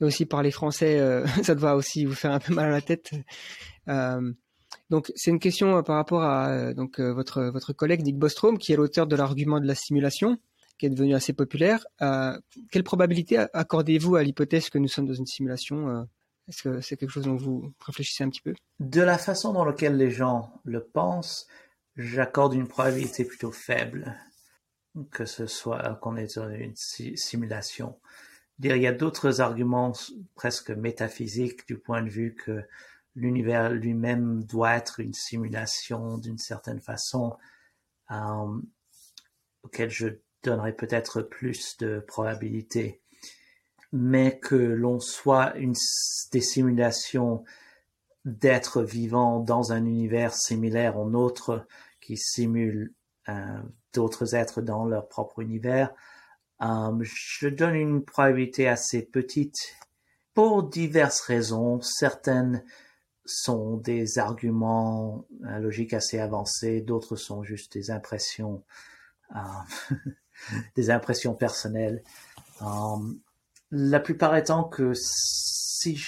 [0.00, 1.00] et aussi parler français,
[1.42, 3.10] ça doit aussi vous faire un peu mal à la tête.
[4.90, 8.76] Donc, c'est une question par rapport à donc votre, votre collègue Nick Bostrom, qui est
[8.76, 10.38] l'auteur de l'argument de la simulation
[10.78, 11.86] qui est devenu assez populaire.
[12.02, 12.38] Euh,
[12.70, 16.02] quelle probabilité accordez-vous à l'hypothèse que nous sommes dans une simulation euh,
[16.48, 18.54] Est-ce que c'est quelque chose dont vous réfléchissez un petit peu?
[18.80, 21.46] De la façon dans laquelle les gens le pensent,
[21.96, 24.16] j'accorde une probabilité plutôt faible
[25.10, 27.98] que ce soit qu'on est dans une simulation.
[28.62, 29.92] Il y a d'autres arguments
[30.36, 32.62] presque métaphysiques du point de vue que
[33.14, 37.36] l'univers lui-même doit être une simulation d'une certaine façon
[38.10, 38.60] euh,
[39.62, 40.08] auquel je
[40.42, 43.00] donnerait peut-être plus de probabilité.
[43.92, 45.74] Mais que l'on soit une,
[46.32, 47.44] des simulations
[48.24, 51.66] d'êtres vivants dans un univers similaire en autre
[52.00, 52.92] qui simule
[53.28, 53.62] euh,
[53.92, 55.94] d'autres êtres dans leur propre univers,
[56.62, 59.76] euh, je donne une probabilité assez petite
[60.34, 61.80] pour diverses raisons.
[61.80, 62.64] Certaines
[63.24, 68.62] sont des arguments euh, logiques assez avancés, d'autres sont juste des impressions
[70.76, 72.02] des impressions personnelles.
[72.60, 73.18] Um,
[73.70, 75.98] la plupart étant que si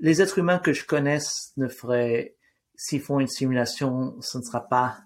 [0.00, 2.36] les êtres humains que je connaisse ne feraient,
[2.74, 4.98] s'ils font une simulation, ce ne sera pas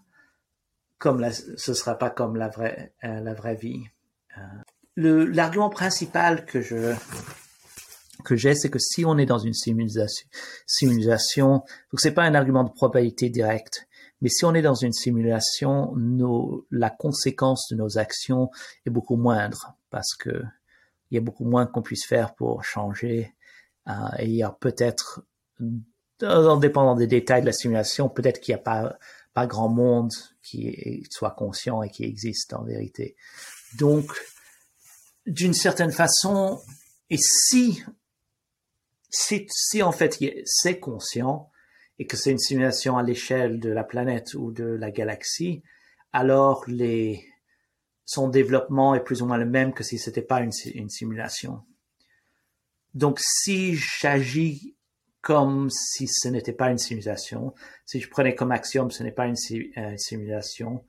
[0.99, 3.85] comme la, ce sera pas comme la vraie, euh, la vraie vie.
[4.37, 4.41] Euh,
[4.97, 6.95] le, l'argument principal que je,
[8.23, 10.27] que j'ai, c'est que si on est dans une simulation,
[10.67, 13.87] simulation, donc c'est pas un argument de probabilité directe,
[14.21, 15.95] mais si on est dans une simulation,
[16.71, 18.51] la conséquence de nos actions
[18.87, 20.43] est beaucoup moindre parce que
[21.11, 23.35] il y a beaucoup moins qu'on puisse faire pour changer.
[23.89, 25.25] Euh, et il y a peut-être,
[26.23, 31.03] en dépendant des détails de la simulation, peut-être qu'il n'y a pas grand monde qui
[31.11, 33.17] soit conscient et qui existe en vérité.
[33.79, 34.13] Donc,
[35.27, 36.61] d'une certaine façon,
[37.09, 37.83] et si,
[39.11, 41.51] si, si en fait c'est conscient,
[42.01, 45.63] et que c'est une simulation à l'échelle de la planète ou de la galaxie,
[46.15, 47.29] alors les,
[48.07, 50.51] son développement est plus ou moins le même que si c'était pas une,
[50.89, 51.61] simulation.
[52.95, 54.75] Donc, si j'agis
[55.21, 57.53] comme si ce n'était pas une simulation,
[57.85, 59.37] si je prenais comme axiome ce n'est pas une,
[59.77, 60.83] euh, simulation,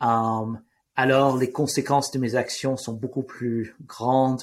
[0.00, 0.62] um,
[0.94, 4.42] alors les conséquences de mes actions sont beaucoup plus grandes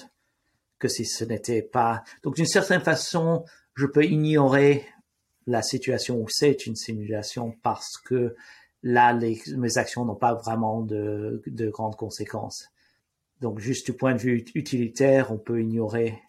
[0.79, 2.03] que si ce n'était pas.
[2.23, 3.45] Donc, d'une certaine façon,
[3.75, 4.85] je peux ignorer
[5.45, 8.35] la situation où c'est une simulation parce que
[8.83, 12.69] là, les, mes actions n'ont pas vraiment de, de, grandes conséquences.
[13.41, 16.19] Donc, juste du point de vue utilitaire, on peut ignorer.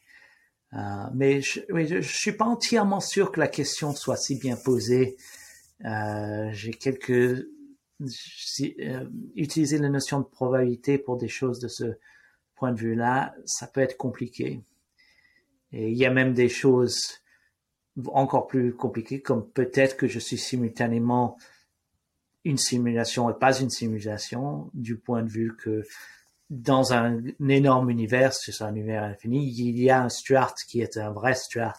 [0.75, 0.79] Euh,
[1.15, 5.17] mais je, je, suis pas entièrement sûr que la question soit si bien posée.
[5.85, 9.05] Euh, J'ai quelques euh,
[9.35, 11.85] utiliser la notion de probabilité pour des choses de ce
[12.61, 14.61] point de vue-là, ça peut être compliqué.
[15.73, 17.23] Et il y a même des choses
[18.13, 21.39] encore plus compliquées, comme peut-être que je suis simultanément
[22.45, 25.85] une simulation et pas une simulation, du point de vue que
[26.51, 30.99] dans un, énorme univers, c'est un univers infini, il y a un Stuart qui est
[30.99, 31.79] un vrai Stuart,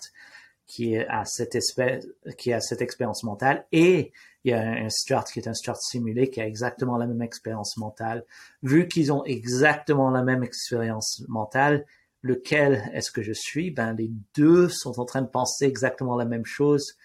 [0.72, 2.07] qui a cette espèce,
[2.38, 4.14] qui a cette expérience mentale, et
[4.45, 7.22] il y a un Stuart qui est un Stuart simulé qui a exactement la même
[7.22, 8.23] expérience mentale.
[8.64, 11.85] Vu qu'ils ont exactement la même expérience mentale,
[12.22, 13.69] lequel est-ce que je suis?
[13.69, 16.95] Ben les deux sont en train de penser exactement la même chose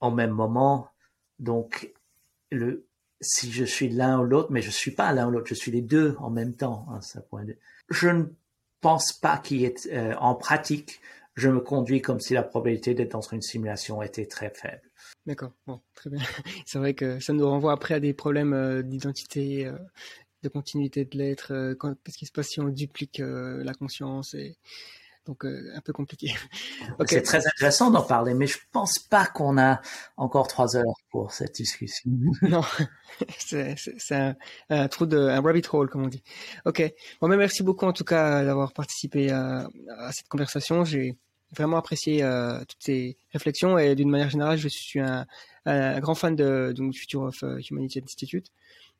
[0.00, 0.88] en même moment.
[1.38, 1.90] Donc
[2.50, 2.86] le
[3.22, 5.72] si je suis l'un ou l'autre, mais je suis pas l'un ou l'autre, je suis
[5.72, 6.86] les deux en même temps.
[6.90, 6.98] Hein.
[7.88, 8.24] Je ne
[8.82, 11.00] pense pas qu'il y ait euh, en pratique,
[11.34, 14.82] je me conduis comme si la probabilité d'être dans une simulation était très faible.
[15.26, 16.20] D'accord, bon, très bien.
[16.66, 19.76] C'est vrai que ça nous renvoie après à des problèmes euh, d'identité, euh,
[20.42, 21.52] de continuité de l'être.
[21.52, 24.58] Euh, qu'est-ce qui se passe si on duplique la conscience et
[25.26, 26.34] donc un peu compliqué.
[27.06, 29.80] C'est très intéressant d'en parler, mais je pense pas qu'on a
[30.16, 32.10] encore trois heures pour cette discussion.
[32.42, 32.62] non,
[33.38, 33.76] c'est
[34.10, 34.34] un,
[34.70, 36.22] un, trou de un rabbit hole comme on dit.
[36.64, 36.82] Ok,
[37.20, 39.68] bon, mais merci beaucoup en tout cas d'avoir participé à,
[39.98, 40.84] à cette conversation.
[40.84, 41.16] J'ai
[41.54, 45.26] vraiment apprécié euh, toutes ces réflexions et d'une manière générale, je suis un,
[46.00, 48.48] grand fan de, de Future of euh, Humanity Institute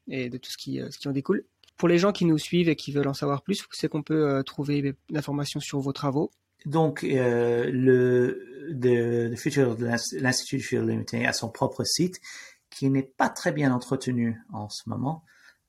[0.09, 1.45] et de tout ce qui, euh, ce qui en découle.
[1.77, 4.43] Pour les gens qui nous suivent et qui veulent en savoir plus, c'est qu'on peut
[4.45, 6.31] trouver l'information sur vos travaux.
[6.67, 8.39] Donc, le,
[8.71, 9.29] de,
[10.21, 12.21] l'Institut Future Limited a son propre site
[12.71, 15.25] qui n'est pas très bien entretenu en ce moment.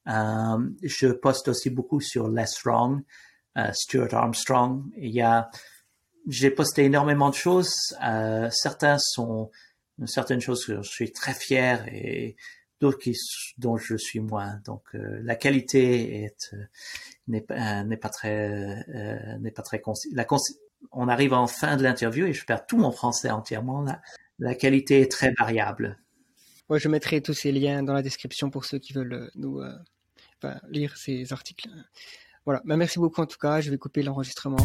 [0.06, 3.02] je poste aussi beaucoup sur Les Wrong,
[3.74, 4.84] Stuart Armstrong.
[4.98, 5.50] Il y a
[6.28, 7.74] j'ai posté énormément de choses.
[8.04, 9.52] Euh, certains sont
[10.06, 12.36] certaines choses que je suis très fier et
[13.58, 14.60] dont je suis moins.
[14.66, 16.64] Donc euh, la qualité est euh,
[17.28, 17.42] n'est
[17.98, 19.82] pas très euh, n'est pas très
[20.92, 23.86] on arrive en fin de l'interview et je perds tout mon français entièrement.
[24.38, 25.98] La qualité est très variable.
[26.70, 29.62] Je mettrai tous ces liens dans la description pour ceux qui veulent nous
[30.70, 31.70] lire ces articles.
[32.46, 32.62] Voilà.
[32.66, 33.62] Bah, merci beaucoup en tout cas.
[33.62, 34.58] Je vais couper l'enregistrement.